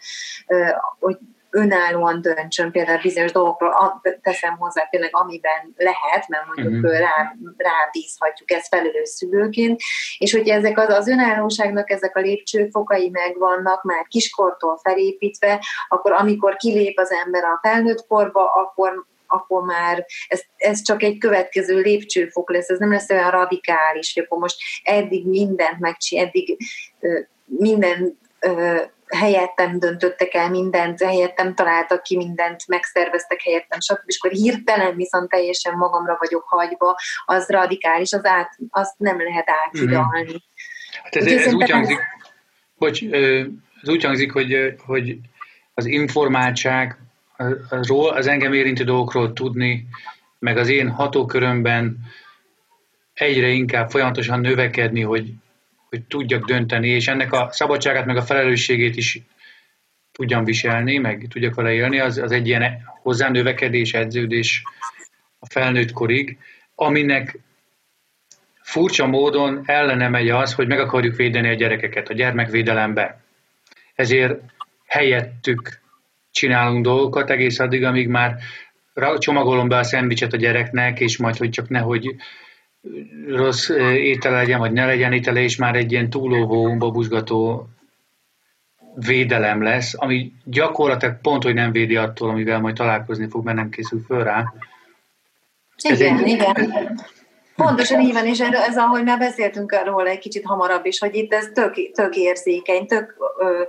hogy 0.99 1.17
önállóan 1.53 2.21
döntsön 2.21 2.71
például 2.71 3.01
bizonyos 3.01 3.31
dolgokról, 3.31 4.01
teszem 4.21 4.57
hozzá 4.57 4.87
tényleg 4.89 5.09
amiben 5.13 5.73
lehet, 5.75 6.27
mert 6.27 6.45
mondjuk 6.45 6.83
uh-huh. 6.83 6.99
rá, 6.99 7.35
rábízhatjuk 7.57 8.51
ezt 8.51 8.67
felelős 8.67 9.09
szülőként, 9.09 9.81
és 10.17 10.31
hogyha 10.31 10.55
ezek 10.55 10.77
az, 10.77 10.89
az 10.89 11.07
önállóságnak 11.07 11.89
ezek 11.89 12.17
a 12.17 12.19
lépcsőfokai 12.19 13.09
megvannak, 13.09 13.83
már 13.83 14.05
kiskortól 14.07 14.79
felépítve, 14.83 15.65
akkor 15.87 16.11
amikor 16.11 16.55
kilép 16.55 16.99
az 16.99 17.11
ember 17.11 17.43
a 17.43 17.59
felnőtt 17.61 18.07
korba, 18.07 18.51
akkor 18.53 19.05
akkor 19.27 19.63
már 19.63 20.05
ez, 20.27 20.41
ez 20.57 20.81
csak 20.81 21.03
egy 21.03 21.17
következő 21.17 21.79
lépcsőfok 21.79 22.51
lesz, 22.51 22.69
ez 22.69 22.79
nem 22.79 22.91
lesz 22.91 23.09
olyan 23.09 23.31
radikális, 23.31 24.13
hogy 24.13 24.23
akkor 24.23 24.37
most 24.37 24.57
eddig 24.83 25.27
mindent 25.27 25.79
megcsinálni, 25.79 26.29
eddig 26.29 26.57
minden 27.45 28.17
helyettem 29.07 29.79
döntöttek 29.79 30.33
el 30.33 30.49
mindent, 30.49 31.03
helyettem 31.03 31.55
találtak 31.55 32.03
ki 32.03 32.17
mindent, 32.17 32.67
megszerveztek 32.67 33.41
helyettem, 33.41 33.79
stb. 33.79 34.01
És 34.05 34.17
akkor 34.17 34.31
hirtelen 34.31 34.95
viszont 34.95 35.29
teljesen 35.29 35.73
magamra 35.73 36.17
vagyok 36.19 36.43
hagyva, 36.47 36.95
az 37.25 37.49
radikális, 37.49 38.13
az 38.13 38.25
át, 38.25 38.57
azt 38.69 38.93
nem 38.97 39.21
lehet 39.21 39.49
áthidalni. 39.49 40.21
Mm-hmm. 40.21 40.35
Hát 41.03 41.15
ez, 41.15 41.25
ez, 41.25 41.45
ez 41.45 41.53
úgy 41.53 41.69
hangzik, 41.69 41.99
bocs, 42.77 43.03
ez 43.81 43.89
úgy 43.89 44.03
hangzik, 44.03 44.31
hogy, 44.31 44.75
hogy 44.85 45.17
az 45.73 45.85
informáltság 45.85 46.97
azról, 47.69 48.09
az 48.09 48.27
engem 48.27 48.53
érintő 48.53 48.83
dolgokról 48.83 49.33
tudni, 49.33 49.87
meg 50.39 50.57
az 50.57 50.69
én 50.69 50.89
hatókörömben 50.89 51.97
egyre 53.13 53.47
inkább 53.47 53.89
folyamatosan 53.89 54.39
növekedni, 54.39 55.01
hogy 55.01 55.33
hogy 55.93 56.03
tudjak 56.03 56.45
dönteni, 56.45 56.87
és 56.87 57.07
ennek 57.07 57.31
a 57.31 57.49
szabadságát, 57.51 58.05
meg 58.05 58.17
a 58.17 58.21
felelősségét 58.21 58.95
is 58.95 59.19
tudjam 60.11 60.43
viselni, 60.43 60.97
meg 60.97 61.27
tudjak 61.29 61.55
vele 61.55 61.73
élni, 61.73 61.99
az, 61.99 62.17
az 62.17 62.31
egy 62.31 62.47
ilyen 62.47 62.81
hozzá 63.01 63.29
növekedés, 63.29 63.93
edződés 63.93 64.63
a 65.39 65.45
felnőtt 65.49 65.91
korig, 65.91 66.37
aminek 66.75 67.39
furcsa 68.61 69.07
módon 69.07 69.61
ellene 69.65 70.09
megy 70.09 70.29
az, 70.29 70.53
hogy 70.53 70.67
meg 70.67 70.79
akarjuk 70.79 71.15
védeni 71.15 71.49
a 71.49 71.53
gyerekeket 71.53 72.09
a 72.09 72.13
gyermekvédelembe. 72.13 73.21
Ezért 73.95 74.39
helyettük 74.85 75.81
csinálunk 76.31 76.83
dolgokat 76.83 77.29
egész 77.29 77.59
addig, 77.59 77.83
amíg 77.83 78.07
már 78.07 78.37
csomagolom 79.17 79.67
be 79.67 79.77
a 79.77 79.83
szendvicset 79.83 80.33
a 80.33 80.37
gyereknek, 80.37 80.99
és 80.99 81.17
majd, 81.17 81.37
hogy 81.37 81.49
csak 81.49 81.69
nehogy 81.69 82.15
rossz 83.27 83.69
étele 83.95 84.35
legyen, 84.35 84.59
vagy 84.59 84.71
ne 84.71 84.85
legyen 84.85 85.13
étele, 85.13 85.39
és 85.39 85.55
már 85.55 85.75
egy 85.75 85.91
ilyen 85.91 86.09
túlóvó, 86.09 86.77
babusgató 86.77 87.67
védelem 88.95 89.61
lesz, 89.61 89.93
ami 89.97 90.31
gyakorlatilag 90.43 91.21
pont, 91.21 91.43
hogy 91.43 91.53
nem 91.53 91.71
védi 91.71 91.95
attól, 91.95 92.29
amivel 92.29 92.59
majd 92.59 92.75
találkozni 92.75 93.27
fog, 93.27 93.43
mert 93.43 93.57
nem 93.57 93.69
készül 93.69 94.03
föl 94.05 94.23
rá. 94.23 94.53
Igen, 95.89 96.17
egy... 96.17 96.27
igen. 96.27 96.99
Pontosan 97.55 97.99
így 97.99 98.13
van, 98.13 98.25
és 98.25 98.39
ez, 98.39 98.77
ahogy 98.77 99.03
már 99.03 99.17
beszéltünk 99.17 99.71
arról 99.71 100.07
egy 100.07 100.19
kicsit 100.19 100.45
hamarabb 100.45 100.85
is, 100.85 100.99
hogy 100.99 101.15
itt 101.15 101.33
ez 101.33 101.49
tök, 101.53 101.91
tök 101.91 102.15
érzékeny, 102.15 102.87
tök 102.87 103.15
ö, 103.39 103.63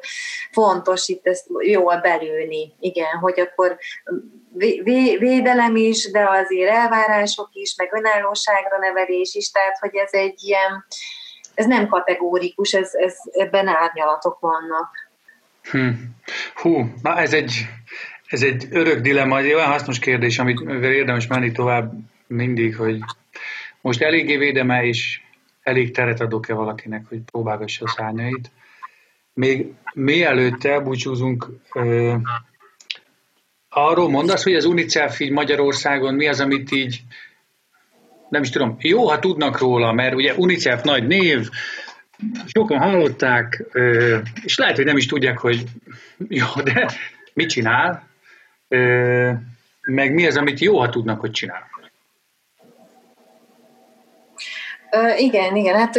fontos 0.50 1.08
itt 1.08 1.26
ezt 1.26 1.46
jól 1.60 1.96
belülni. 1.96 2.72
Igen, 2.80 3.18
hogy 3.20 3.40
akkor 3.40 3.76
védelem 5.18 5.76
is, 5.76 6.10
de 6.10 6.28
azért 6.30 6.70
elvárások 6.70 7.48
is, 7.52 7.74
meg 7.76 7.94
önállóságra 7.94 8.78
nevelés 8.78 9.34
is, 9.34 9.50
tehát 9.50 9.78
hogy 9.78 9.94
ez 9.94 10.12
egy 10.12 10.38
ilyen, 10.42 10.84
ez 11.54 11.66
nem 11.66 11.88
kategórikus, 11.88 12.72
ez, 12.72 12.90
ez 12.92 13.16
ebben 13.32 13.68
árnyalatok 13.68 14.38
vannak. 14.40 14.90
Hm. 15.70 15.88
Hú, 16.54 16.92
na 17.02 17.18
ez 17.18 17.32
egy, 17.32 17.66
ez 18.26 18.42
egy 18.42 18.66
örök 18.70 19.00
dilemma, 19.00 19.38
egy 19.38 19.52
olyan 19.52 19.70
hasznos 19.70 19.98
kérdés, 19.98 20.38
amit 20.38 20.60
érdemes 20.82 21.26
menni 21.26 21.52
tovább 21.52 21.92
mindig, 22.26 22.76
hogy 22.76 22.98
most 23.84 24.02
eléggé 24.02 24.36
védeme 24.36 24.84
és 24.84 25.20
elég 25.62 25.90
teret 25.90 26.20
adok-e 26.20 26.54
valakinek, 26.54 27.04
hogy 27.08 27.18
próbálgassa 27.18 27.84
a 27.84 27.88
szárnyait. 27.88 28.50
Még 29.32 29.72
mielőtt 29.94 30.64
elbúcsúzunk, 30.64 31.48
arról 33.68 34.10
mondasz, 34.10 34.42
hogy 34.42 34.54
az 34.54 34.64
UNICEF 34.64 35.20
így 35.20 35.30
Magyarországon 35.30 36.14
mi 36.14 36.28
az, 36.28 36.40
amit 36.40 36.70
így 36.70 37.02
nem 38.28 38.42
is 38.42 38.50
tudom, 38.50 38.76
jó, 38.80 39.08
ha 39.08 39.18
tudnak 39.18 39.58
róla, 39.58 39.92
mert 39.92 40.14
ugye 40.14 40.34
UNICEF 40.34 40.82
nagy 40.82 41.06
név, 41.06 41.48
sokan 42.46 42.78
hallották, 42.78 43.64
és 44.44 44.58
lehet, 44.58 44.76
hogy 44.76 44.84
nem 44.84 44.96
is 44.96 45.06
tudják, 45.06 45.38
hogy 45.38 45.64
jó, 46.28 46.46
de 46.64 46.90
mit 47.32 47.48
csinál, 47.48 48.08
meg 49.80 50.14
mi 50.14 50.26
az, 50.26 50.36
amit 50.36 50.60
jó, 50.60 50.78
ha 50.78 50.88
tudnak, 50.88 51.20
hogy 51.20 51.30
csinál. 51.30 51.72
Igen, 55.16 55.56
igen. 55.56 55.78
Hát 55.78 55.96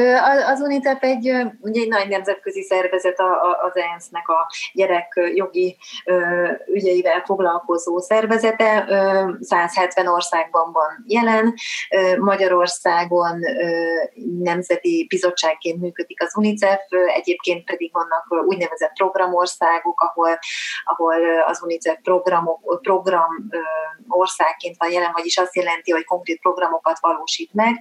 az 0.54 0.60
UNICEF 0.60 1.04
egy, 1.04 1.32
ugye 1.62 1.82
egy 1.82 1.88
nagy 1.88 2.08
nemzetközi 2.08 2.62
szervezet 2.62 3.20
az 3.62 3.76
ENSZ-nek 3.76 4.28
a 4.28 4.52
gyerek 4.74 5.20
jogi 5.34 5.78
ügyeivel 6.74 7.24
foglalkozó 7.26 8.00
szervezete. 8.00 8.86
170 9.40 10.08
országban 10.08 10.72
van 10.72 11.04
jelen. 11.08 11.54
Magyarországon 12.20 13.40
nemzeti 14.44 15.06
bizottságként 15.10 15.82
működik 15.82 16.22
az 16.22 16.38
UNICEF, 16.38 16.82
egyébként 17.16 17.66
pedig 17.66 17.92
vannak 17.94 18.48
úgynevezett 18.48 18.94
programországok, 18.94 20.02
ahol, 20.02 20.40
ahol 20.84 21.42
az 21.48 21.64
UNICEF 21.64 21.98
programok, 22.04 22.82
programok 22.82 23.34
országként 24.08 24.76
van 24.78 24.92
jelen, 24.92 25.12
vagyis 25.14 25.38
azt 25.38 25.56
jelenti, 25.56 25.92
hogy 25.92 26.04
konkrét 26.04 26.40
programokat 26.40 26.98
valósít 27.00 27.54
meg. 27.54 27.78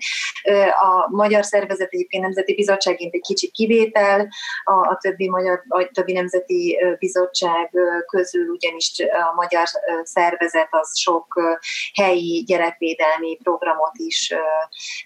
A 0.80 1.03
Magyar 1.10 1.44
Szervezet 1.44 1.92
egyébként 1.92 2.22
Nemzeti 2.22 2.54
Bizottságként 2.54 3.14
egy 3.14 3.20
kicsit 3.20 3.50
kivétel, 3.50 4.28
a, 4.64 4.72
a 4.72 4.98
többi, 5.00 5.28
magyar, 5.28 5.62
a 5.68 5.90
többi 5.92 6.12
Nemzeti 6.12 6.78
Bizottság 6.98 7.70
közül 8.06 8.48
ugyanis 8.48 8.92
a 8.98 9.34
Magyar 9.34 9.66
Szervezet 10.02 10.68
az 10.70 10.98
sok 10.98 11.40
helyi 11.94 12.44
gyerekvédelmi 12.46 13.38
programot 13.42 13.92
is 13.94 14.34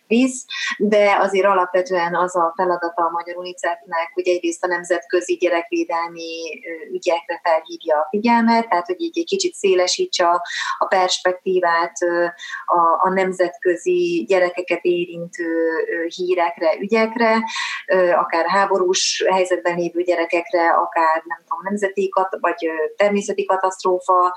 visz, 0.06 0.44
de 0.78 1.16
azért 1.20 1.46
alapvetően 1.46 2.14
az 2.14 2.36
a 2.36 2.52
feladata 2.56 3.02
a 3.04 3.10
Magyar 3.10 3.36
UNICEF-nek, 3.36 4.10
hogy 4.14 4.28
egyrészt 4.28 4.64
a 4.64 4.66
nemzetközi 4.66 5.34
gyerekvédelmi 5.34 6.60
ügyekre 6.92 7.40
felhívja 7.42 7.96
a 7.96 8.06
figyelmet, 8.10 8.68
tehát 8.68 8.86
hogy 8.86 9.00
így 9.00 9.18
egy 9.18 9.24
kicsit 9.24 9.54
szélesítse 9.54 10.26
a 10.78 10.84
perspektívát 10.88 11.96
a, 12.66 13.08
a 13.08 13.12
nemzetközi 13.12 14.24
gyerekeket 14.28 14.82
érintő 14.82 15.46
hírekre, 16.06 16.76
ügyekre, 16.80 17.42
akár 18.16 18.46
háborús 18.48 19.24
helyzetben 19.30 19.76
lévő 19.76 20.02
gyerekekre, 20.02 20.68
akár 20.68 21.22
nem 21.24 21.38
tudom, 21.46 21.62
nemzeti 21.62 22.10
vagy 22.40 22.70
természeti 22.96 23.44
katasztrófa 23.44 24.36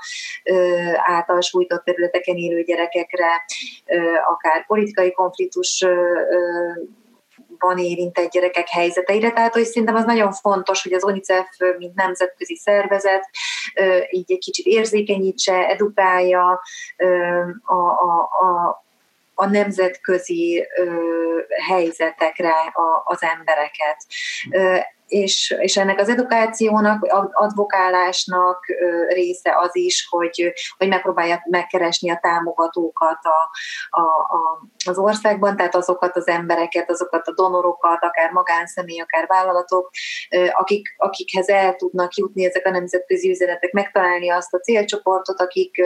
által 0.94 1.40
sújtott 1.40 1.84
területeken 1.84 2.36
élő 2.36 2.62
gyerekekre, 2.62 3.44
akár 4.24 4.66
politikai 4.66 5.12
konfliktus 5.12 5.84
van 7.58 7.78
érintett 7.78 8.30
gyerekek 8.30 8.68
helyzeteire. 8.68 9.32
Tehát, 9.32 9.52
hogy 9.52 9.64
szerintem 9.64 9.94
az 9.94 10.04
nagyon 10.04 10.32
fontos, 10.32 10.82
hogy 10.82 10.92
az 10.92 11.04
UNICEF, 11.04 11.46
mint 11.78 11.94
nemzetközi 11.94 12.56
szervezet, 12.56 13.28
így 14.10 14.32
egy 14.32 14.38
kicsit 14.38 14.66
érzékenyítse, 14.66 15.68
edukálja 15.68 16.60
a, 17.62 17.74
a, 17.74 18.20
a, 18.20 18.81
a 19.34 19.46
nemzetközi 19.46 20.66
helyzetekre 21.68 22.52
a, 22.72 23.02
az 23.04 23.22
embereket 23.22 24.06
és, 25.12 25.54
és 25.58 25.76
ennek 25.76 26.00
az 26.00 26.08
edukációnak, 26.08 27.04
advokálásnak 27.32 28.64
része 29.08 29.58
az 29.58 29.76
is, 29.76 30.06
hogy, 30.10 30.52
hogy 30.78 30.88
megpróbálja 30.88 31.42
megkeresni 31.50 32.10
a 32.10 32.18
támogatókat 32.22 33.18
a, 33.22 33.50
a, 34.00 34.00
a, 34.36 34.68
az 34.86 34.98
országban, 34.98 35.56
tehát 35.56 35.74
azokat 35.74 36.16
az 36.16 36.28
embereket, 36.28 36.90
azokat 36.90 37.26
a 37.26 37.34
donorokat, 37.34 38.02
akár 38.02 38.30
magánszemély, 38.30 39.00
akár 39.00 39.26
vállalatok, 39.26 39.90
akik, 40.52 40.94
akikhez 40.96 41.48
el 41.48 41.76
tudnak 41.76 42.14
jutni 42.14 42.44
ezek 42.44 42.66
a 42.66 42.70
nemzetközi 42.70 43.30
üzenetek, 43.30 43.72
megtalálni 43.72 44.30
azt 44.30 44.54
a 44.54 44.58
célcsoportot, 44.58 45.40
akik, 45.40 45.82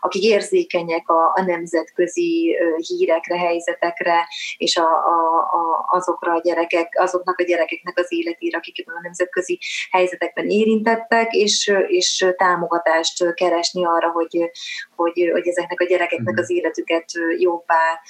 akik 0.00 0.22
érzékenyek 0.22 1.08
a, 1.08 1.32
a 1.34 1.42
nemzetközi 1.46 2.56
hírekre, 2.76 3.38
helyzetekre, 3.38 4.26
és 4.56 4.76
a, 4.76 4.88
a, 4.88 5.38
a, 5.38 5.88
azokra 5.96 6.32
a 6.32 6.40
gyerekek, 6.40 6.92
azoknak 6.98 7.38
a 7.38 7.44
gyerekeknek 7.44 7.98
az 7.98 8.12
életére, 8.12 8.56
akik 8.68 8.90
a 8.90 9.00
nemzetközi 9.02 9.58
helyzetekben 9.90 10.48
érintettek, 10.48 11.32
és, 11.32 11.72
és 11.86 12.26
támogatást 12.36 13.34
keresni 13.34 13.84
arra, 13.84 14.10
hogy, 14.10 14.50
hogy, 14.96 15.30
hogy 15.32 15.48
ezeknek 15.48 15.80
a 15.80 15.84
gyerekeknek 15.84 16.34
mhm. 16.34 16.42
az 16.42 16.50
életüket 16.50 17.04
jobbá 17.38 18.00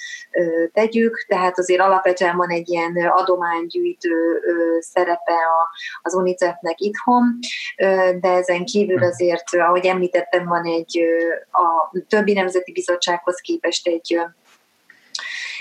tegyük. 0.73 1.25
Tehát 1.27 1.59
azért 1.59 1.81
alapvetően 1.81 2.37
van 2.37 2.49
egy 2.49 2.69
ilyen 2.69 2.95
adománygyűjtő 2.95 4.41
szerepe 4.79 5.37
az 6.01 6.13
UNICEF-nek 6.13 6.79
itthon, 6.79 7.39
de 8.19 8.29
ezen 8.29 8.65
kívül 8.65 8.95
mhm. 8.95 9.05
azért, 9.05 9.55
ahogy 9.55 9.85
említettem, 9.85 10.45
van 10.45 10.65
egy 10.65 10.99
a 11.51 11.97
többi 12.07 12.33
nemzeti 12.33 12.71
bizottsághoz 12.71 13.39
képest 13.39 13.87
egy 13.87 14.19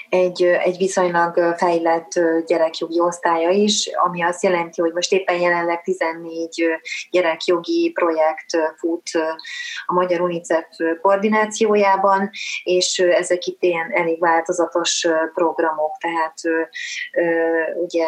egy, 0.08 0.42
egy 0.42 0.76
viszonylag 0.76 1.54
fejlett 1.56 2.20
gyerekjogi 2.46 3.00
osztálya 3.00 3.50
is, 3.50 3.90
ami 4.04 4.22
azt 4.22 4.42
jelenti, 4.42 4.80
hogy 4.80 4.92
most 4.92 5.12
éppen 5.12 5.40
jelenleg 5.40 5.82
14 5.82 6.80
gyerekjogi 7.10 7.90
projekt 7.94 8.76
fut 8.76 9.10
a 9.86 9.92
Magyar 9.92 10.20
UNICEF 10.20 10.66
koordinációjában, 11.02 12.30
és 12.62 12.98
ezek 12.98 13.46
itt 13.46 13.62
ilyen 13.62 13.90
elég 13.92 14.20
változatos 14.20 15.06
programok, 15.34 15.96
tehát 16.00 16.34
ugye, 17.74 18.06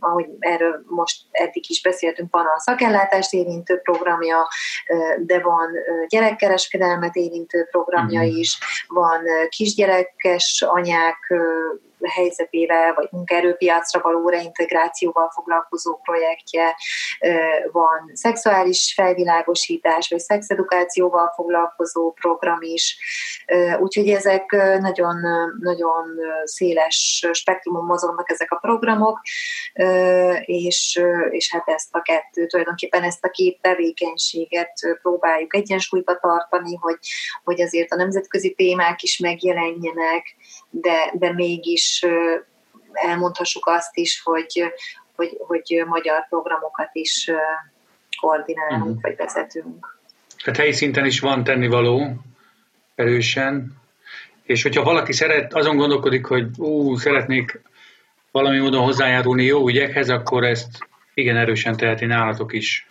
ahogy 0.00 0.26
erről 0.38 0.82
most 0.86 1.22
eddig 1.30 1.70
is 1.70 1.82
beszéltünk, 1.82 2.32
van 2.32 2.46
a 2.46 2.60
szakellátást 2.60 3.32
érintő 3.32 3.76
programja, 3.76 4.48
de 5.18 5.40
van 5.40 5.68
gyerekkereskedelmet 6.08 7.16
érintő 7.16 7.68
programja 7.70 8.20
mhm. 8.20 8.36
is, 8.36 8.58
van 8.88 9.22
kisgyerekes 9.48 10.64
anyák 10.68 11.29
helyzetével, 12.02 12.94
vagy 12.94 13.08
munkaerőpiacra 13.10 14.00
való 14.00 14.28
reintegrációval 14.28 15.30
foglalkozó 15.34 15.96
projektje, 15.96 16.76
van 17.72 18.10
szexuális 18.12 18.92
felvilágosítás, 18.96 20.08
vagy 20.08 20.18
szexedukációval 20.18 21.32
foglalkozó 21.34 22.12
program 22.12 22.58
is, 22.60 22.98
úgyhogy 23.78 24.08
ezek 24.08 24.50
nagyon, 24.80 25.16
nagyon 25.60 26.04
széles 26.44 27.26
spektrumon 27.32 27.84
mozognak 27.84 28.30
ezek 28.30 28.50
a 28.50 28.56
programok, 28.56 29.20
és, 30.44 31.00
és 31.30 31.52
hát 31.52 31.68
ezt 31.68 31.94
a 31.94 32.02
kettő, 32.02 32.46
tulajdonképpen 32.46 33.02
ezt 33.02 33.24
a 33.24 33.30
két 33.30 33.60
tevékenységet 33.60 34.72
próbáljuk 35.02 35.56
egyensúlyba 35.56 36.16
tartani, 36.16 36.76
hogy, 36.76 36.98
hogy 37.44 37.60
azért 37.60 37.92
a 37.92 37.96
nemzetközi 37.96 38.54
témák 38.54 39.02
is 39.02 39.18
megjelenjenek, 39.18 40.36
de, 40.70 41.12
de 41.14 41.32
mégis 41.32 42.06
elmondhassuk 42.92 43.66
azt 43.66 43.96
is, 43.96 44.20
hogy, 44.24 44.72
hogy, 45.16 45.36
hogy 45.38 45.82
magyar 45.86 46.26
programokat 46.28 46.90
is 46.92 47.30
koordinálunk, 48.20 48.84
uh-huh. 48.84 49.02
vagy 49.02 49.16
vezetünk. 49.16 49.98
Tehát 50.44 50.60
helyi 50.60 50.72
szinten 50.72 51.04
is 51.04 51.20
van 51.20 51.44
tennivaló 51.44 52.14
erősen, 52.94 53.78
és 54.42 54.62
hogyha 54.62 54.82
valaki 54.82 55.12
szeret, 55.12 55.54
azon 55.54 55.76
gondolkodik, 55.76 56.26
hogy 56.26 56.46
ú, 56.58 56.96
szeretnék 56.96 57.60
valami 58.30 58.58
módon 58.58 58.84
hozzájárulni 58.84 59.44
jó 59.44 59.68
ügyekhez, 59.68 60.08
akkor 60.08 60.44
ezt 60.44 60.78
igen 61.14 61.36
erősen 61.36 61.76
teheti 61.76 62.04
nálatok 62.04 62.52
is. 62.52 62.89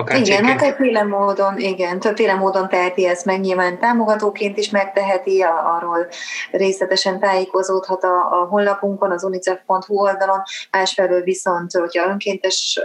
Akár 0.00 0.20
igen, 0.20 0.44
hát 0.44 0.58
többféle 0.58 1.02
módon, 1.02 1.58
igen, 1.58 2.00
többféle 2.00 2.34
módon 2.34 2.68
teheti 2.68 3.06
ezt 3.06 3.24
meg, 3.24 3.40
nyilván 3.40 3.78
támogatóként 3.78 4.58
is 4.58 4.70
megteheti, 4.70 5.42
arról 5.64 6.08
részletesen 6.50 7.20
tájékozódhat 7.20 8.04
a, 8.04 8.40
a 8.40 8.46
honlapunkon, 8.46 9.10
az 9.10 9.24
unicef.hu 9.24 9.94
oldalon, 9.94 10.42
másfelől 10.70 11.22
viszont, 11.22 11.72
hogyha 11.72 12.08
önkéntes 12.08 12.80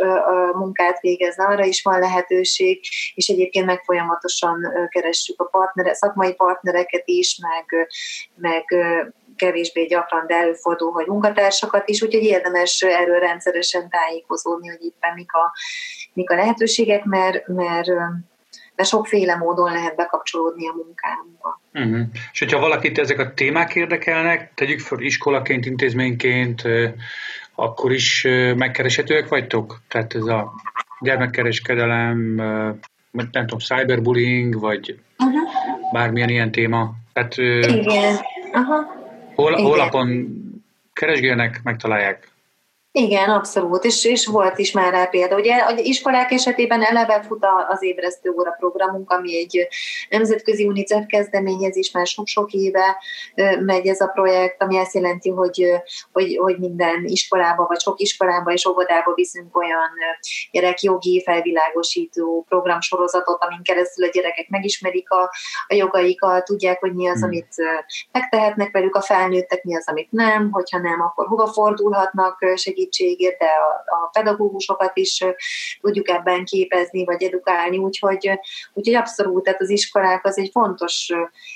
munkát 0.54 1.00
végezne, 1.00 1.44
arra 1.44 1.66
is 1.66 1.82
van 1.82 2.00
lehetőség, 2.00 2.80
és 3.14 3.28
egyébként 3.28 3.66
meg 3.66 3.82
folyamatosan 3.86 4.58
keressük 4.90 5.42
a 5.42 5.46
partnere, 5.46 5.94
szakmai 5.94 6.34
partnereket 6.34 7.04
is, 7.06 7.40
meg, 7.42 7.88
meg 8.36 8.64
kevésbé 9.36 9.86
gyakran, 9.86 10.28
de 10.28 10.36
előfordul, 10.36 10.92
hogy 10.92 11.06
munkatársakat 11.06 11.90
is, 11.90 12.02
úgyhogy 12.02 12.24
érdemes 12.24 12.82
erről 12.82 13.20
rendszeresen 13.20 13.90
tájékozódni, 13.90 14.68
hogy 14.68 14.84
éppen 14.84 15.14
mik 15.14 15.34
a, 15.34 15.54
mik 16.16 16.30
a 16.30 16.36
lehetőségek, 16.36 17.04
mert, 17.04 17.48
mert 17.48 17.88
de 18.76 18.84
sokféle 18.84 19.36
módon 19.36 19.72
lehet 19.72 19.96
bekapcsolódni 19.96 20.68
a 20.68 20.74
munkánkba. 20.74 21.62
Uh-huh. 21.74 22.08
És 22.32 22.40
hogyha 22.40 22.60
valakit 22.60 23.00
ezek 23.00 23.20
a 23.20 23.34
témák 23.34 23.76
érdekelnek, 23.76 24.52
tegyük 24.54 24.80
fel 24.80 25.00
iskolaként, 25.00 25.66
intézményként, 25.66 26.64
akkor 27.56 27.92
is 27.92 28.28
megkereshetőek 28.56 29.28
vagytok? 29.28 29.82
Tehát 29.88 30.16
ez 30.16 30.24
a 30.24 30.54
gyermekkereskedelem, 31.00 32.18
nem 33.12 33.30
tudom, 33.32 33.60
cyberbullying, 33.60 34.60
vagy 34.60 35.00
uh-huh. 35.18 35.42
bármilyen 35.92 36.30
ilyen 36.30 36.52
téma. 36.52 36.94
Tehát, 37.14 37.38
Igen. 37.38 38.16
Aha. 38.54 39.04
Hol, 39.36 39.54
honlapon 39.54 40.28
keresgélnek, 40.94 41.60
megtalálják? 41.64 42.28
Igen, 42.98 43.30
abszolút, 43.30 43.84
és, 43.84 44.06
és 44.06 44.26
volt 44.26 44.58
is 44.58 44.72
már 44.72 44.94
rá 44.94 45.06
példa. 45.06 45.36
Ugye 45.36 45.64
az 45.68 45.80
iskolák 45.80 46.32
esetében 46.32 46.84
eleve 46.84 47.22
fut 47.22 47.46
az 47.68 47.84
ébresztő 47.84 48.30
óra 48.30 48.52
programunk, 48.52 49.12
ami 49.12 49.38
egy 49.38 49.68
nemzetközi 50.10 50.66
UNICEF 50.66 51.06
kezdeményezés, 51.08 51.92
már 51.92 52.08
sok-sok 52.08 52.52
éve 52.52 52.98
megy 53.60 53.88
ez 53.88 54.02
a 54.02 54.08
projekt, 54.08 54.62
ami 54.62 54.78
azt 54.78 54.94
jelenti, 54.94 55.30
hogy, 55.30 55.72
hogy, 56.12 56.38
hogy 56.38 56.58
minden 56.60 57.04
iskolába, 57.06 57.66
vagy 57.66 57.80
sok 57.80 58.00
iskolába 58.00 58.52
és 58.52 58.66
óvodába 58.66 59.14
viszünk 59.14 59.58
olyan 59.58 59.90
gyerekjogi 60.52 61.24
felvilágosító 61.26 62.46
programsorozatot, 62.50 63.44
amin 63.44 63.62
keresztül 63.64 64.06
a 64.06 64.12
gyerekek 64.12 64.50
megismerik 64.50 65.10
a, 65.10 65.32
a 65.68 65.74
jogaikat, 65.74 66.46
tudják, 66.46 66.80
hogy 66.80 66.94
mi 66.94 67.08
az, 67.08 67.20
hmm. 67.20 67.24
amit 67.24 67.56
megtehetnek 68.12 68.72
velük 68.72 68.96
a 68.96 69.02
felnőttek, 69.02 69.64
mi 69.64 69.76
az, 69.76 69.88
amit 69.88 70.12
nem, 70.12 70.52
hogyha 70.52 70.80
nem, 70.80 71.02
akkor 71.02 71.28
hova 71.28 71.48
fordulhatnak 71.48 72.38
segíteni 72.56 72.84
segítségét, 72.86 73.38
de 73.38 73.46
a, 73.46 73.96
a 73.96 74.10
pedagógusokat 74.12 74.92
is 74.94 75.24
tudjuk 75.82 76.10
ebben 76.10 76.46
képezni, 76.46 77.06
vagy 77.06 77.24
edukálni, 77.24 77.78
úgyhogy, 77.78 78.40
úgyhogy 78.74 78.96
abszolút, 78.96 79.44
tehát 79.44 79.62
az 79.62 79.70
iskolák 79.70 80.26
az 80.26 80.38
egy 80.38 80.50
fontos 80.52 81.12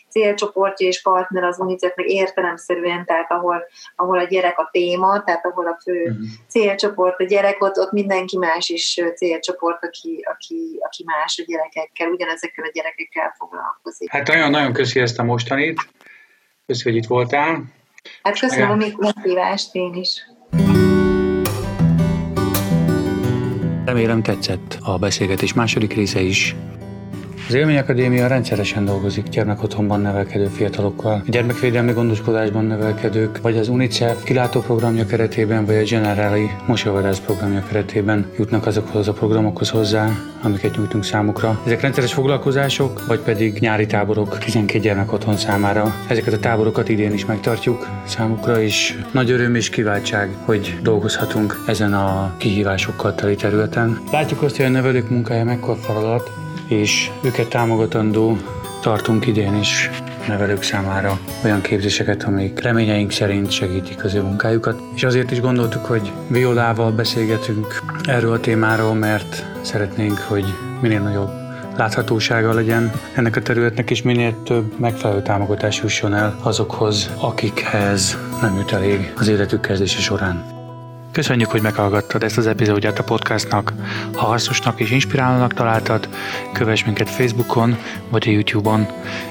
célcsoportja 0.10 0.88
és 0.88 1.02
partner 1.02 1.44
az 1.44 1.60
UNICEF-nek 1.60 2.06
értelemszerűen, 2.06 3.06
tehát 3.06 3.32
ahol, 3.32 3.64
ahol 3.96 4.20
a 4.20 4.24
gyerek 4.24 4.60
a 4.60 4.70
téma, 4.72 5.24
tehát 5.24 5.46
ahol 5.46 5.68
a 5.68 5.80
fő 5.84 6.02
uh-huh. 6.02 6.18
célcsoport 6.48 7.20
a 7.20 7.24
gyerek, 7.24 7.64
ott, 7.64 7.78
ott 7.78 7.92
mindenki 7.92 8.38
más 8.38 8.70
is 8.70 9.02
célcsoport, 9.16 9.86
aki, 9.86 10.26
aki, 10.32 10.80
aki 10.86 11.04
más 11.06 11.40
a 11.40 11.44
gyerekekkel, 11.48 12.10
ugyanezekkel 12.10 12.66
a 12.66 12.72
gyerekekkel 12.74 13.36
foglalkozik. 13.38 14.12
Hát 14.12 14.28
nagyon-nagyon 14.28 14.74
köszi 14.74 15.00
ezt 15.00 15.20
a 15.20 15.24
mostanit, 15.24 15.80
köszi, 16.66 16.84
hogy 16.84 16.96
itt 16.96 17.08
voltál. 17.08 17.64
Hát 18.24 18.40
köszönöm 18.40 18.72
a 18.72 18.76
meghívást 18.98 19.76
én 19.76 19.94
is. 19.94 20.24
Remélem 23.90 24.22
tetszett 24.22 24.78
a 24.82 24.98
beszélgetés 24.98 25.54
második 25.54 25.94
része 25.94 26.22
is. 26.22 26.56
Az 27.50 27.56
Élmény 27.56 27.78
Akadémia 27.78 28.28
rendszeresen 28.28 28.86
dolgozik 28.86 29.28
gyermekotthonban 29.28 30.02
nevelkedő 30.02 30.45
fiatalokkal, 30.45 31.24
gyermekvédelmi 31.28 31.91
gondoskodásban 31.91 32.66
nevelkedők, 32.66 33.41
vagy 33.41 33.58
az 33.58 33.68
UNICEF 33.68 34.24
kilátó 34.24 34.60
programja 34.60 35.06
keretében, 35.06 35.66
vagy 35.66 35.76
a 35.76 35.84
Generali 35.84 36.50
mosolyvadász 36.68 37.20
programja 37.20 37.64
keretében 37.68 38.26
jutnak 38.38 38.66
azokhoz 38.66 39.08
a 39.08 39.14
programokhoz 39.14 39.70
hozzá, 39.70 40.10
amiket 40.41 40.78
nyújtunk 40.78 41.04
számukra. 41.04 41.62
Ezek 41.66 41.82
rendszeres 41.82 42.14
foglalkozások, 42.14 43.06
vagy 43.08 43.20
pedig 43.20 43.60
nyári 43.60 43.86
táborok 43.86 44.38
12 44.38 44.80
gyermek 44.80 45.14
otthon 45.14 45.38
számára. 45.38 45.95
Ezeket 46.08 46.34
a 46.34 46.39
táborokat 46.39 46.89
idén 46.89 47.14
is 47.14 47.26
megtartjuk 47.26 47.88
számukra, 48.06 48.62
és 48.62 49.00
nagy 49.12 49.32
öröm 49.32 49.56
és 49.56 49.70
kiváltság, 49.70 50.30
hogy 50.45 50.80
dolgozhatunk 50.82 51.64
ezen 51.68 51.93
a 51.93 52.34
kihívásokkal 52.38 53.16
teli 53.16 53.36
területen. 53.36 54.02
Látjuk 54.12 54.41
azt, 54.41 54.56
hogy 54.56 54.66
a 54.66 54.70
nevelők 54.70 55.10
munkája 55.10 55.43
mekkora 55.43 55.76
feladat, 55.76 56.32
és 56.70 57.10
őket 57.22 57.50
támogatandó 57.50 58.38
tartunk 58.82 59.28
idén 59.28 59.56
is 59.56 59.90
nevelők 60.28 60.64
számára 60.64 61.20
olyan 61.44 61.62
képzéseket, 61.62 62.24
amik 62.24 62.62
reményeink 62.62 63.12
szerint 63.12 63.52
segítik 63.52 64.04
az 64.04 64.14
ő 64.14 64.22
munkájukat. 64.22 64.82
És 64.96 65.04
azért 65.04 65.32
is 65.32 65.42
gondoltuk, 65.42 65.86
hogy 65.86 66.12
Violával 66.28 66.92
beszélgetünk 66.92 67.82
erről 68.04 68.34
a 68.34 68.40
témáról, 68.40 68.94
mert 68.94 69.46
szeretnénk, 69.62 70.18
hogy 70.18 70.46
minél 70.82 71.02
nagyobb 71.02 71.32
láthatósága 71.78 72.54
legyen 72.54 72.92
ennek 73.16 73.36
a 73.36 73.42
területnek, 73.42 73.90
és 73.90 74.02
minél 74.02 74.44
több 74.44 74.80
megfelelő 74.80 75.22
támogatás 75.22 75.82
jusson 75.82 76.14
el 76.14 76.36
azokhoz, 76.42 77.10
akikhez 77.18 78.18
nem 78.42 78.56
jut 78.56 78.72
elég 78.72 79.14
az 79.18 79.28
életük 79.28 79.62
kezdése 79.62 80.00
során. 80.00 80.59
Köszönjük, 81.12 81.49
hogy 81.49 81.62
meghallgattad 81.62 82.24
ezt 82.24 82.38
az 82.38 82.47
epizódját 82.47 82.99
a 82.99 83.03
podcastnak. 83.03 83.74
Ha 84.14 84.26
hasznosnak 84.26 84.80
és 84.80 84.91
inspirálónak 84.91 85.53
találtad, 85.53 86.10
kövess 86.53 86.84
minket 86.84 87.10
Facebookon 87.10 87.78
vagy 88.10 88.28
a 88.28 88.32
YouTube-on. 88.32 88.88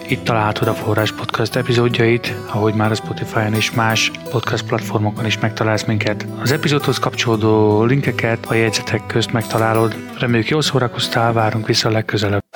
Itt 0.09 0.25
találhatod 0.25 0.69
a 0.69 0.75
Forrás 0.75 1.13
Podcast 1.13 1.57
epizódjait, 1.57 2.35
ahogy 2.47 2.75
már 2.75 2.91
a 2.91 2.95
Spotify-on 2.95 3.55
és 3.55 3.71
más 3.71 4.11
podcast 4.31 4.67
platformokon 4.67 5.27
is 5.27 5.39
megtalálsz 5.39 5.85
minket. 5.85 6.27
Az 6.41 6.53
epizódhoz 6.53 6.99
kapcsolódó 6.99 7.85
linkeket 7.85 8.47
a 8.47 8.55
jegyzetek 8.55 9.07
közt 9.07 9.33
megtalálod. 9.33 9.97
Reméljük 10.19 10.49
jól 10.49 10.63
szórakoztál, 10.63 11.33
várunk 11.33 11.67
vissza 11.67 11.91
legközelebb. 11.91 12.48